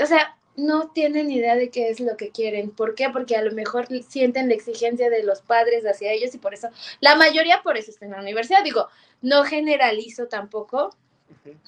O 0.00 0.06
sea, 0.06 0.36
no 0.58 0.88
tienen 0.90 1.30
idea 1.30 1.54
de 1.54 1.70
qué 1.70 1.88
es 1.88 2.00
lo 2.00 2.16
que 2.16 2.30
quieren. 2.30 2.70
¿Por 2.70 2.96
qué? 2.96 3.10
Porque 3.10 3.36
a 3.36 3.42
lo 3.42 3.52
mejor 3.52 3.86
sienten 4.08 4.48
la 4.48 4.54
exigencia 4.54 5.08
de 5.08 5.22
los 5.22 5.40
padres 5.40 5.84
hacia 5.86 6.12
ellos 6.12 6.34
y 6.34 6.38
por 6.38 6.52
eso, 6.52 6.68
la 7.00 7.14
mayoría 7.14 7.62
por 7.62 7.76
eso 7.76 7.92
está 7.92 8.06
en 8.06 8.12
la 8.12 8.20
universidad. 8.20 8.64
Digo, 8.64 8.88
no 9.22 9.44
generalizo 9.44 10.26
tampoco, 10.26 10.90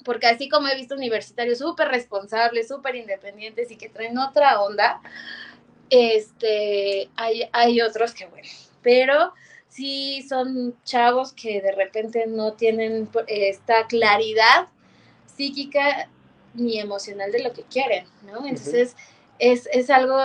porque 0.03 0.27
así 0.27 0.49
como 0.49 0.67
he 0.67 0.75
visto 0.75 0.95
universitarios 0.95 1.59
súper 1.59 1.87
responsables, 1.87 2.67
súper 2.67 2.95
independientes 2.95 3.71
y 3.71 3.77
que 3.77 3.87
traen 3.87 4.17
otra 4.17 4.61
onda, 4.61 5.01
este, 5.89 7.09
hay, 7.15 7.49
hay 7.53 7.81
otros 7.81 8.13
que, 8.13 8.25
bueno, 8.25 8.47
pero 8.81 9.33
sí 9.71 10.23
son 10.27 10.75
chavos 10.83 11.33
que 11.33 11.61
de 11.61 11.71
repente 11.71 12.27
no 12.27 12.53
tienen 12.53 13.09
esta 13.27 13.87
claridad 13.87 14.67
psíquica 15.35 16.09
ni 16.53 16.79
emocional 16.79 17.31
de 17.31 17.41
lo 17.41 17.53
que 17.53 17.63
quieren, 17.63 18.05
¿no? 18.25 18.45
Entonces, 18.45 18.95
es, 19.39 19.69
es, 19.71 19.89
algo 19.89 20.19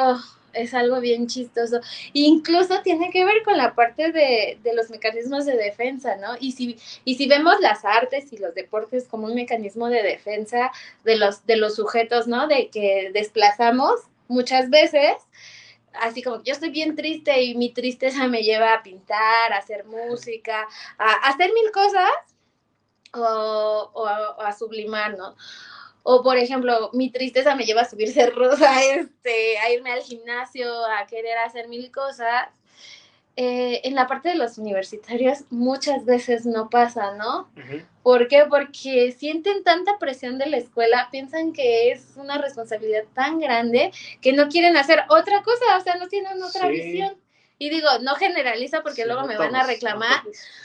es 0.52 0.74
algo 0.74 1.00
bien 1.00 1.28
chistoso. 1.28 1.80
Incluso 2.12 2.82
tiene 2.82 3.11
que 3.11 3.24
ver 3.24 3.44
con 3.44 3.56
la 3.56 3.76
parte 3.76 4.11
de, 4.11 4.59
de, 4.62 4.74
los 4.74 4.90
mecanismos 4.90 5.46
de 5.46 5.56
defensa, 5.56 6.16
¿no? 6.16 6.37
Y 6.40 6.52
si, 6.52 6.78
y 7.04 7.14
si 7.14 7.28
vemos 7.28 7.61
las 7.61 7.85
artes 7.85 8.32
y 8.32 8.38
los 8.38 8.54
deportes 8.54 9.06
como 9.06 9.26
un 9.26 9.35
mecanismo 9.37 9.88
de 9.88 10.02
defensa 10.02 10.72
de 11.04 11.16
los, 11.16 11.46
de 11.46 11.56
los 11.56 11.76
sujetos, 11.76 12.26
¿no? 12.26 12.48
De 12.48 12.68
que 12.68 13.11
desplazamos 13.14 14.00
muchas 14.26 14.70
veces, 14.70 15.14
así 16.00 16.22
como 16.22 16.42
yo 16.42 16.52
estoy 16.52 16.70
bien 16.70 16.96
triste 16.96 17.42
y 17.42 17.54
mi 17.54 17.72
tristeza 17.72 18.26
me 18.28 18.42
lleva 18.42 18.74
a 18.74 18.82
pintar, 18.82 19.52
a 19.52 19.59
hacer 19.59 19.85
música, 19.85 20.66
a, 20.98 21.12
hacer 21.28 21.52
mil 21.52 21.70
cosas 21.72 22.11
o, 23.12 23.90
o, 23.92 24.06
a, 24.06 24.52
sublimar, 24.52 25.16
¿no? 25.16 25.37
O 26.02 26.22
por 26.22 26.37
ejemplo, 26.37 26.90
mi 26.92 27.11
tristeza 27.11 27.54
me 27.54 27.64
lleva 27.64 27.82
a 27.82 27.88
subir 27.90 28.12
cerros, 28.12 28.61
a, 28.62 28.82
este, 28.85 29.59
a 29.59 29.70
irme 29.70 29.92
al 29.92 30.02
gimnasio, 30.02 30.85
a 30.87 31.06
querer 31.06 31.38
hacer 31.38 31.68
mil 31.68 31.90
cosas 31.90 32.48
eh, 33.38 33.83
en 33.85 33.94
la 33.94 34.07
parte 34.07 34.31
de 34.31 34.35
los 34.35 34.57
universitarios 34.57 35.45
muchas 35.51 36.07
veces 36.07 36.47
no 36.47 36.70
pasa, 36.70 37.14
¿no? 37.16 37.49
¿Por 38.03 38.28
qué? 38.28 38.45
Porque 38.49 39.12
sienten 39.12 39.62
tanta 39.62 39.99
presión 39.99 40.39
de 40.39 40.47
la 40.47 40.57
escuela, 40.57 41.09
piensan 41.11 41.53
que 41.53 41.91
es 41.93 42.16
una 42.16 42.39
responsabilidad 42.39 43.05
tan 43.12 43.39
grande 43.39 43.93
que 44.22 44.32
no 44.32 44.49
quieren 44.49 44.78
hacer 44.78 45.01
otra 45.11 45.43
cosa, 45.43 45.76
o 45.76 45.80
sea, 45.82 45.97
no 45.97 46.09
tienen 46.09 46.43
otra 46.43 46.68
visión. 46.68 47.14
Y 47.59 47.70
digo, 47.70 47.88
no 48.02 48.14
generaliza 48.16 48.82
porque 48.82 49.02
Sí, 49.02 49.07
luego 49.07 49.22
no 49.22 49.28
me 49.28 49.38
van 49.38 49.54
a 49.57 49.62
no 49.62 49.66
reclamar. 49.66 50.22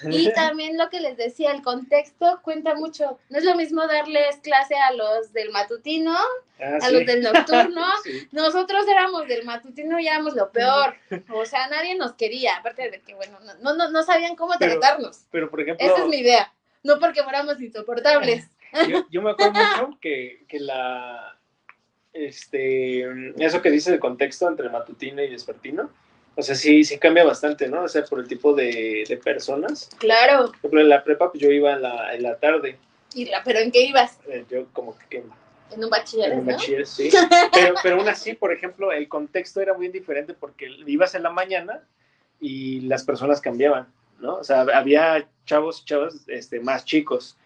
Y 0.09 0.31
también 0.33 0.77
lo 0.77 0.89
que 0.89 0.99
les 0.99 1.15
decía, 1.15 1.51
el 1.51 1.61
contexto 1.61 2.39
cuenta 2.43 2.75
mucho. 2.75 3.17
No 3.29 3.37
es 3.37 3.45
lo 3.45 3.55
mismo 3.55 3.87
darles 3.87 4.37
clase 4.43 4.75
a 4.75 4.91
los 4.91 5.31
del 5.31 5.51
matutino, 5.51 6.13
Ah, 6.59 6.77
a 6.81 6.87
sí. 6.87 6.93
los 6.93 7.05
del 7.05 7.21
nocturno. 7.23 7.85
Sí. 8.03 8.27
Nosotros 8.33 8.85
éramos 8.89 9.25
del 9.27 9.45
matutino 9.45 9.99
y 9.99 10.07
éramos 10.07 10.35
lo 10.35 10.51
peor. 10.51 10.95
O 11.33 11.45
sea, 11.45 11.67
nadie 11.69 11.95
nos 11.95 12.13
quería, 12.13 12.57
aparte 12.57 12.91
de 12.91 12.99
que, 12.99 13.15
bueno, 13.15 13.39
no, 13.61 13.73
no, 13.73 13.89
no 13.89 14.03
sabían 14.03 14.35
cómo 14.35 14.53
Pero- 14.59 14.79
tratarnos. 14.79 15.21
Pero, 15.31 15.49
por 15.49 15.61
ejemplo, 15.61 15.85
Esa 15.85 16.01
es 16.01 16.07
mi 16.07 16.17
idea. 16.17 16.53
No 16.83 16.99
porque 16.99 17.23
fuéramos 17.23 17.61
insoportables. 17.61 18.49
yo, 18.89 19.05
yo 19.09 19.21
me 19.21 19.31
acuerdo 19.31 19.53
mucho 19.87 19.97
que, 20.01 20.43
que 20.49 20.59
la. 20.59 21.37
Este. 22.13 23.05
Eso 23.37 23.61
que 23.61 23.71
dice 23.71 23.93
el 23.93 23.99
contexto 23.99 24.47
entre 24.47 24.69
matutino 24.69 25.21
y 25.23 25.29
vespertino. 25.29 25.89
O 26.35 26.41
sea, 26.41 26.55
sí, 26.55 26.83
sí 26.83 26.97
cambia 26.97 27.23
bastante, 27.23 27.67
¿no? 27.67 27.83
O 27.83 27.87
sea, 27.87 28.03
por 28.05 28.19
el 28.19 28.27
tipo 28.27 28.53
de, 28.53 29.03
de 29.07 29.17
personas. 29.17 29.89
Claro. 29.97 30.45
Por 30.47 30.55
ejemplo, 30.57 30.81
en 30.81 30.89
la 30.89 31.03
prepa, 31.03 31.29
pues 31.31 31.43
yo 31.43 31.51
iba 31.51 31.73
en 31.73 31.81
la, 31.81 32.13
en 32.15 32.23
la 32.23 32.37
tarde. 32.37 32.77
Y 33.13 33.25
la, 33.25 33.43
¿Pero 33.43 33.59
en 33.59 33.71
qué 33.71 33.81
ibas? 33.83 34.17
eh, 34.27 34.45
Yo, 34.49 34.65
como 34.71 34.97
que. 35.09 35.23
En 35.71 35.83
un 35.83 35.89
bachiller, 35.89 36.31
En 36.31 36.39
un 36.39 36.45
¿no? 36.47 36.53
bachiller, 36.53 36.85
sí. 36.87 37.09
Pero, 37.53 37.75
pero 37.81 37.95
aún 37.97 38.07
así, 38.09 38.33
por 38.33 38.51
ejemplo, 38.53 38.91
el 38.91 39.07
contexto 39.07 39.61
era 39.61 39.73
muy 39.73 39.87
diferente 39.89 40.33
porque 40.33 40.67
ibas 40.85 41.15
en 41.15 41.23
la 41.23 41.29
mañana 41.29 41.81
y 42.41 42.81
las 42.81 43.03
personas 43.03 43.39
cambiaban, 43.39 43.87
¿no? 44.19 44.35
O 44.35 44.43
sea, 44.43 44.61
había 44.61 45.27
chavos 45.45 45.81
y 45.81 45.85
chavas 45.85 46.15
este, 46.27 46.59
más 46.59 46.83
chicos 46.85 47.37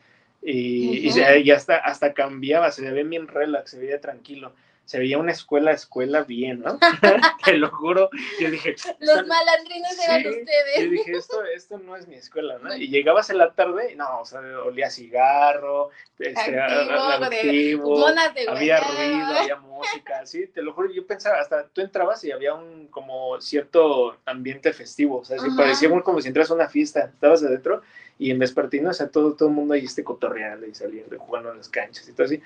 y, 0.41 1.09
y 1.09 1.51
hasta, 1.51 1.77
hasta 1.77 2.13
cambiaba, 2.13 2.71
se 2.71 2.81
veía 2.89 3.03
bien 3.03 3.27
relax, 3.27 3.71
se 3.71 3.79
veía 3.79 3.99
tranquilo. 4.01 4.53
Se 4.85 4.99
veía 4.99 5.17
una 5.17 5.31
escuela, 5.31 5.71
escuela 5.71 6.21
bien, 6.23 6.59
¿no? 6.61 6.77
Te 7.45 7.57
lo 7.57 7.69
juro. 7.71 8.09
Yo 8.39 8.51
dije, 8.51 8.75
Los 8.99 9.09
"Están- 9.09 9.27
malandrinos 9.27 9.99
eran 10.07 10.21
Sí, 10.21 10.27
ustedes. 10.29 10.75
yo 10.83 10.89
dije, 10.91 11.11
esto, 11.13 11.43
esto 11.45 11.77
no 11.79 11.95
es 11.95 12.07
mi 12.07 12.15
escuela, 12.15 12.57
¿no? 12.61 12.75
Y 12.75 12.87
llegabas 12.89 13.29
en 13.31 13.39
la 13.39 13.51
tarde, 13.53 13.93
y 13.93 13.95
no, 13.95 14.19
o 14.21 14.25
sea, 14.25 14.39
olía 14.63 14.87
a 14.87 14.89
cigarro, 14.91 15.89
este, 16.19 16.59
a- 16.59 16.65
a- 16.67 17.15
Antiguo, 17.25 18.05
de- 18.11 18.47
había 18.47 18.79
ruido, 18.79 19.25
había 19.39 19.55
música, 19.75 20.25
sí, 20.25 20.47
te 20.47 20.61
lo 20.61 20.73
juro, 20.73 20.91
yo 20.91 21.05
pensaba, 21.05 21.39
hasta 21.39 21.67
tú 21.67 21.81
entrabas 21.81 22.23
y 22.23 22.31
había 22.31 22.53
un 22.53 22.87
como 22.87 23.41
cierto 23.41 24.17
ambiente 24.25 24.71
festivo, 24.71 25.19
o 25.19 25.25
sea, 25.25 25.37
sí, 25.39 25.47
parecía 25.57 25.89
muy 25.89 26.01
como 26.03 26.21
si 26.21 26.27
entras 26.27 26.49
a 26.51 26.53
una 26.53 26.69
fiesta, 26.69 27.11
estabas 27.13 27.43
adentro 27.43 27.81
y 28.17 28.31
en 28.31 28.39
vespertino, 28.39 28.89
o 28.91 28.93
sea, 28.93 29.09
todo, 29.09 29.33
todo 29.35 29.49
el 29.49 29.55
mundo 29.55 29.73
ahí 29.73 29.83
este 29.85 30.03
cotorreando 30.03 30.65
y 30.65 30.73
saliendo 30.73 31.19
jugando 31.19 31.51
en 31.51 31.57
las 31.57 31.67
canchas 31.69 32.07
y 32.07 32.13
todo 32.13 32.25
así. 32.25 32.41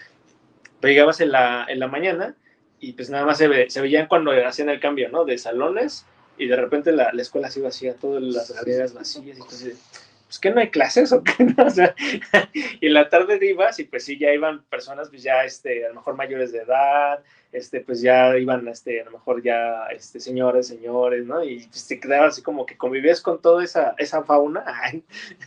Pero 0.79 0.91
llegabas 0.91 1.21
en 1.21 1.31
la, 1.31 1.65
en 1.67 1.79
la 1.79 1.87
mañana 1.87 2.35
y 2.79 2.93
pues 2.93 3.09
nada 3.09 3.25
más 3.25 3.37
se, 3.37 3.47
ve, 3.47 3.69
se 3.69 3.81
veían 3.81 4.07
cuando 4.07 4.31
hacían 4.31 4.69
el 4.69 4.79
cambio, 4.79 5.09
¿no? 5.09 5.25
De 5.25 5.37
salones 5.37 6.05
y 6.37 6.47
de 6.47 6.55
repente 6.55 6.91
la, 6.91 7.11
la 7.13 7.21
escuela 7.21 7.47
así 7.47 7.59
vacía, 7.59 7.95
todas 7.95 8.23
las 8.23 8.51
galerías 8.51 8.93
vacías 8.93 9.25
y 9.25 9.31
entonces, 9.31 9.77
pues 10.25 10.39
que 10.39 10.51
no 10.51 10.61
hay 10.61 10.69
clases 10.69 11.11
o 11.11 11.21
qué, 11.23 11.33
no? 11.57 11.65
O 11.65 11.69
sea, 11.69 11.93
y 12.53 12.87
en 12.87 12.93
la 12.93 13.09
tarde 13.09 13.39
ibas 13.45 13.79
y 13.79 13.83
pues 13.83 14.05
sí, 14.05 14.17
ya 14.17 14.33
iban 14.33 14.63
personas 14.63 15.09
pues 15.09 15.21
ya, 15.21 15.43
este, 15.43 15.85
a 15.85 15.89
lo 15.89 15.95
mejor 15.95 16.15
mayores 16.15 16.53
de 16.53 16.59
edad, 16.59 17.21
este, 17.51 17.81
pues 17.81 18.01
ya 18.01 18.37
iban, 18.37 18.67
este, 18.67 19.01
a 19.01 19.05
lo 19.05 19.11
mejor 19.11 19.43
ya, 19.43 19.87
este, 19.87 20.19
señores, 20.19 20.67
señores, 20.67 21.25
¿no? 21.25 21.43
Y 21.43 21.67
pues 21.67 21.87
te 21.87 21.99
quedabas 21.99 22.33
así 22.33 22.41
como 22.41 22.65
que 22.65 22.77
convivías 22.77 23.21
con 23.21 23.41
toda 23.41 23.63
esa, 23.63 23.95
esa 23.97 24.23
fauna. 24.23 24.63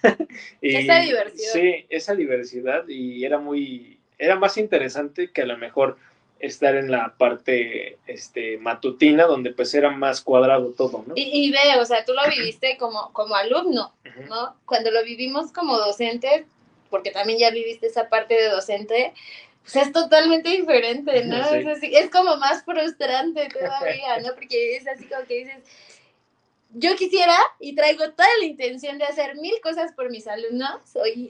y, 0.61 0.77
Esa 0.77 0.99
diversidad. 0.99 1.53
Sí, 1.53 1.87
esa 1.89 2.15
diversidad 2.15 2.89
y 2.89 3.25
era 3.25 3.39
muy, 3.39 4.02
era 4.23 4.37
más 4.37 4.57
interesante 4.57 5.31
que 5.33 5.43
a 5.43 5.47
lo 5.47 5.59
mejor 5.59 5.99
estar 6.39 6.75
en 6.75 6.91
la 6.91 7.15
parte, 7.17 7.99
este, 8.07 8.57
matutina, 8.59 9.25
donde 9.27 9.53
pues 9.53 9.73
era 9.75 9.91
más 9.91 10.21
cuadrado 10.21 10.73
todo, 10.77 11.05
¿no? 11.07 11.15
Y, 11.17 11.47
y 11.47 11.51
ve, 11.53 11.79
o 11.81 11.85
sea, 11.85 12.05
tú 12.05 12.13
lo 12.15 12.23
viviste 12.29 12.77
como, 12.79 13.13
como 13.13 13.35
alumno. 13.37 13.93
¿no? 14.29 14.57
Cuando 14.67 14.91
lo 14.91 15.03
vivimos 15.05 15.53
como 15.53 15.79
docente, 15.79 16.45
porque 16.91 17.11
también 17.13 17.39
ya 17.39 17.51
viviste 17.51 17.87
esa 17.87 18.09
parte 18.09 18.35
de 18.35 18.49
docente, 18.51 19.15
pues 19.63 19.77
es 19.77 19.93
totalmente 19.93 20.51
diferente, 20.51 21.25
¿no? 21.25 21.49
Sí. 21.49 21.57
Es, 21.59 21.67
así- 21.67 21.95
es 21.97 22.11
como 22.11 22.37
más 22.37 22.65
frustrante 22.65 23.49
todavía, 23.49 24.19
¿no? 24.21 24.35
Porque 24.35 24.77
es 24.77 24.87
así 24.89 25.05
como 25.07 25.25
que 25.27 25.35
dices, 25.45 25.57
yo 26.75 26.97
quisiera 26.97 27.37
y 27.61 27.75
traigo 27.75 28.11
toda 28.13 28.29
la 28.41 28.47
intención 28.47 28.99
de 28.99 29.05
hacer 29.05 29.37
mil 29.37 29.55
cosas 29.63 29.93
por 29.93 30.11
mis 30.11 30.27
alumnos 30.27 30.81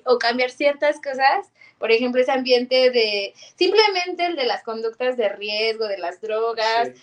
o, 0.04 0.18
cambiar 0.18 0.50
ciertas 0.50 0.96
cosas, 1.00 1.50
por 1.78 1.90
ejemplo, 1.90 2.20
ese 2.20 2.32
ambiente 2.32 2.90
de, 2.90 3.34
simplemente 3.56 4.26
el 4.26 4.36
de 4.36 4.46
las 4.46 4.62
conductas 4.62 5.16
de 5.16 5.28
riesgo, 5.28 5.86
de 5.86 5.98
las 5.98 6.20
drogas, 6.20 6.88
Sí. 6.88 7.02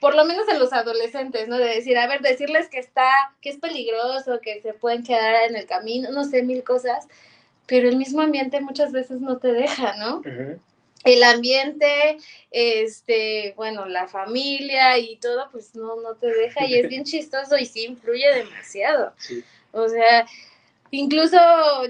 por 0.00 0.14
lo 0.14 0.24
menos 0.24 0.48
en 0.48 0.58
los 0.58 0.72
adolescentes, 0.72 1.48
¿no? 1.48 1.58
De 1.58 1.66
decir, 1.66 1.98
a 1.98 2.06
ver, 2.06 2.20
decirles 2.20 2.68
que 2.68 2.78
está, 2.78 3.10
que 3.40 3.50
es 3.50 3.56
peligroso, 3.58 4.40
que 4.40 4.60
se 4.60 4.74
pueden 4.74 5.02
quedar 5.02 5.48
en 5.48 5.56
el 5.56 5.66
camino, 5.66 6.10
no 6.10 6.24
sé, 6.24 6.42
mil 6.42 6.62
cosas, 6.62 7.08
pero 7.66 7.88
el 7.88 7.96
mismo 7.96 8.22
ambiente 8.22 8.60
muchas 8.60 8.92
veces 8.92 9.20
no 9.20 9.38
te 9.38 9.52
deja, 9.52 9.96
¿no? 9.96 10.22
El 11.04 11.22
ambiente, 11.22 12.18
este, 12.50 13.54
bueno, 13.56 13.86
la 13.86 14.08
familia 14.08 14.98
y 14.98 15.16
todo, 15.16 15.48
pues 15.50 15.74
no, 15.74 16.00
no 16.00 16.16
te 16.16 16.26
deja 16.26 16.66
y 16.66 16.74
es 16.74 16.88
bien 16.88 17.04
chistoso 17.04 17.56
y 17.56 17.66
sí 17.66 17.84
influye 17.84 18.28
demasiado. 18.34 19.12
Sí. 19.18 19.44
O 19.72 19.88
sea, 19.88 20.26
incluso 20.90 21.36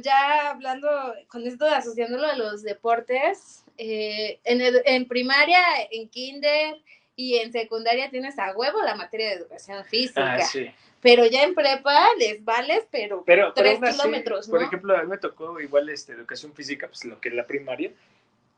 ya 0.03 0.51
hablando 0.51 0.89
con 1.29 1.47
esto, 1.47 1.65
asociándolo 1.67 2.27
a 2.27 2.37
los 2.37 2.63
deportes, 2.63 3.65
eh, 3.79 4.41
en, 4.45 4.59
edu- 4.61 4.83
en 4.85 5.07
primaria, 5.07 5.61
en 5.91 6.09
kinder 6.09 6.77
y 7.17 7.37
en 7.39 7.53
secundaria 7.53 8.11
tienes 8.11 8.39
a 8.39 8.53
huevo 8.57 8.83
la 8.83 8.95
materia 8.95 9.29
de 9.29 9.35
educación 9.37 9.85
física, 9.85 10.35
Ah, 10.35 10.41
sí. 10.45 10.71
pero 11.01 11.27
ya 11.27 11.45
en 11.45 11.55
prepa 11.55 12.07
les 12.19 12.45
vales, 12.45 12.85
pero, 12.91 13.25
tres 13.55 13.79
así, 13.83 13.97
kilómetros, 13.99 14.49
por 14.49 14.63
ejemplo, 14.63 14.97
a 14.97 15.03
mí 15.03 15.09
me 15.09 15.19
tocó 15.19 15.59
igual 15.61 15.89
este, 15.89 16.13
educación 16.13 16.53
física, 16.55 16.89
pues 16.89 17.05
lo 17.05 17.21
que 17.21 17.29
es 17.31 17.35
la 17.35 17.47
primaria, 17.47 17.91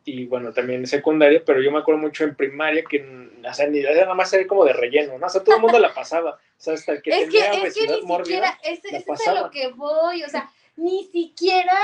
y 0.05 0.27
bueno, 0.27 0.53
también 0.53 0.87
secundaria, 0.87 1.43
pero 1.45 1.61
yo 1.61 1.71
me 1.71 1.79
acuerdo 1.79 2.01
mucho 2.01 2.25
en 2.25 2.35
primaria 2.35 2.83
que, 2.89 3.01
mm, 3.01 3.45
o 3.45 3.55
sea, 3.55 3.67
ni, 3.67 3.81
nada 3.81 4.15
más 4.15 4.33
era 4.33 4.47
como 4.47 4.65
de 4.65 4.73
relleno, 4.73 5.19
¿no? 5.19 5.27
O 5.27 5.29
sea, 5.29 5.43
todo 5.43 5.57
el 5.57 5.63
mundo 5.63 5.79
la 5.79 5.93
pasaba, 5.93 6.33
o 6.33 6.39
sea, 6.57 6.75
hasta 6.75 6.93
el 6.93 7.03
que 7.03 7.11
es 7.11 7.31
que, 7.31 7.39
es 7.39 7.75
que 7.75 7.87
ni 7.87 8.03
mórbida, 8.03 8.25
siquiera, 8.25 8.59
la 8.63 8.71
ese 8.71 8.97
es 8.97 9.27
a 9.27 9.35
lo 9.35 9.51
que 9.51 9.69
voy, 9.69 10.23
o 10.23 10.29
sea, 10.29 10.51
ni 10.77 11.05
siquiera 11.05 11.79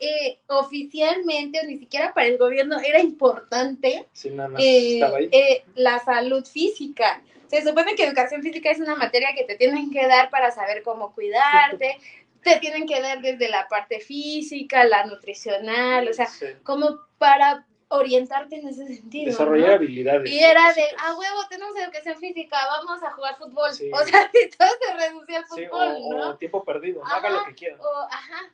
eh, 0.00 0.38
oficialmente 0.46 1.60
o 1.60 1.64
ni 1.64 1.78
siquiera 1.78 2.14
para 2.14 2.26
el 2.26 2.38
gobierno 2.38 2.80
era 2.80 3.00
importante 3.00 4.06
sí, 4.12 4.30
nada 4.30 4.48
más 4.48 4.62
eh, 4.62 4.94
estaba 4.94 5.18
ahí. 5.18 5.28
eh, 5.30 5.62
la 5.74 5.98
salud 5.98 6.44
física. 6.44 7.22
Se 7.48 7.62
supone 7.62 7.96
que 7.96 8.04
educación 8.04 8.42
física 8.42 8.70
es 8.70 8.78
una 8.78 8.94
materia 8.94 9.34
que 9.36 9.44
te 9.44 9.56
tienen 9.56 9.90
que 9.90 10.06
dar 10.06 10.30
para 10.30 10.52
saber 10.52 10.82
cómo 10.82 11.12
cuidarte, 11.14 11.98
te 12.42 12.56
tienen 12.60 12.86
que 12.86 13.00
dar 13.00 13.20
desde 13.20 13.48
la 13.48 13.68
parte 13.68 14.00
física, 14.00 14.84
la 14.84 15.04
nutricional, 15.06 16.08
o 16.08 16.12
sea, 16.12 16.26
Sí. 16.26 16.46
como 16.62 16.98
para 17.18 17.66
orientarte 17.88 18.56
en 18.56 18.68
ese 18.68 18.86
sentido. 18.86 19.26
desarrollar 19.32 19.68
¿no? 19.70 19.74
habilidades. 19.74 20.30
Y 20.30 20.38
era 20.38 20.72
de, 20.72 20.84
a 20.98 21.14
huevo, 21.16 21.40
tenemos 21.48 21.76
educación 21.76 22.18
física, 22.18 22.56
vamos 22.66 23.02
a 23.02 23.10
jugar 23.10 23.36
fútbol. 23.36 23.72
Sí. 23.74 23.90
O 23.92 23.98
sea, 24.06 24.30
si 24.32 24.48
todo 24.56 24.68
se 24.80 24.94
reducía 24.94 25.38
al 25.38 25.44
Sí, 25.46 25.66
fútbol, 25.66 25.88
o, 25.98 26.12
¿no? 26.18 26.28
o 26.30 26.36
tiempo 26.36 26.64
perdido, 26.64 27.02
no 27.02 27.06
haga 27.10 27.28
Ajá. 27.28 27.38
lo 27.38 27.44
que 27.46 27.54
quiera. 27.54 27.76
O, 27.80 28.02
ajá. 28.10 28.52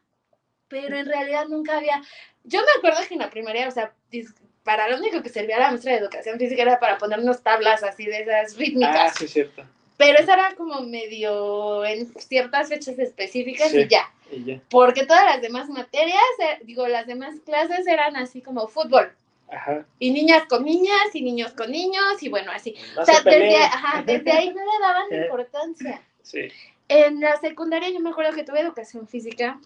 Pero 0.68 0.96
en 0.96 1.06
realidad 1.06 1.46
nunca 1.48 1.76
había. 1.76 2.02
Yo 2.44 2.60
me 2.60 2.66
acuerdo 2.78 3.06
que 3.06 3.14
en 3.14 3.20
la 3.20 3.30
primaria, 3.30 3.68
o 3.68 3.70
sea, 3.70 3.92
para 4.64 4.88
lo 4.88 4.96
único 4.96 5.22
que 5.22 5.28
servía 5.28 5.58
la 5.60 5.68
maestra 5.68 5.92
de 5.92 5.98
educación 5.98 6.38
física 6.38 6.62
era 6.62 6.80
para 6.80 6.98
ponernos 6.98 7.40
tablas 7.42 7.84
así 7.84 8.04
de 8.06 8.22
esas 8.22 8.54
Ah, 8.54 8.56
rítmicas. 8.58 9.14
sí, 9.16 9.24
es 9.26 9.32
cierto. 9.32 9.62
Pero 9.96 10.18
esa 10.18 10.34
era 10.34 10.54
como 10.56 10.82
medio 10.82 11.84
en 11.84 12.06
ciertas 12.18 12.68
fechas 12.68 12.98
específicas 12.98 13.70
Sí. 13.70 13.80
y 13.80 13.88
ya. 13.88 14.10
Y 14.30 14.44
ya. 14.44 14.60
Porque 14.68 15.06
todas 15.06 15.24
las 15.24 15.40
demás 15.40 15.68
materias, 15.68 16.20
eh, 16.40 16.58
digo, 16.64 16.86
las 16.86 17.06
demás 17.06 17.36
clases 17.44 17.86
eran 17.86 18.16
así 18.16 18.42
como 18.42 18.68
fútbol. 18.68 19.12
Ajá. 19.48 19.86
Y 19.98 20.10
niñas 20.10 20.44
con 20.48 20.64
niñas 20.64 21.14
y 21.14 21.22
niños 21.22 21.52
con 21.52 21.70
niños 21.70 22.20
y 22.20 22.28
bueno, 22.28 22.50
así. 22.52 22.74
No 22.96 23.02
O 23.02 23.04
sea, 23.04 23.22
se 23.22 23.30
desde, 23.30 23.56
ajá, 23.56 24.02
desde 24.02 24.32
ahí 24.32 24.48
no 24.52 24.60
le 24.60 24.78
daban 24.82 25.06
importancia. 25.24 26.02
Sí. 26.22 26.48
En 26.88 27.20
la 27.20 27.36
secundaria 27.40 27.88
yo 27.90 28.00
me 28.00 28.10
acuerdo 28.10 28.32
que 28.34 28.44
tuve 28.44 28.60
educación 28.60 29.06
física 29.08 29.60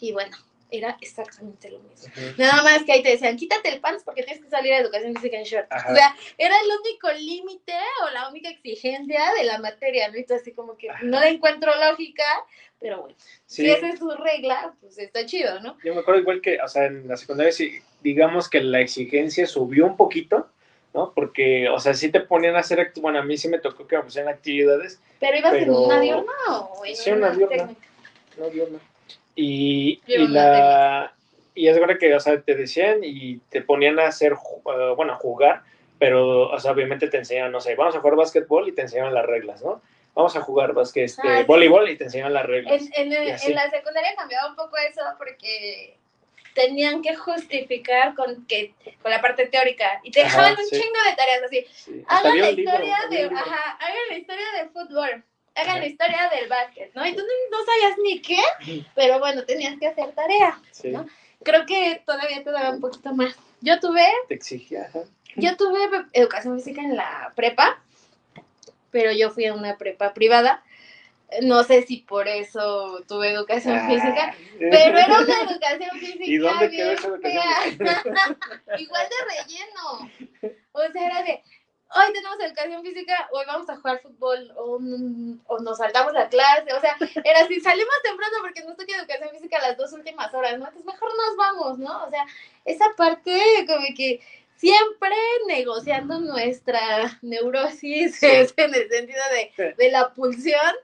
y 0.00 0.12
bueno, 0.12 0.36
era 0.70 0.96
exactamente 1.00 1.70
lo 1.70 1.78
mismo. 1.80 2.12
Nada 2.38 2.62
más 2.62 2.82
que 2.84 2.92
ahí 2.92 3.02
te 3.02 3.10
decían, 3.10 3.36
quítate 3.36 3.68
el 3.68 3.80
pants 3.80 4.02
porque 4.04 4.22
tienes 4.24 4.42
que 4.42 4.50
salir 4.50 4.72
a 4.72 4.78
educación 4.78 5.14
física 5.14 5.36
en 5.38 5.44
short. 5.44 5.66
Ajá. 5.70 5.92
O 5.92 5.94
sea, 5.94 6.16
era 6.38 6.54
el 6.60 6.66
único 6.80 7.10
límite 7.12 7.72
o 8.04 8.10
la 8.10 8.28
única 8.28 8.48
exigencia 8.50 9.20
de 9.38 9.44
la 9.44 9.58
materia, 9.58 10.08
¿no? 10.10 10.18
Y 10.18 10.24
tú 10.24 10.34
así 10.34 10.52
como 10.52 10.76
que 10.76 10.88
no 11.02 11.20
le 11.20 11.28
encuentro 11.28 11.70
lógica, 11.90 12.24
pero 12.80 13.00
bueno, 13.02 13.16
Sí. 13.46 13.62
si 13.62 13.70
esa 13.70 13.88
es 13.88 13.98
su 13.98 14.10
regla, 14.10 14.74
pues 14.80 14.98
está 14.98 15.24
chido, 15.24 15.60
¿no? 15.60 15.76
Yo 15.84 15.94
me 15.94 16.00
acuerdo 16.00 16.20
igual 16.20 16.40
que, 16.40 16.60
o 16.60 16.68
sea, 16.68 16.86
en 16.86 17.06
la 17.08 17.16
secundaria 17.16 17.52
sí, 17.52 17.78
digamos 18.02 18.48
que 18.50 18.60
la 18.60 18.80
exigencia 18.80 19.46
subió 19.46 19.86
un 19.86 19.96
poquito, 19.96 20.48
¿no? 20.94 21.12
Porque, 21.14 21.68
o 21.68 21.78
sea, 21.78 21.94
sí 21.94 22.10
te 22.10 22.20
ponían 22.20 22.56
a 22.56 22.60
hacer, 22.60 22.92
bueno, 22.96 23.18
a 23.20 23.22
mí 23.22 23.36
sí 23.38 23.48
me 23.48 23.58
tocó 23.58 23.86
que 23.86 23.96
me 23.98 24.02
pusieran 24.02 24.32
actividades, 24.34 25.00
Pero 25.20 25.36
ibas 25.38 25.52
Pero- 25.52 25.62
en 25.64 25.70
una 25.78 26.00
diurna 26.00 26.32
o 26.58 26.84
en 26.84 26.96
Sí, 26.96 27.10
una 27.10 27.30
diurna. 27.30 27.56
técnica? 27.56 27.88
no 28.38 28.50
diurna. 28.50 28.78
Y, 29.36 30.00
y 30.06 30.26
la... 30.28 31.12
Y 31.54 31.68
es 31.68 31.78
verdad 31.78 31.96
que, 31.98 32.14
o 32.14 32.20
sea, 32.20 32.40
te 32.40 32.54
decían 32.54 32.98
y 33.02 33.38
te 33.50 33.62
ponían 33.62 33.98
a 34.00 34.08
hacer, 34.08 34.32
eh, 34.32 34.92
bueno, 34.96 35.12
a 35.12 35.16
jugar, 35.16 35.62
pero, 35.98 36.48
o 36.50 36.58
sea, 36.58 36.72
obviamente 36.72 37.08
te 37.08 37.16
enseñaban, 37.18 37.52
no 37.52 37.60
sé, 37.60 37.74
vamos 37.76 37.94
a 37.96 38.00
jugar 38.00 38.16
básquetbol 38.16 38.68
y 38.68 38.72
te 38.72 38.82
enseñaban 38.82 39.14
las 39.14 39.24
reglas, 39.24 39.62
¿no? 39.62 39.80
vamos 40.14 40.34
a 40.34 40.40
jugar 40.40 40.72
básquet, 40.72 41.04
este, 41.04 41.28
Ah, 41.28 41.38
sí. 41.40 41.44
voleibol 41.44 41.90
y 41.90 41.96
te 41.98 42.04
enseñan 42.04 42.32
las 42.32 42.46
reglas. 42.46 42.82
En, 42.94 43.12
en, 43.12 43.22
en 43.22 43.54
la 43.54 43.70
secundaria 43.70 44.14
cambiaba 44.16 44.48
un 44.48 44.56
poco 44.56 44.74
eso 44.78 45.02
porque 45.18 45.94
tenían 46.54 47.02
que 47.02 47.14
justificar 47.14 48.14
con 48.14 48.46
que 48.46 48.72
con 49.02 49.10
la 49.10 49.20
parte 49.20 49.46
teórica 49.46 50.00
y 50.04 50.10
te 50.10 50.22
Ajá, 50.22 50.28
dejaban 50.48 50.58
un 50.58 50.66
sí. 50.70 50.80
chingo 50.80 50.98
de 51.10 51.16
tareas 51.16 51.42
así. 51.42 51.66
Sí, 51.70 52.02
Hagan 52.08 52.40
la 52.40 52.50
libro, 52.50 52.72
historia 52.72 52.96
había 52.96 53.08
de, 53.18 53.22
libro. 53.24 53.36
ajá, 53.38 53.72
hagan 53.78 53.96
la 54.08 54.16
historia 54.16 54.44
de 54.62 54.68
fútbol, 54.70 55.24
hagan 55.56 55.80
la 55.80 55.86
historia 55.86 56.30
del 56.34 56.48
básquet, 56.48 56.94
¿no? 56.94 57.06
Y 57.06 57.14
tú 57.14 57.22
no, 57.50 57.58
sabías 57.64 57.98
ni 58.02 58.20
qué, 58.20 58.82
pero 58.94 59.18
bueno, 59.18 59.44
tenías 59.44 59.78
que 59.78 59.88
hacer 59.88 60.12
tarea. 60.12 60.60
Sí, 60.70 60.88
¿no? 60.90 61.06
Creo 61.42 61.66
que 61.66 62.02
todavía 62.04 62.42
te 62.44 62.50
daba 62.50 62.70
un 62.70 62.80
poquito 62.80 63.14
más. 63.14 63.34
Yo 63.60 63.80
tuve, 63.80 64.06
te 64.28 64.34
exigía. 64.34 64.90
yo 65.36 65.56
tuve 65.56 65.78
educación 66.12 66.56
física 66.58 66.82
en 66.82 66.96
la 66.96 67.32
prepa, 67.34 67.80
pero 68.90 69.12
yo 69.12 69.30
fui 69.30 69.46
a 69.46 69.54
una 69.54 69.76
prepa 69.76 70.12
privada. 70.14 70.62
No 71.42 71.64
sé 71.64 71.82
si 71.82 71.98
por 71.98 72.28
eso 72.28 73.02
tuve 73.08 73.32
educación 73.32 73.76
Ah. 73.76 73.88
física, 73.88 74.34
pero 74.58 74.96
era 74.98 75.18
una 75.18 75.40
educación 75.42 75.90
física 76.00 76.24
¿Y 76.24 76.36
dónde 76.38 76.70
quedó 76.70 76.86
bien 76.86 76.98
esa 76.98 77.08
educación 77.08 77.42
fea. 77.78 78.78
Igual 78.78 79.06
de 79.08 79.34
relleno. 79.34 80.56
O 80.72 80.80
sea, 80.92 81.06
era 81.06 81.22
de, 81.24 81.42
hoy 81.96 82.12
tenemos 82.12 82.38
educación 82.40 82.82
física, 82.82 83.28
hoy 83.32 83.44
vamos 83.46 83.68
a 83.68 83.76
jugar 83.76 84.00
fútbol, 84.00 84.52
o, 84.56 84.78
o 85.46 85.58
nos 85.60 85.78
saltamos 85.78 86.12
la 86.12 86.28
clase. 86.28 86.72
O 86.72 86.80
sea, 86.80 86.96
era 87.24 87.40
así, 87.40 87.60
salimos 87.60 87.94
temprano 88.02 88.36
porque 88.40 88.62
nos 88.62 88.76
toca 88.76 88.96
educación 88.96 89.30
física 89.30 89.60
las 89.60 89.76
dos 89.76 89.92
últimas 89.92 90.32
horas, 90.34 90.58
¿no? 90.58 90.66
Entonces 90.66 90.84
mejor 90.84 91.10
nos 91.16 91.36
vamos, 91.36 91.78
¿no? 91.78 92.04
O 92.04 92.10
sea, 92.10 92.24
esa 92.64 92.86
parte 92.96 93.40
como 93.66 93.86
que 93.96 94.20
siempre 94.56 95.14
negociando 95.46 96.18
nuestra 96.18 97.18
neurosis 97.22 98.22
es 98.22 98.54
en 98.56 98.74
el 98.74 98.88
sentido 98.88 99.22
de, 99.32 99.74
de 99.74 99.90
la 99.90 100.12
pulsión, 100.12 100.74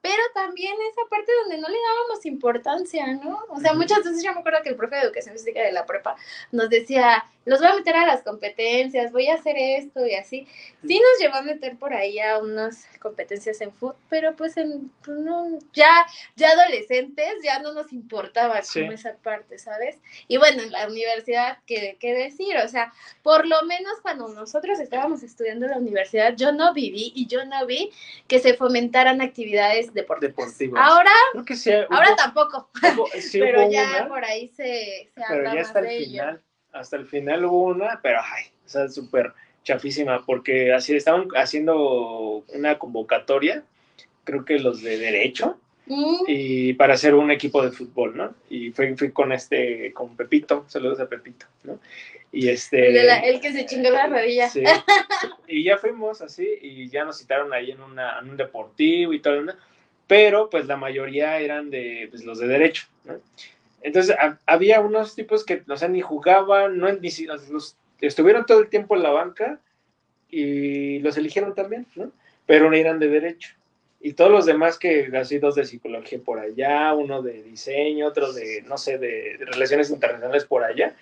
pero 0.00 0.22
también 0.34 0.74
esa 0.90 1.08
parte 1.08 1.30
donde 1.42 1.58
no 1.58 1.68
le 1.68 1.78
dábamos 1.78 2.26
importancia, 2.26 3.06
¿no? 3.14 3.44
O 3.48 3.60
sea, 3.60 3.72
muchas 3.72 3.98
veces 3.98 4.22
yo 4.22 4.32
me 4.32 4.40
acuerdo 4.40 4.62
que 4.62 4.70
el 4.70 4.76
profe 4.76 4.96
de 4.96 5.02
educación 5.02 5.36
física 5.36 5.62
de 5.62 5.72
la 5.72 5.86
prepa 5.86 6.16
nos 6.50 6.68
decía, 6.68 7.24
los 7.44 7.58
voy 7.60 7.68
a 7.68 7.74
meter 7.74 7.96
a 7.96 8.06
las 8.06 8.22
competencias, 8.22 9.10
voy 9.12 9.26
a 9.28 9.34
hacer 9.34 9.56
esto 9.58 10.06
y 10.06 10.14
así. 10.14 10.46
Sí 10.86 11.00
nos 11.00 11.20
llevó 11.20 11.34
a 11.36 11.42
meter 11.42 11.76
por 11.76 11.92
ahí 11.92 12.18
a 12.20 12.38
unas 12.38 12.86
competencias 13.00 13.60
en 13.60 13.72
foot, 13.72 13.96
pero 14.08 14.36
pues 14.36 14.56
en, 14.56 14.90
pues, 15.04 15.18
no, 15.18 15.58
ya, 15.72 16.06
ya 16.36 16.50
adolescentes 16.50 17.34
ya 17.42 17.58
no 17.58 17.72
nos 17.72 17.92
importaba 17.92 18.62
Sí. 18.62 18.80
como 18.80 18.92
esa 18.92 19.14
parte, 19.16 19.58
¿sabes? 19.58 19.98
Y 20.28 20.36
bueno, 20.36 20.62
en 20.62 20.70
la 20.72 20.86
universidad, 20.86 21.58
¿qué, 21.66 21.96
qué 22.00 22.12
decir? 22.14 22.56
O 22.58 22.68
sea, 22.68 22.92
por 23.22 23.46
lo 23.46 23.62
menos 23.62 23.94
cuando 24.02 24.28
nosotros 24.28 24.78
estábamos 24.80 25.22
estudiando 25.22 25.66
en 25.66 25.72
la 25.72 25.78
universidad, 25.78 26.34
yo 26.36 26.52
no 26.52 26.72
viví 26.72 27.12
y 27.14 27.26
yo 27.26 27.44
no 27.44 27.66
vi 27.66 27.90
que 28.28 28.38
se 28.38 28.54
fomentaran 28.54 29.20
actividades 29.20 29.92
deportivas. 29.94 30.36
Deportivas. 30.36 30.80
Ahora, 30.84 31.10
Creo 31.32 31.44
que 31.44 31.56
sí. 31.56 31.70
hubo- 31.70 31.86
ahora 31.94 32.14
tampoco, 32.16 32.68
hubo- 32.94 33.08
sí 33.20 33.40
pero 33.40 33.68
ya 33.70 33.84
una, 34.00 34.08
por 34.08 34.24
ahí 34.24 34.48
se, 34.48 35.10
se 35.14 35.24
habla 35.24 35.54
más 35.54 35.66
hasta 35.66 35.80
el 35.80 35.84
de 35.86 35.96
ello. 35.96 36.06
final. 36.22 36.42
Hasta 36.72 36.96
el 36.96 37.06
final 37.06 37.44
hubo 37.44 37.64
una, 37.64 38.00
pero 38.02 38.20
ay, 38.22 38.44
o 38.64 38.68
sea, 38.68 38.88
súper 38.88 39.32
chafísima, 39.64 40.24
porque 40.24 40.72
así 40.72 40.94
estaban 40.96 41.28
haciendo 41.36 42.44
una 42.54 42.78
convocatoria, 42.78 43.62
creo 44.24 44.44
que 44.44 44.58
los 44.58 44.82
de 44.82 44.98
Derecho, 44.98 45.58
Mm, 45.86 46.24
y 46.28 46.74
para 46.74 46.94
hacer 46.94 47.12
un 47.12 47.32
equipo 47.32 47.60
de 47.60 47.72
fútbol, 47.72 48.16
¿no? 48.16 48.32
Y 48.48 48.70
fui, 48.70 48.94
fui 48.96 49.10
con 49.10 49.32
este, 49.32 49.92
con 49.92 50.16
Pepito, 50.16 50.64
saludos 50.68 51.00
a 51.00 51.08
Pepito, 51.08 51.46
¿no? 51.64 51.80
Y 52.30 52.48
este... 52.48 52.86
el, 52.86 52.94
de 52.94 53.02
la- 53.02 53.18
el 53.18 53.40
que 53.40 53.52
se 53.52 53.66
chingó 53.66 53.90
la 53.90 54.06
rodilla. 54.06 54.48
Sí. 54.48 54.62
Y 55.48 55.64
ya 55.64 55.76
fuimos 55.78 56.22
así 56.22 56.48
y 56.62 56.88
ya 56.88 57.04
nos 57.04 57.18
citaron 57.18 57.52
ahí 57.52 57.72
en, 57.72 57.82
una, 57.82 58.20
en 58.20 58.30
un 58.30 58.36
deportivo 58.36 59.12
y 59.12 59.18
todo, 59.20 59.42
¿no? 59.42 59.52
pero 60.06 60.48
pues 60.50 60.66
la 60.66 60.76
mayoría 60.76 61.38
eran 61.40 61.68
de 61.70 62.06
pues, 62.10 62.24
los 62.24 62.38
de 62.38 62.46
derecho, 62.46 62.86
¿no? 63.04 63.14
Entonces 63.82 64.16
ha- 64.18 64.38
había 64.46 64.80
unos 64.80 65.14
tipos 65.14 65.44
que, 65.44 65.62
o 65.68 65.76
sea, 65.76 65.88
ni 65.88 66.00
jugaban, 66.00 66.78
no, 66.78 66.92
ni, 66.92 67.10
los- 67.50 67.76
estuvieron 68.00 68.46
todo 68.46 68.60
el 68.60 68.68
tiempo 68.68 68.96
en 68.96 69.02
la 69.02 69.10
banca 69.10 69.60
y 70.30 70.98
los 71.00 71.16
eligieron 71.16 71.54
también, 71.54 71.86
¿no? 71.94 72.10
Pero 72.46 72.68
no 72.70 72.76
eran 72.76 72.98
de 72.98 73.08
derecho. 73.08 73.54
Y 74.00 74.14
todos 74.14 74.30
los 74.32 74.46
demás 74.46 74.78
que, 74.78 75.10
así 75.16 75.38
dos 75.38 75.54
de 75.54 75.64
psicología 75.64 76.18
por 76.24 76.40
allá, 76.40 76.92
uno 76.94 77.22
de 77.22 77.42
diseño, 77.44 78.08
otro 78.08 78.32
de, 78.32 78.62
no 78.62 78.76
sé, 78.76 78.98
de, 78.98 79.36
relaciones 79.40 79.90
internacionales 79.90 80.44
por 80.44 80.64
allá, 80.64 80.96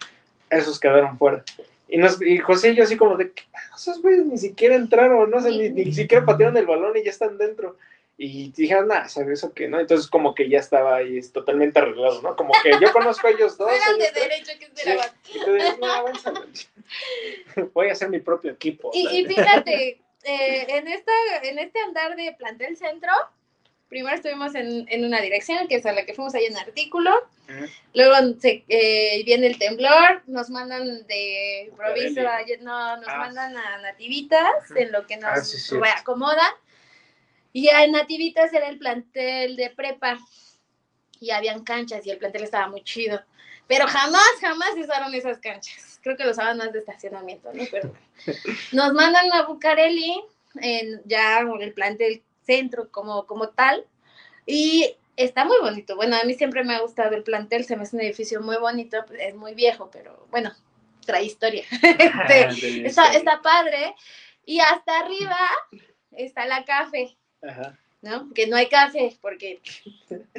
esos 0.51 0.78
quedaron 0.78 1.16
fuera. 1.16 1.43
Y, 1.89 1.97
nos, 1.97 2.20
y 2.20 2.39
José 2.39 2.72
y 2.72 2.76
yo 2.76 2.85
así 2.85 2.97
como 2.97 3.16
de, 3.16 3.33
esos 3.74 4.03
güeyes 4.03 4.26
ni 4.26 4.37
siquiera 4.37 4.74
entraron, 4.74 5.31
no 5.31 5.41
sé, 5.41 5.51
ni, 5.51 5.70
ni 5.70 5.93
siquiera 5.93 6.26
patearon 6.26 6.57
el 6.59 6.66
balón 6.66 6.97
y 6.97 7.03
ya 7.05 7.11
están 7.11 7.39
dentro. 7.39 7.76
Y 8.22 8.52
dijeron, 8.52 8.88
nada, 8.88 9.08
¿sabes 9.08 9.38
eso 9.38 9.54
que 9.54 9.66
no? 9.66 9.80
Entonces 9.80 10.06
como 10.06 10.34
que 10.34 10.46
ya 10.46 10.58
estaba 10.58 10.96
ahí 10.96 11.16
es 11.16 11.32
totalmente 11.32 11.78
arreglado, 11.78 12.20
¿no? 12.20 12.36
Como 12.36 12.52
que 12.62 12.70
yo 12.78 12.92
conozco 12.92 13.26
a 13.26 13.30
ellos 13.30 13.56
dos. 13.56 13.70
Eran 13.72 13.98
de 13.98 14.10
derecho 14.12 14.52
que 14.58 14.66
sí. 14.66 14.72
esperaban. 14.76 15.10
Tú 15.42 15.52
dices, 15.54 15.78
no. 15.78 17.64
Voy 17.72 17.88
a 17.88 17.92
hacer 17.92 18.10
mi 18.10 18.18
propio 18.18 18.52
equipo. 18.52 18.90
Y, 18.92 19.24
fíjate, 19.24 20.00
eh, 20.24 20.66
en, 20.68 20.88
esta, 20.88 21.12
en 21.44 21.58
este 21.60 21.80
andar 21.80 22.14
de 22.14 22.34
plantel 22.38 22.76
centro, 22.76 23.10
primero 23.88 24.14
estuvimos 24.14 24.54
en, 24.54 24.84
en 24.90 25.04
una 25.06 25.22
dirección, 25.22 25.66
que 25.66 25.76
es 25.76 25.86
a 25.86 25.92
la 25.92 26.04
que 26.04 26.12
fuimos 26.12 26.34
ahí 26.34 26.44
en 26.44 26.58
artículo. 26.58 27.10
Luego 27.94 28.14
se, 28.38 28.64
eh, 28.68 29.22
viene 29.24 29.46
el 29.46 29.58
temblor, 29.58 30.22
nos 30.26 30.50
mandan 30.50 31.06
de 31.06 31.62
improviso, 31.70 32.20
Bucareli. 32.20 32.52
a- 32.52 32.56
no, 32.60 32.96
nos 32.98 33.08
Ah. 33.08 33.16
mandan 33.16 33.56
a 33.56 33.78
Nativitas, 33.78 34.70
en 34.76 34.92
lo 34.92 35.06
que 35.06 35.16
nos 35.16 35.30
Ah, 35.30 35.36
sí, 35.42 35.56
sí. 35.58 35.74
Y 37.53 37.68
en 37.68 37.92
Nativitas 37.92 38.53
era 38.53 38.68
el 38.68 38.78
plantel 38.78 39.57
de 39.57 39.70
prepa. 39.70 40.18
Y 41.20 41.30
habían 41.30 41.64
canchas 41.64 42.07
y 42.07 42.11
el 42.11 42.18
plantel 42.18 42.44
estaba 42.44 42.68
muy 42.68 42.82
chido. 42.82 43.20
Pero 43.66 43.86
jamás, 43.86 44.30
jamás 44.40 44.70
usaron 44.76 45.14
esas 45.14 45.38
canchas. 45.38 46.01
Creo 46.03 46.16
que 46.16 46.24
lo 46.24 46.30
usaban 46.30 46.57
más 46.57 46.72
de 46.72 46.78
estacionamiento, 46.78 47.53
¿no? 47.53 47.62
Pero 47.70 47.94
nos 48.72 48.92
mandan 48.94 49.32
a 49.32 49.42
Bucareli, 49.42 50.22
en 50.61 51.03
ya 51.05 51.40
el 51.40 51.72
plantel 51.72 52.22
centro 52.42 52.90
como, 52.90 53.26
como 53.26 53.51
tal. 53.51 53.86
Y 54.46 54.96
está 55.16 55.44
muy 55.44 55.59
bonito. 55.61 55.96
Bueno, 55.96 56.16
a 56.16 56.24
mí 56.24 56.34
siempre 56.34 56.64
me 56.64 56.74
ha 56.74 56.80
gustado 56.80 57.14
el 57.14 57.22
plantel, 57.22 57.64
se 57.64 57.76
me 57.76 57.82
hace 57.82 57.96
un 57.96 58.03
edificio 58.03 58.40
muy 58.40 58.57
bonito, 58.57 59.05
es 59.18 59.34
muy 59.34 59.55
viejo, 59.55 59.90
pero 59.92 60.26
bueno, 60.30 60.53
trae 61.07 61.24
historia. 61.24 61.64
Este, 61.82 62.11
Ándale, 62.11 62.86
está, 62.86 63.12
está 63.12 63.42
padre. 63.42 63.94
Y 64.46 64.59
hasta 64.61 64.98
arriba 64.98 65.38
está 66.12 66.46
la 66.46 66.64
café, 66.64 67.16
Ajá. 67.43 67.78
¿no? 68.03 68.32
Que 68.34 68.47
no 68.47 68.57
hay 68.57 68.68
café 68.68 69.16
porque 69.20 69.61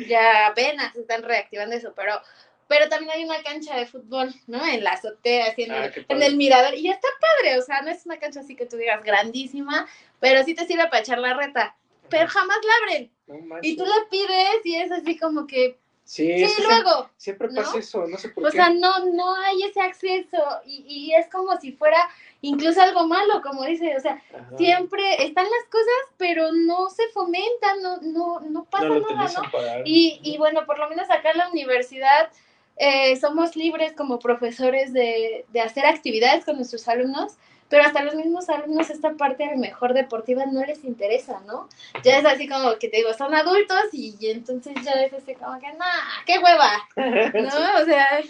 ya 0.07 0.47
apenas 0.47 0.95
están 0.95 1.23
reactivando 1.23 1.75
eso, 1.75 1.93
pero 1.95 2.19
pero 2.67 2.87
también 2.87 3.11
hay 3.11 3.25
una 3.25 3.43
cancha 3.43 3.75
de 3.75 3.85
fútbol, 3.85 4.33
¿no? 4.47 4.65
En 4.65 4.81
la 4.81 4.91
azotea, 4.91 5.47
así 5.47 5.63
en, 5.63 5.73
Ah, 5.73 5.91
el, 6.07 6.23
en 6.23 6.37
mirador. 6.37 6.73
Y 6.73 6.87
está 6.89 7.09
padre, 7.19 7.59
o 7.59 7.61
sea, 7.61 7.81
no 7.81 7.89
es 7.89 8.05
una 8.05 8.17
cancha 8.17 8.39
así 8.39 8.55
que 8.55 8.65
tú 8.65 8.77
digas 8.77 9.03
grandísima, 9.03 9.89
pero 10.21 10.41
sí 10.45 10.55
te 10.55 10.65
sirve 10.65 10.85
para 10.85 10.99
echar 10.99 11.17
la 11.17 11.33
reta. 11.33 11.75
Pero 12.07 12.29
jamás 12.29 12.57
la 12.65 12.73
abren. 12.81 13.11
No. 13.27 13.57
Y 13.61 13.75
tú 13.75 13.83
la 13.85 14.07
pides 14.09 14.65
y 14.65 14.75
es 14.77 14.89
así 14.89 15.17
como 15.17 15.47
que, 15.47 15.80
Sí, 16.11 16.27
siempre, 16.45 16.65
luego. 16.83 17.09
siempre 17.15 17.47
pasa 17.55 17.79
eso, 17.79 18.05
no 18.05 18.17
sé 18.17 18.27
por 18.27 18.45
O 18.45 18.49
qué. 18.51 18.57
sea, 18.57 18.69
no, 18.69 19.05
no 19.13 19.33
hay 19.33 19.63
ese 19.63 19.79
acceso 19.79 20.37
y, 20.65 20.83
y 20.85 21.13
es 21.13 21.29
como 21.29 21.57
si 21.57 21.71
fuera 21.71 22.05
incluso 22.41 22.81
algo 22.81 23.07
malo, 23.07 23.41
como 23.41 23.63
dice, 23.63 23.95
o 23.95 23.99
sea, 24.01 24.21
Ajá. 24.37 24.57
siempre 24.57 25.23
están 25.23 25.45
las 25.45 25.69
cosas, 25.71 26.13
pero 26.17 26.51
no 26.51 26.89
se 26.89 27.07
fomentan, 27.13 27.81
no, 27.81 28.01
no, 28.01 28.41
no 28.41 28.65
pasa 28.65 28.89
no 28.89 28.99
nada, 28.99 29.31
¿no? 29.53 29.83
Y, 29.85 30.19
y 30.21 30.37
bueno, 30.37 30.65
por 30.65 30.79
lo 30.79 30.89
menos 30.89 31.09
acá 31.09 31.31
en 31.31 31.37
la 31.37 31.49
universidad 31.49 32.29
eh, 32.75 33.15
somos 33.15 33.55
libres 33.55 33.93
como 33.93 34.19
profesores 34.19 34.91
de, 34.91 35.45
de 35.47 35.61
hacer 35.61 35.85
actividades 35.85 36.43
con 36.43 36.57
nuestros 36.57 36.89
alumnos, 36.89 37.37
pero 37.71 37.83
hasta 37.83 38.03
los 38.03 38.15
mismos 38.15 38.49
alumnos 38.49 38.89
esta 38.89 39.13
parte 39.13 39.45
a 39.45 39.51
lo 39.51 39.57
mejor 39.57 39.93
deportiva 39.93 40.45
no 40.45 40.63
les 40.63 40.83
interesa, 40.83 41.41
¿no? 41.47 41.69
Ya 42.03 42.19
es 42.19 42.25
así 42.25 42.47
como 42.47 42.77
que 42.77 42.89
te 42.89 42.97
digo, 42.97 43.13
son 43.13 43.33
adultos 43.33 43.85
y, 43.93 44.15
y 44.19 44.29
entonces 44.29 44.73
ya 44.83 44.91
es 44.91 45.13
así 45.13 45.33
como 45.35 45.57
que, 45.57 45.67
nah, 45.73 46.23
qué 46.25 46.37
hueva, 46.37 46.87
¿no? 46.95 47.49
O 47.81 47.85
sea... 47.85 48.21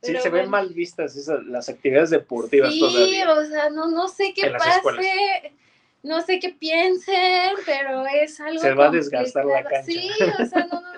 Sí, 0.00 0.14
se 0.16 0.28
ven 0.28 0.48
mal 0.48 0.68
vistas 0.68 1.16
esas, 1.16 1.42
las 1.46 1.68
actividades 1.68 2.10
deportivas 2.10 2.72
Sí, 2.72 2.78
todavía. 2.78 3.32
o 3.32 3.44
sea, 3.46 3.70
no, 3.70 3.88
no 3.88 4.06
sé 4.06 4.32
qué 4.32 4.50
pase, 4.50 5.52
no 6.04 6.20
sé 6.20 6.38
qué 6.38 6.50
piensen, 6.50 7.56
pero 7.66 8.06
es 8.06 8.38
algo 8.38 8.60
Se 8.60 8.74
va 8.74 8.88
a 8.88 8.90
desgastar 8.90 9.44
la 9.44 9.64
cancha. 9.64 9.82
Sí, 9.82 10.08
o 10.40 10.46
sea, 10.46 10.68
no, 10.70 10.80
no. 10.80 10.97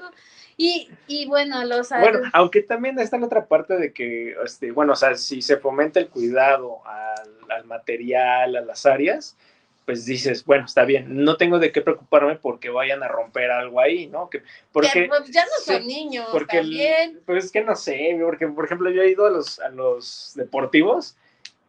Y, 0.63 0.91
y 1.07 1.25
bueno, 1.25 1.65
los 1.65 1.89
Bueno, 1.89 2.21
aunque 2.35 2.61
también 2.61 2.99
está 2.99 3.17
la 3.17 3.25
otra 3.25 3.47
parte 3.47 3.79
de 3.79 3.95
que, 3.95 4.35
este, 4.45 4.73
bueno, 4.73 4.93
o 4.93 4.97
sea, 4.97 5.15
si 5.15 5.41
se 5.41 5.57
fomenta 5.57 5.99
el 6.01 6.11
cuidado 6.11 6.87
al, 6.87 7.51
al 7.51 7.65
material, 7.65 8.55
a 8.55 8.61
las 8.61 8.85
áreas, 8.85 9.39
pues 9.87 10.05
dices, 10.05 10.45
bueno, 10.45 10.67
está 10.67 10.85
bien, 10.85 11.25
no 11.25 11.39
tengo 11.39 11.59
de 11.59 11.73
qué 11.73 11.81
preocuparme 11.81 12.37
porque 12.37 12.69
vayan 12.69 13.03
a 13.03 13.09
romper 13.09 13.51
algo 13.51 13.81
ahí, 13.81 14.07
¿no? 14.09 14.29
Que, 14.29 14.43
porque, 14.71 15.05
ya, 15.05 15.09
pues, 15.09 15.31
ya 15.31 15.45
no 15.47 15.65
son 15.65 15.81
sí, 15.81 15.89
niños, 15.89 16.29
porque 16.31 16.59
el- 16.59 16.67
también. 16.67 17.21
pues 17.25 17.47
es 17.47 17.53
que 17.53 17.65
no 17.65 17.75
sé, 17.75 18.19
porque 18.23 18.47
por 18.49 18.67
ejemplo 18.67 18.91
yo 18.91 19.01
he 19.01 19.11
ido 19.11 19.25
a 19.25 19.31
los, 19.31 19.61
a 19.61 19.71
los 19.71 20.33
deportivos 20.35 21.17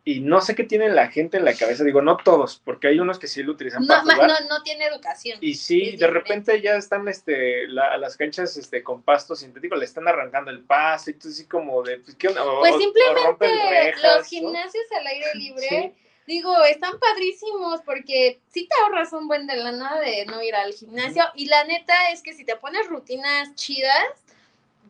y 0.04 0.20
no 0.22 0.41
sé 0.41 0.56
qué 0.56 0.64
tiene 0.64 0.89
la 0.89 1.10
gente 1.10 1.38
en 1.38 1.45
la 1.45 1.54
cabeza, 1.54 1.84
digo, 1.84 2.02
no 2.02 2.18
todos, 2.18 2.60
porque 2.66 2.88
hay 2.88 2.99
unos 2.99 3.20
que 3.20 3.28
sí 3.28 3.43
lo 3.43 3.52
utilizan 3.52 3.82
No, 3.84 3.88
para 3.88 4.02
jugar. 4.02 4.28
no, 4.41 4.47
no 4.49 4.64
tiene 4.64 4.86
educación. 4.86 5.38
Y 5.41 5.54
sí, 5.54 5.95
de 5.95 6.08
repente 6.08 6.60
ya 6.62 6.76
están 6.76 7.08
este, 7.08 7.68
la- 7.68 7.97
las 7.97 8.18
canchas 8.18 8.58
este, 8.58 8.82
con 8.82 9.04
pasto 9.04 9.36
sintético, 9.36 9.76
le 9.76 9.86
están 9.86 10.08
arrancando 10.08 10.49
el 10.49 10.62
pasto 10.64 11.12
y 11.12 11.14
tú 11.14 11.28
así 11.30 11.45
como 11.45 11.84
de, 11.84 11.99
pues, 11.99 12.16
¿qué 12.16 12.30
onda? 12.30 12.43
O- 12.43 12.60
Pues 12.62 12.76
simplemente 12.78 13.47
rejas, 13.70 14.02
los 14.04 14.18
¿no? 14.18 14.24
gimnasios 14.24 14.84
al 14.97 15.06
aire 15.08 15.26
libre, 15.36 15.68
Sí. 15.70 15.93
digo, 16.26 16.64
están 16.64 16.97
padrísimos 16.99 17.82
porque 17.86 18.39
sí 18.49 18.68
te 18.68 18.76
ahorras 18.82 19.14
un 19.14 19.28
buen 19.28 19.45
de 19.45 19.56
lana 19.58 19.99
de 19.99 20.26
no 20.26 20.41
ir 20.41 20.56
al 20.56 20.74
gimnasio 20.74 21.24
y 21.36 21.45
la 21.45 21.64
neta 21.66 22.10
es 22.12 22.24
que 22.24 22.34
si 22.34 22.43
te 22.43 22.56
pones 22.56 22.88
rutinas 22.88 23.54
chidas, 23.56 24.04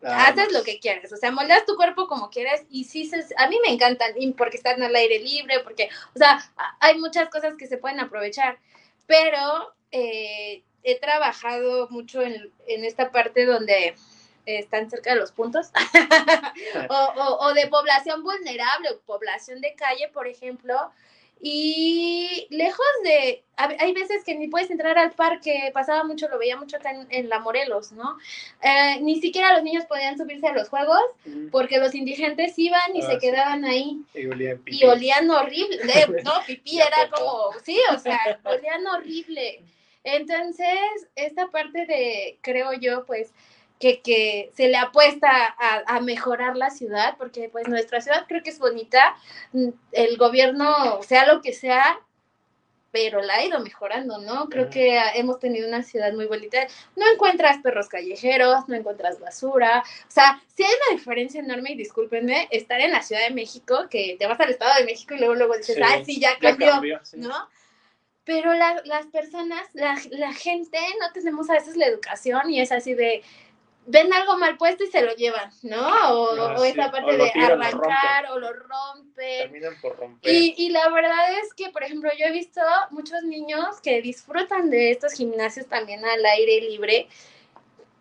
haces 0.04 0.52
lo 0.52 0.64
que 0.64 0.80
quieres, 0.80 1.12
o 1.14 1.18
sea, 1.18 1.32
moldeas 1.32 1.66
tu 1.66 1.76
cuerpo 1.76 2.08
como 2.08 2.30
quieres 2.30 2.64
y 2.70 2.86
sí, 2.86 3.06
se, 3.06 3.24
a 3.38 3.47
mí 3.47 3.58
me 3.66 3.74
encantan 3.74 4.14
porque 4.38 4.58
están 4.58 4.82
al 4.82 4.95
aire 4.95 5.20
libre, 5.20 5.60
porque, 5.62 5.89
o 6.16 6.18
sea, 6.18 6.43
hay 6.80 6.97
muchas 6.97 7.30
cosas 7.30 7.56
que 7.58 7.68
se 7.68 7.78
pueden 7.78 7.99
aprovechar, 7.99 8.58
pero 9.08 9.74
eh, 9.91 10.64
he 10.84 10.99
trabajado 10.99 11.88
mucho 11.89 12.22
en, 12.22 12.52
en 12.68 12.86
esta 12.86 13.12
parte 13.12 13.45
donde 13.45 13.95
están 14.45 14.89
cerca 14.89 15.14
de 15.14 15.20
los 15.20 15.32
puntos 15.32 15.68
o, 16.89 16.93
o- 16.95 17.45
o 17.47 17.54
de 17.54 17.68
población 17.68 18.24
vulnerable 18.24 18.89
o 18.89 18.99
población 19.02 19.62
de 19.62 19.76
calle, 19.76 20.10
por 20.10 20.28
ejemplo. 20.28 20.91
Y 21.44 22.48
lejos 22.52 22.86
de, 23.04 23.44
hay 23.58 23.94
veces 23.94 24.24
que 24.24 24.36
ni 24.36 24.48
puedes 24.48 24.70
entrar 24.70 24.98
al 25.00 25.12
parque, 25.12 25.72
pasaba 25.74 26.04
mucho, 26.04 26.28
lo 26.30 26.38
veía 26.38 26.56
mucho 26.56 26.78
acá 26.78 26.92
en, 26.92 27.08
en 27.10 27.30
La 27.30 27.39
Morelos, 27.39 27.92
¿no? 27.94 28.18
Eh, 28.62 29.00
ni 29.02 29.20
siquiera 29.20 29.54
los 29.54 29.64
niños 29.64 29.86
podían 29.86 30.18
subirse 30.18 30.48
a 30.48 30.54
los 30.54 30.70
juegos 30.70 31.02
porque 31.52 31.80
los 31.80 31.96
indigentes 31.96 32.58
iban 32.60 32.96
y 32.96 33.02
Ah, 33.02 33.06
se 33.08 33.14
sí. 33.14 33.20
quedaban 33.20 33.66
ahí 33.66 34.02
Y 34.14 34.28
olía 34.28 34.52
en 34.52 34.58
y 34.58 34.60
pipí. 34.62 34.86
olían 34.86 35.30
horrible, 35.32 35.80
no, 36.24 36.34
pipí 36.46 36.80
era 36.80 37.10
como, 37.10 37.52
sí, 37.64 37.78
o 37.92 37.98
sea, 37.98 38.39
olían 38.44 38.86
horrible. 38.86 39.64
Entonces, 40.04 40.68
esta 41.16 41.48
parte 41.48 41.86
de, 41.86 42.38
creo 42.42 42.74
yo, 42.74 43.06
pues, 43.06 43.34
que, 43.82 44.02
que 44.02 44.52
se 44.56 44.70
le 44.70 44.78
apuesta 44.78 45.30
a, 45.30 45.84
a 45.98 46.00
mejorar 46.00 46.56
la 46.56 46.70
ciudad, 46.70 47.16
porque 47.18 47.50
pues 47.52 47.68
nuestra 47.68 48.00
ciudad 48.00 48.26
creo 48.28 48.42
que 48.44 48.52
es 48.52 48.60
bonita, 48.60 49.16
mm, 49.52 49.70
el 49.92 50.18
gobierno, 50.18 51.02
sea 51.04 51.26
lo 51.26 51.42
que 51.42 51.52
sea, 51.52 52.00
pero 52.94 53.22
la 53.22 53.36
ha 53.36 53.46
ido 53.46 53.58
mejorando, 53.62 54.18
¿no? 54.20 54.50
Creo 54.50 54.70
que 54.70 55.00
ah, 55.00 55.12
hemos 55.16 55.40
tenido 55.40 55.66
una 55.66 55.82
ciudad 55.82 56.12
muy 56.12 56.26
bonita. 56.26 56.68
No 56.98 57.06
encuentras 57.10 57.60
perros 57.60 57.88
callejeros, 57.88 58.68
no 58.68 58.76
encuentras 58.76 59.18
basura. 59.18 59.82
O 60.10 60.12
sea, 60.12 60.42
sí 60.54 60.64
hay 60.64 60.74
una 60.88 60.98
diferencia 60.98 61.40
enorme, 61.40 61.72
y 61.72 61.78
discúlpenme, 61.78 62.50
estar 62.52 62.82
en 62.82 62.92
la 62.92 63.02
Ciudad 63.02 63.22
de 63.22 63.34
México, 63.34 63.88
que 63.90 64.18
te 64.20 64.28
vas 64.28 64.38
al 64.42 64.50
Estado 64.50 64.78
de 64.78 64.84
México 64.84 65.14
y 65.16 65.20
luego, 65.20 65.36
luego 65.36 65.56
dices, 65.56 65.78
Sí, 65.78 65.82
ay, 65.86 66.04
sí, 66.04 66.20
ya 66.20 66.38
cambió, 66.38 67.00
sí. 67.04 67.16
¿no? 67.18 67.34
Pero 68.26 68.54
la- 68.54 68.82
las 68.84 69.06
personas, 69.08 69.64
la, 69.74 69.98
la 70.10 70.34
gente, 70.34 70.78
no 71.00 71.14
tenemos 71.14 71.50
a 71.50 71.54
veces 71.54 71.78
la 71.78 71.88
educación 71.88 72.50
y 72.50 72.60
es 72.60 72.74
así 72.74 72.94
de, 72.94 73.24
ven 73.86 74.14
algo 74.14 74.38
mal 74.38 74.58
puesto 74.58 74.84
y 74.84 74.88
se 74.88 75.02
lo 75.02 75.14
llevan, 75.16 75.52
¿no? 75.64 75.88
O, 76.14 76.36
Ah, 76.36 76.56
o 76.58 76.64
sí, 76.64 76.70
esa 76.70 76.92
parte 76.92 77.18
de 77.18 77.30
tiran, 77.32 77.60
lo 77.60 77.66
arrancar 77.66 78.32
o 78.32 78.40
lo 78.40 78.54
rompen. 78.54 79.16
Terminan 79.40 79.80
por 79.82 79.98
romper. 79.98 80.32
Y, 80.32 80.54
y 80.58 80.70
la 80.70 80.88
verdad 80.90 81.40
es 81.44 81.54
que, 81.54 81.70
por 81.72 81.84
ejemplo, 81.84 82.10
yo 82.18 82.26
he 82.26 82.32
visto 82.32 82.62
muchos 82.92 83.24
niños 83.24 83.82
que 83.82 84.02
disfrutan 84.02 84.70
de 84.70 84.92
estos 84.92 85.14
gimnasios 85.14 85.66
también 85.68 86.06
al 86.06 86.24
aire 86.26 86.62
libre, 86.62 87.08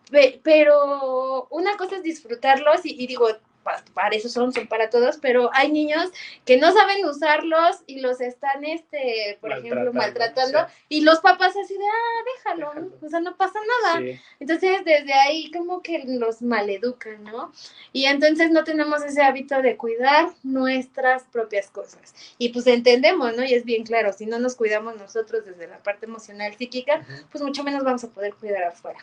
pe- 0.09 0.39
pero 0.43 1.47
una 1.49 1.75
cosa 1.77 1.97
es 1.97 2.03
disfrutarlos 2.03 2.85
y, 2.85 3.01
y 3.03 3.07
digo, 3.07 3.27
pa- 3.63 3.83
para 3.93 4.15
eso 4.15 4.29
son, 4.29 4.51
son 4.53 4.67
para 4.67 4.89
todos, 4.89 5.17
pero 5.17 5.49
hay 5.53 5.71
niños 5.71 6.09
que 6.45 6.57
no 6.57 6.71
saben 6.71 7.05
usarlos 7.05 7.77
y 7.87 7.99
los 7.99 8.21
están, 8.21 8.63
este, 8.63 9.37
por 9.41 9.51
ejemplo, 9.51 9.93
Maltratando, 9.93 10.67
y 10.89 11.01
los 11.01 11.19
papás 11.19 11.53
así 11.63 11.73
de, 11.73 11.85
ah, 11.85 12.23
déjalo, 12.35 12.69
Déjalo. 12.73 12.91
o 13.01 13.09
sea, 13.09 13.19
no 13.19 13.35
pasa 13.37 13.59
nada. 13.83 13.99
Sí. 13.99 14.19
Entonces, 14.39 14.83
desde 14.85 15.13
ahí 15.13 15.51
como 15.51 15.81
que 15.81 16.03
los 16.05 16.41
maleducan, 16.41 17.23
¿no? 17.23 17.51
Y 17.93 18.05
entonces 18.05 18.51
no 18.51 18.63
tenemos 18.63 19.03
ese 19.03 19.21
hábito 19.21 19.61
de 19.61 19.77
cuidar 19.77 20.29
nuestras 20.43 21.23
propias 21.23 21.69
cosas. 21.69 22.13
Y 22.37 22.49
pues 22.49 22.67
entendemos, 22.67 23.35
¿no? 23.35 23.43
Y 23.43 23.53
es 23.53 23.65
bien 23.65 23.83
claro, 23.83 24.13
si 24.13 24.25
no 24.25 24.39
nos 24.39 24.55
cuidamos 24.55 24.95
nosotros 24.97 25.45
desde 25.45 25.67
la 25.67 25.77
parte 25.79 26.05
emocional, 26.05 26.55
psíquica, 26.55 27.05
pues 27.31 27.43
mucho 27.43 27.63
menos 27.63 27.83
vamos 27.83 28.03
a 28.03 28.09
poder 28.09 28.33
cuidar 28.35 28.63
afuera. 28.63 28.99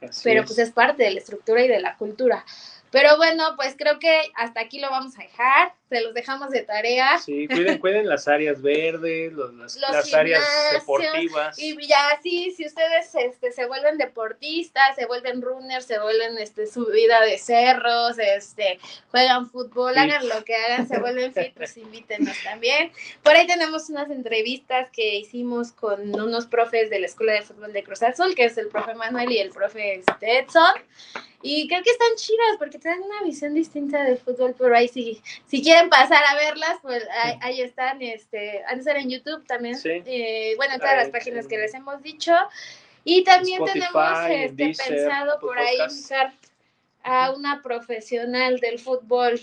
Así 0.00 0.20
Pero 0.24 0.40
es. 0.42 0.46
pues 0.46 0.58
es 0.58 0.70
parte 0.72 1.04
de 1.04 1.10
la 1.12 1.18
estructura 1.20 1.62
y 1.64 1.68
de 1.68 1.80
la 1.80 1.96
cultura. 1.96 2.44
Pero 2.92 3.16
bueno, 3.16 3.54
pues 3.56 3.74
creo 3.76 3.98
que 3.98 4.20
hasta 4.36 4.60
aquí 4.60 4.78
lo 4.78 4.90
vamos 4.90 5.18
a 5.18 5.22
dejar. 5.22 5.72
Se 5.88 6.00
los 6.02 6.14
dejamos 6.14 6.50
de 6.50 6.62
tarea. 6.62 7.18
Sí, 7.18 7.48
cuiden, 7.48 7.78
cuiden 7.78 8.08
las 8.08 8.28
áreas 8.28 8.62
verdes, 8.62 9.32
los- 9.32 9.52
las, 9.54 9.76
Los 9.76 9.90
las 9.90 10.14
áreas 10.14 10.42
deportivas. 10.72 11.58
Y 11.58 11.86
ya 11.86 12.18
sí, 12.22 12.50
si 12.56 12.66
ustedes 12.66 13.14
este, 13.14 13.50
se 13.52 13.66
vuelven 13.66 13.98
deportistas, 13.98 14.94
se 14.96 15.06
vuelven 15.06 15.42
runners, 15.42 15.86
se 15.86 15.98
vuelven 15.98 16.38
este, 16.38 16.66
subida 16.66 17.20
de 17.22 17.38
cerros, 17.38 18.18
este, 18.18 18.78
juegan 19.10 19.50
fútbol, 19.50 19.96
hagan 19.98 20.28
lo 20.28 20.44
que 20.44 20.54
hagan, 20.54 20.86
se 20.86 20.98
vuelven 20.98 21.32
fit, 21.34 21.54
pues 21.54 21.76
invítenos 21.76 22.36
también. 22.44 22.92
Por 23.22 23.34
ahí 23.34 23.46
tenemos 23.46 23.88
unas 23.90 24.10
entrevistas 24.10 24.90
que 24.90 25.16
hicimos 25.16 25.72
con 25.72 26.14
unos 26.14 26.46
profes 26.46 26.90
de 26.90 27.00
la 27.00 27.06
Escuela 27.06 27.32
de 27.32 27.42
Fútbol 27.42 27.72
de 27.72 27.84
Cruz 27.84 28.02
Azul, 28.02 28.34
que 28.34 28.44
es 28.46 28.56
el 28.58 28.68
profe 28.68 28.94
Manuel 28.94 29.30
y 29.32 29.38
el 29.38 29.50
profe 29.50 29.94
este, 29.96 30.38
Edson. 30.40 30.72
Y 31.44 31.66
creo 31.66 31.82
que 31.82 31.90
están 31.90 32.14
chidas 32.14 32.56
porque 32.56 32.78
tienen 32.82 33.02
una 33.02 33.22
visión 33.22 33.54
distinta 33.54 34.02
del 34.04 34.18
fútbol, 34.18 34.54
pero 34.58 34.76
ahí 34.76 34.88
sí, 34.88 35.22
si 35.46 35.62
quieren 35.62 35.88
pasar 35.88 36.22
a 36.24 36.34
verlas, 36.36 36.76
pues 36.82 37.02
ahí, 37.22 37.34
ahí 37.40 37.60
están, 37.62 38.02
este, 38.02 38.62
han 38.66 38.78
de 38.78 38.84
ser 38.84 38.96
en 38.96 39.10
YouTube 39.10 39.46
también, 39.46 39.76
Sí. 39.76 40.02
eh, 40.04 40.54
bueno, 40.56 40.74
en 40.74 40.80
todas 40.80 40.96
las 40.96 41.06
Ahí, 41.06 41.12
páginas 41.12 41.46
que 41.46 41.58
les 41.58 41.72
hemos 41.74 42.02
dicho. 42.02 42.32
Y 43.04 43.24
también 43.24 43.62
Spotify, 43.62 43.80
tenemos 43.92 44.20
en 44.30 44.32
este, 44.42 44.54
Deezer, 44.64 44.88
pensado 44.98 45.40
por 45.40 45.58
ahí 45.58 45.76
Podcasts. 45.78 45.98
invitar 45.98 46.32
a 47.04 47.32
una 47.32 47.62
profesional 47.62 48.60
del 48.60 48.78
fútbol 48.78 49.40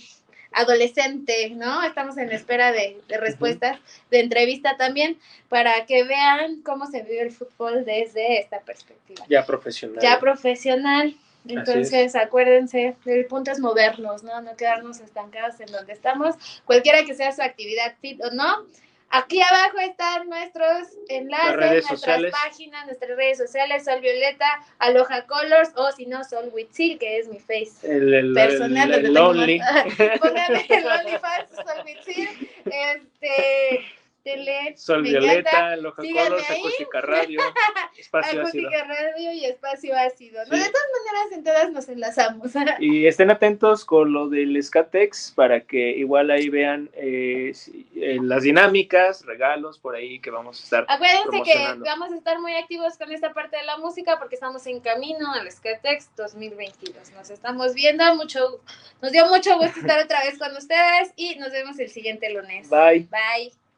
adolescente, 0.51 1.51
¿no? 1.51 1.83
Estamos 1.83 2.17
en 2.17 2.31
espera 2.31 2.71
de, 2.71 2.99
de 3.07 3.17
respuestas, 3.17 3.77
de 4.09 4.19
entrevista 4.21 4.77
también, 4.77 5.19
para 5.47 5.85
que 5.85 6.03
vean 6.03 6.61
cómo 6.63 6.87
se 6.87 7.03
vive 7.03 7.21
el 7.21 7.31
fútbol 7.31 7.85
desde 7.85 8.39
esta 8.39 8.59
perspectiva 8.61 9.25
Ya 9.29 9.45
profesional. 9.45 9.99
ya 10.01 10.19
profesional. 10.19 11.15
Es. 11.45 11.55
Entonces, 11.55 12.15
acuérdense, 12.15 12.95
el 13.05 13.25
punto 13.25 13.51
es 13.51 13.59
movernos, 13.59 14.23
¿no? 14.23 14.41
No 14.41 14.55
quedarnos 14.55 14.99
estancados 14.99 15.59
en 15.59 15.71
donde 15.71 15.93
estamos, 15.93 16.35
cualquiera 16.65 17.03
que 17.05 17.13
sea 17.15 17.31
su 17.31 17.41
actividad 17.41 17.95
fit 18.01 18.23
o 18.23 18.31
no. 18.31 18.65
Aquí 19.11 19.41
abajo 19.41 19.79
están 19.79 20.29
nuestros 20.29 20.87
enlaces, 21.07 21.57
nuestras 21.57 21.85
sociales. 21.99 22.31
páginas, 22.31 22.85
nuestras 22.85 23.17
redes 23.17 23.39
sociales, 23.39 23.83
Sol 23.83 24.01
Violeta, 24.01 24.45
Aloha 24.77 25.25
Colors, 25.25 25.71
o 25.75 25.91
si 25.93 26.05
no, 26.05 26.23
Sol 26.23 26.51
Witzil, 26.53 26.99
que 26.99 27.17
es 27.17 27.27
mi 27.27 27.39
face 27.39 27.71
el, 27.85 28.13
el, 28.13 28.33
personal. 28.35 28.93
el, 28.93 29.05
el 29.07 29.13
más- 29.13 30.19
Pónganme 30.19 30.65
el 30.69 30.85
OnlyFans, 30.85 31.49
Sol 31.55 31.83
Witzil, 31.85 32.29
este, 32.65 33.79
tele, 34.23 34.75
Sol 34.77 35.03
me 35.03 35.09
Violeta. 35.09 35.75
Loja 35.77 36.01
Colors. 36.01 36.49
Acústica 36.49 37.01
Radio, 37.01 37.39
Espacio 37.97 38.41
Ácido. 38.41 38.67
Acústica 38.67 38.83
Radio 38.85 39.31
y 39.33 39.45
Espacio 39.45 39.95
Ácido. 39.95 40.39
De 40.41 40.49
todas 40.49 40.59
maneras, 40.61 41.31
en 41.31 41.43
todas 41.43 41.71
nos 41.71 41.89
enlazamos. 41.89 42.51
Y 42.79 43.07
estén 43.07 43.31
atentos 43.31 43.85
con 43.85 44.13
lo 44.13 44.29
del 44.29 44.61
Skatex 44.61 45.33
para 45.35 45.61
que 45.61 45.91
igual 45.91 46.31
ahí 46.31 46.49
vean 46.49 46.89
eh, 46.93 47.53
eh, 47.95 48.17
las 48.21 48.43
dinámicas, 48.43 49.25
regalos 49.25 49.77
por 49.79 49.95
ahí 49.95 50.19
que 50.19 50.31
vamos 50.31 50.59
a 50.59 50.63
estar. 50.63 50.85
Acuérdense 50.87 51.41
que 51.43 51.79
vamos 51.81 52.11
a 52.11 52.15
estar 52.15 52.39
muy 52.39 52.55
activos 52.55 52.97
con 52.97 53.11
esta 53.11 53.33
parte 53.33 53.57
de 53.57 53.63
la 53.63 53.77
música 53.77 54.17
porque 54.19 54.35
estamos 54.35 54.65
en 54.67 54.79
camino 54.79 55.33
al 55.33 55.51
Skatex 55.51 56.15
2022. 56.15 57.11
Nos 57.11 57.29
estamos 57.29 57.73
viendo, 57.73 58.15
mucho, 58.15 58.61
nos 59.01 59.11
dio 59.11 59.27
mucho 59.27 59.57
gusto 59.57 59.79
estar 59.79 60.03
otra 60.03 60.23
vez 60.23 60.37
con 60.37 60.55
ustedes 60.55 61.13
y 61.15 61.35
nos 61.35 61.51
vemos 61.51 61.79
el 61.79 61.89
siguiente 61.89 62.29
lunes. 62.31 62.69
Bye. 62.69 63.07
Bye. 63.09 63.68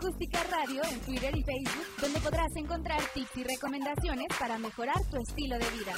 Acústica 0.00 0.44
Radio 0.44 0.80
en 0.84 1.00
Twitter 1.00 1.36
y 1.36 1.42
Facebook, 1.42 1.86
donde 2.00 2.20
podrás 2.20 2.54
encontrar 2.54 3.00
tips 3.14 3.36
y 3.36 3.42
recomendaciones 3.42 4.28
para 4.38 4.56
mejorar 4.56 4.94
tu 5.10 5.16
estilo 5.16 5.58
de 5.58 5.70
vida. 5.70 5.92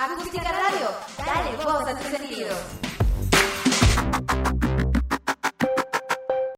Acústica 0.00 0.52
Radio, 0.52 0.88
dale 1.18 1.56
voz 1.56 1.88
a 1.88 1.98
tus 1.98 2.16
sentidos. 2.16 2.89